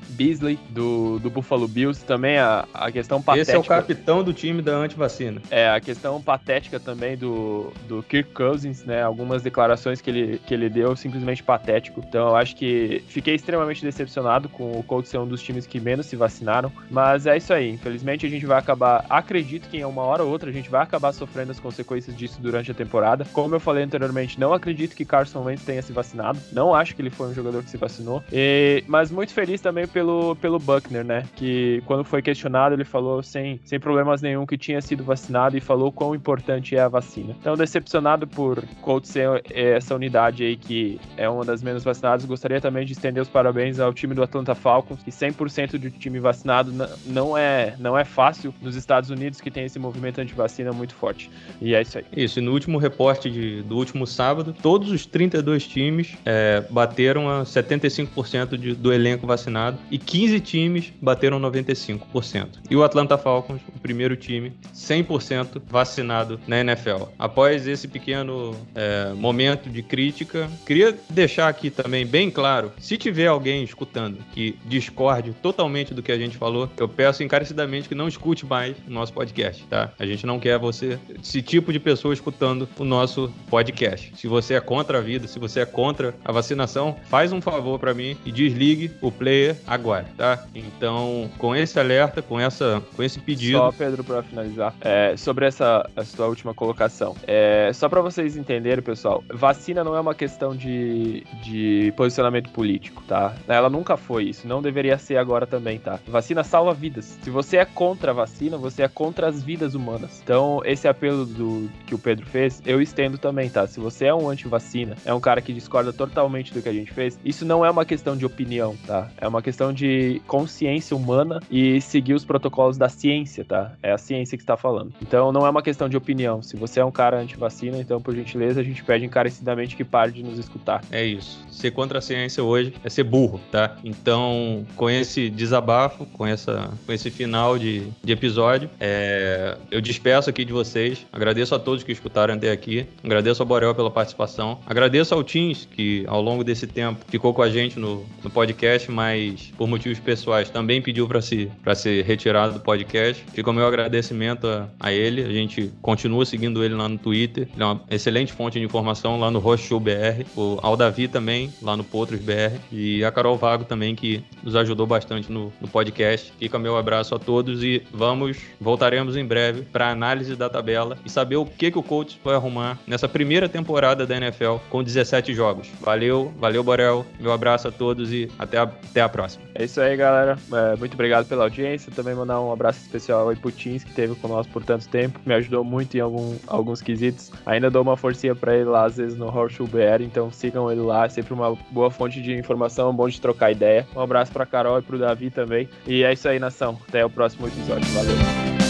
Beasley, 0.10 0.60
do, 0.70 1.20
do 1.20 1.30
Buffalo 1.30 1.68
Bills. 1.68 2.04
Também 2.06 2.38
a, 2.38 2.68
a 2.74 2.92
questão 2.92 3.22
patética. 3.22 3.52
Esse 3.52 3.56
é 3.56 3.60
o 3.60 3.64
capitão 3.64 4.24
do 4.24 4.34
time 4.34 4.62
da 4.62 4.76
antivacina. 4.76 5.42
É, 5.50 5.70
a 5.70 5.80
questão 5.80 6.22
patética 6.22 6.80
também 6.80 7.18
do, 7.18 7.72
do 7.88 8.04
Kirk 8.04 8.32
Cousins, 8.32 8.84
né? 8.84 9.02
Algumas 9.02 9.42
declarações 9.42 10.02
que 10.02 10.10
ele, 10.10 10.42
que 10.46 10.54
ele 10.54 10.70
deu, 10.70 10.96
simplesmente 10.96 11.44
patético. 11.44 12.04
Então 12.08 12.30
eu 12.30 12.36
acho 12.36 12.56
que 12.56 13.04
fiquei 13.08 13.36
extremamente 13.36 13.84
decepcionado 13.84 14.50
com 14.50 14.72
o 14.72 14.84
Colts 14.84 15.10
ser 15.10 15.18
um 15.18 15.28
dos 15.28 15.42
times 15.42 15.66
que 15.66 15.80
menos 15.80 16.06
se 16.06 16.16
vacinaram. 16.16 16.72
Mas 16.90 17.26
é 17.26 17.38
isso 17.38 17.54
aí. 17.54 17.72
Infelizmente 17.72 18.26
a 18.26 18.30
gente 18.30 18.46
vai 18.46 18.58
acabar. 18.58 19.06
Acredito 19.10 19.70
que 19.70 19.78
em 19.78 19.86
uma 19.86 20.04
hora 20.04 20.24
ou 20.24 20.30
outra 20.30 20.50
a 20.50 20.54
gente 20.54 20.70
vai 20.70 20.82
acabar 20.82 21.12
sofrendo 21.14 21.52
as 21.52 21.60
consequências 21.60 22.16
disso 22.16 22.40
durante 22.42 22.72
a 22.72 22.74
temporada. 22.74 23.26
Como 23.34 23.56
eu 23.56 23.60
falei 23.60 23.84
anteriormente, 23.84 24.40
não 24.40 24.54
acredito 24.54 24.96
que 24.96 25.06
Carson 25.06 25.44
Wentz 25.44 25.64
tenha 25.64 25.82
se 25.82 25.92
vacinado. 25.92 26.40
Não 26.52 26.74
acho 26.74 26.96
que 26.96 27.02
ele 27.02 27.10
foi 27.10 27.28
um 27.28 27.34
jogador 27.34 27.47
que 27.64 27.70
se 27.70 27.78
vacinou. 27.78 28.24
E, 28.32 28.84
mas 28.88 29.12
muito 29.12 29.34
feliz 29.34 29.62
também 29.62 29.88
pelo, 29.88 30.36
pelo 30.36 30.60
Buckner, 30.60 31.04
né? 31.04 31.24
Que 31.36 31.82
quando 31.86 32.04
foi 32.04 32.22
questionado, 32.22 32.76
ele 32.76 32.86
falou 32.86 33.22
sem, 33.24 33.60
sem 33.64 33.80
problemas 33.80 34.22
nenhum 34.22 34.46
que 34.46 34.58
tinha 34.58 34.82
sido 34.82 35.04
vacinado 35.04 35.58
e 35.58 35.62
falou 35.62 35.92
quão 35.92 36.14
importante 36.16 36.76
é 36.76 36.82
a 36.82 36.88
vacina. 36.88 37.36
Então, 37.40 37.56
decepcionado 37.56 38.28
por 38.28 38.64
Colts 38.82 39.12
ser 39.12 39.44
essa 39.50 39.96
unidade 39.96 40.44
aí 40.44 40.56
que 40.56 41.00
é 41.16 41.30
uma 41.30 41.44
das 41.44 41.62
menos 41.62 41.84
vacinadas, 41.84 42.26
gostaria 42.26 42.62
também 42.62 42.86
de 42.86 42.94
estender 42.94 43.22
os 43.22 43.30
parabéns 43.30 43.80
ao 43.80 43.94
time 43.94 44.14
do 44.14 44.24
Atlanta 44.24 44.54
Falcons, 44.56 45.02
que 45.04 45.12
100% 45.12 45.78
de 45.78 45.92
time 45.92 46.20
vacinado 46.20 46.72
não 47.06 47.38
é, 47.38 47.76
não 47.80 47.98
é 47.98 48.06
fácil 48.06 48.54
nos 48.62 48.76
Estados 48.76 49.10
Unidos, 49.10 49.42
que 49.42 49.50
tem 49.50 49.66
esse 49.66 49.80
movimento 49.80 50.20
anti-vacina 50.20 50.72
muito 50.72 50.94
forte. 50.94 51.30
E 51.62 51.74
é 51.74 51.82
isso 51.82 51.98
aí. 51.98 52.06
Isso, 52.16 52.40
e 52.40 52.42
no 52.42 52.52
último 52.52 52.78
reporte 52.78 53.30
de, 53.30 53.62
do 53.64 53.78
último 53.78 54.06
sábado, 54.06 54.56
todos 54.62 54.92
os 54.92 55.06
32 55.06 55.68
times 55.68 56.16
é, 56.26 56.64
bateram 56.70 57.30
a 57.30 57.37
75% 57.44 58.58
de, 58.58 58.74
do 58.74 58.94
elenco 58.94 59.28
vacinado 59.28 59.78
e 59.90 59.98
15 59.98 60.40
times 60.40 60.94
bateram 61.02 61.40
95%. 61.40 62.48
E 62.70 62.76
o 62.76 62.84
Atlanta 62.84 63.18
Falcons, 63.18 63.62
o 63.76 63.80
primeiro 63.80 64.16
time, 64.16 64.54
100% 64.74 65.62
vacinado 65.68 66.40
na 66.48 66.60
NFL. 66.60 67.04
Após 67.18 67.68
esse 67.68 67.88
pequeno 67.88 68.56
é, 68.76 69.14
momento 69.14 69.70
de 69.70 69.82
crítica, 69.82 70.50
queria 70.66 70.98
deixar 71.10 71.48
aqui 71.48 71.70
também 71.70 72.06
bem 72.06 72.30
claro: 72.30 72.72
se 72.80 72.98
tiver 72.98 73.28
alguém 73.28 73.64
escutando 73.64 74.18
que 74.34 74.58
discorde 74.66 75.34
totalmente 75.42 75.94
do 75.94 76.02
que 76.02 76.12
a 76.12 76.18
gente 76.18 76.38
falou, 76.38 76.70
eu 76.78 76.88
peço 76.88 77.24
encarecidamente 77.24 77.90
que 77.90 77.96
não 77.96 78.08
escute 78.08 78.46
mais 78.46 78.76
o 78.88 78.92
nosso 78.92 79.14
podcast, 79.14 79.64
tá? 79.66 79.92
A 79.98 80.06
gente 80.06 80.26
não 80.26 80.40
quer 80.40 80.58
você, 80.58 81.00
esse 81.22 81.42
tipo 81.42 81.72
de 81.72 81.80
pessoa 81.80 82.14
escutando 82.14 82.68
o 82.78 82.84
nosso 82.84 83.32
podcast. 83.50 84.12
Se 84.16 84.28
você 84.28 84.56
é 84.56 84.60
contra 84.60 85.00
a 85.00 85.02
vida, 85.02 85.28
se 85.28 85.40
você 85.40 85.62
é 85.62 85.66
contra 85.66 86.16
a 86.24 86.32
vacinação, 86.32 86.96
faz 87.06 87.27
um 87.32 87.42
favor 87.42 87.80
para 87.80 87.94
mim 87.94 88.18
e 88.26 88.32
desligue 88.32 88.92
o 89.02 89.12
player 89.12 89.56
agora, 89.66 90.06
tá? 90.18 90.46
Então, 90.54 91.30
com 91.38 91.56
esse 91.56 91.80
alerta, 91.80 92.22
com 92.22 92.40
essa, 92.40 92.82
com 92.96 93.04
esse 93.04 93.20
pedido. 93.20 93.58
Só 93.58 93.72
Pedro 93.72 94.04
para 94.04 94.24
finalizar, 94.24 94.74
é, 94.82 95.16
sobre 95.18 95.46
essa, 95.46 95.90
essa 95.96 96.16
sua 96.16 96.28
última 96.28 96.54
colocação, 96.54 97.16
é, 97.26 97.72
só 97.74 97.90
para 97.90 98.02
vocês 98.02 98.36
entenderem, 98.36 98.84
pessoal, 98.84 99.24
vacina 99.30 99.84
não 99.84 99.96
é 99.96 100.00
uma 100.00 100.16
questão 100.16 100.56
de, 100.56 101.24
de 101.44 101.94
posicionamento 101.96 102.50
político, 102.50 103.04
tá? 103.08 103.36
Ela 103.48 103.70
nunca 103.70 103.98
foi 103.98 104.26
isso, 104.26 104.48
não 104.48 104.62
deveria 104.62 104.98
ser 104.98 105.18
agora 105.18 105.46
também, 105.46 105.80
tá? 105.80 106.00
Vacina 106.08 106.44
salva 106.44 106.74
vidas. 106.74 107.18
Se 107.22 107.30
você 107.30 107.58
é 107.58 107.66
contra 107.66 108.12
a 108.12 108.14
vacina, 108.14 108.58
você 108.58 108.84
é 108.84 108.88
contra 108.88 109.28
as 109.28 109.44
vidas 109.44 109.76
humanas. 109.76 110.22
Então, 110.24 110.62
esse 110.66 110.88
apelo 110.88 111.26
do 111.26 111.70
que 111.86 111.96
o 111.96 112.00
Pedro 112.00 112.26
fez, 112.26 112.62
eu 112.66 112.82
estendo 112.82 113.18
também, 113.18 113.50
tá? 113.50 113.68
Se 113.68 113.80
você 113.80 114.06
é 114.06 114.14
um 114.14 114.30
anti-vacina, 114.30 114.96
é 115.06 115.14
um 115.14 115.20
cara 115.20 115.42
que 115.42 115.54
discorda 115.54 115.92
totalmente 115.92 116.54
do 116.54 116.62
que 116.62 116.70
a 116.70 116.74
gente 116.74 116.92
fez, 116.92 117.17
isso 117.24 117.46
não 117.46 117.66
é 117.66 117.70
uma 117.70 117.86
questão 117.86 118.16
de 118.16 118.26
opinião, 118.26 118.76
tá? 118.86 119.10
É 119.18 119.28
uma 119.28 119.42
questão 119.42 119.74
de 119.74 120.22
consciência 120.28 120.96
humana 120.96 121.40
e 121.50 121.80
seguir 121.82 122.14
os 122.14 122.26
protocolos 122.26 122.78
da 122.78 122.90
ciência, 122.90 123.44
tá? 123.44 123.74
É 123.82 123.92
a 123.92 123.98
ciência 123.98 124.38
que 124.38 124.44
está 124.44 124.58
falando. 124.58 124.94
Então 125.02 125.32
não 125.32 125.46
é 125.46 125.50
uma 125.50 125.62
questão 125.62 125.90
de 125.90 125.98
opinião. 125.98 126.42
Se 126.42 126.56
você 126.56 126.80
é 126.80 126.86
um 126.86 126.92
cara 126.92 127.20
anti-vacina, 127.20 127.78
então 127.78 128.02
por 128.02 128.16
gentileza 128.16 128.62
a 128.62 128.64
gente 128.64 128.84
pede 128.84 129.06
encarecidamente 129.06 129.76
que 129.76 129.84
pare 129.84 130.12
de 130.12 130.24
nos 130.24 130.38
escutar. 130.38 130.82
É 130.92 131.04
isso. 131.06 131.46
Ser 131.50 131.72
contra 131.72 132.00
a 132.00 132.02
ciência 132.02 132.44
hoje 132.44 132.74
é 132.84 132.90
ser 132.90 133.04
burro, 133.04 133.40
tá? 133.52 133.78
Então, 133.84 134.66
com 134.76 134.90
esse 134.90 135.30
desabafo, 135.30 136.06
com, 136.06 136.26
essa, 136.26 136.70
com 136.86 136.94
esse 136.94 137.10
final 137.10 137.58
de, 137.58 137.88
de 138.04 138.14
episódio, 138.14 138.70
é, 138.80 139.58
eu 139.72 139.82
despeço 139.82 140.30
aqui 140.30 140.46
de 140.46 140.54
vocês. 140.54 141.06
Agradeço 141.12 141.56
a 141.56 141.60
todos 141.60 141.84
que 141.84 141.92
escutaram 141.92 142.36
até 142.36 142.52
aqui. 142.52 142.86
Agradeço 143.04 143.42
ao 143.42 143.48
Borel 143.48 143.74
pela 143.74 143.92
participação. 143.92 144.60
Agradeço 144.66 145.14
ao 145.14 145.24
Teams, 145.24 145.68
que 145.72 146.06
ao 146.08 146.22
longo 146.22 146.44
desse 146.44 146.68
tempo 146.68 147.04
ficou 147.08 147.34
com 147.34 147.42
a 147.42 147.50
gente 147.50 147.80
no, 147.80 148.06
no 148.24 148.30
podcast, 148.30 148.92
mas 148.92 149.52
por 149.58 149.68
motivos 149.68 150.00
pessoais 150.00 150.50
também 150.50 150.82
pediu 150.82 151.08
para 151.08 151.22
se, 151.22 151.50
ser 151.76 152.04
retirado 152.06 152.54
do 152.54 152.60
podcast. 152.60 153.24
Fica 153.34 153.50
o 153.50 153.54
meu 153.54 153.66
agradecimento 153.66 154.48
a, 154.48 154.68
a, 154.80 154.92
ele. 154.92 155.24
A 155.24 155.32
gente 155.32 155.72
continua 155.82 156.26
seguindo 156.26 156.64
ele 156.64 156.76
lá 156.76 156.88
no 156.88 156.98
Twitter. 156.98 157.48
Ele 157.54 157.64
é 157.64 157.66
uma 157.66 157.82
excelente 157.90 158.34
fonte 158.34 158.60
de 158.60 158.66
informação 158.66 159.20
lá 159.20 159.32
no 159.32 159.40
Roche 159.40 159.68
Show 159.68 159.80
BR. 159.80 160.26
O, 160.36 160.60
ao 160.62 160.76
Davi 160.76 161.08
também, 161.08 161.54
lá 161.62 161.76
no 161.76 161.84
Potros 161.84 162.20
BR. 162.20 162.58
E 162.72 163.04
a 163.04 163.12
Carol 163.12 163.38
Vago 163.38 163.64
também, 163.64 163.96
que 163.96 164.24
nos 164.44 164.56
ajudou 164.56 164.86
bastante 164.86 165.32
no, 165.32 165.52
no 165.60 165.68
podcast. 165.68 166.34
Fica 166.38 166.60
meu 166.60 166.78
abraço 166.78 167.16
a 167.16 167.20
todos 167.20 167.64
e 167.64 167.82
vamos, 167.92 168.38
voltaremos 168.60 169.16
em 169.16 169.26
breve 169.26 169.64
para 169.64 169.90
análise 169.90 170.36
da 170.36 170.50
tabela 170.50 170.98
e 171.06 171.10
saber 171.10 171.36
o 171.38 171.46
que, 171.46 171.72
que 171.72 171.78
o 171.78 171.84
coach 171.84 172.20
vai 172.24 172.36
arrumar 172.36 172.78
nessa 172.86 173.08
primeira 173.08 173.48
temporada 173.48 174.06
da 174.06 174.18
NFL 174.18 174.58
com 174.70 174.84
17 174.84 175.34
jogos. 175.34 175.68
Valeu, 175.82 176.34
valeu, 176.40 176.64
Borel. 176.64 176.97
Meu 177.20 177.32
abraço 177.32 177.68
a 177.68 177.72
todos 177.72 178.12
e 178.12 178.30
até 178.38 178.58
a, 178.58 178.64
até 178.64 179.02
a 179.02 179.10
próxima. 179.10 179.44
É 179.54 179.66
isso 179.66 179.80
aí, 179.82 179.96
galera. 179.96 180.38
É, 180.52 180.76
muito 180.76 180.94
obrigado 180.94 181.28
pela 181.28 181.44
audiência. 181.44 181.92
Também 181.96 182.16
mandar 182.16 182.40
um 182.42 182.52
abraço 182.52 182.80
especial 182.82 183.22
ao 183.22 183.34
Iputins, 183.34 183.84
que 183.84 183.94
teve 183.94 184.16
conosco 184.16 184.52
por 184.54 184.64
tanto 184.64 184.88
tempo. 184.88 185.20
Me 185.26 185.34
ajudou 185.34 185.64
muito 185.64 185.98
em 185.98 186.00
algum, 186.00 186.36
alguns 186.48 186.82
quesitos. 186.82 187.32
Ainda 187.46 187.70
dou 187.70 187.82
uma 187.82 187.98
forcinha 187.98 188.36
para 188.36 188.56
ele 188.56 188.66
lá, 188.66 188.86
às 188.86 188.98
vezes, 188.98 189.18
no 189.18 189.28
Horseshoe 189.28 189.68
BR. 189.68 190.04
Então 190.04 190.32
sigam 190.32 190.72
ele 190.72 190.82
lá. 190.82 191.06
É 191.06 191.10
sempre 191.10 191.34
uma 191.34 191.56
boa 191.72 191.90
fonte 191.90 192.22
de 192.22 192.34
informação, 192.34 192.96
bom 192.96 193.08
de 193.08 193.20
trocar 193.20 193.52
ideia. 193.52 193.88
Um 193.96 194.02
abraço 194.02 194.32
pra 194.32 194.46
Carol 194.46 194.80
e 194.80 194.82
pro 194.82 194.98
Davi 194.98 195.30
também. 195.30 195.68
E 195.86 196.04
é 196.04 196.14
isso 196.14 196.28
aí, 196.28 196.40
nação. 196.40 196.78
Até 196.88 197.06
o 197.06 197.10
próximo 197.10 197.48
episódio. 197.48 197.88
Valeu. 197.94 198.67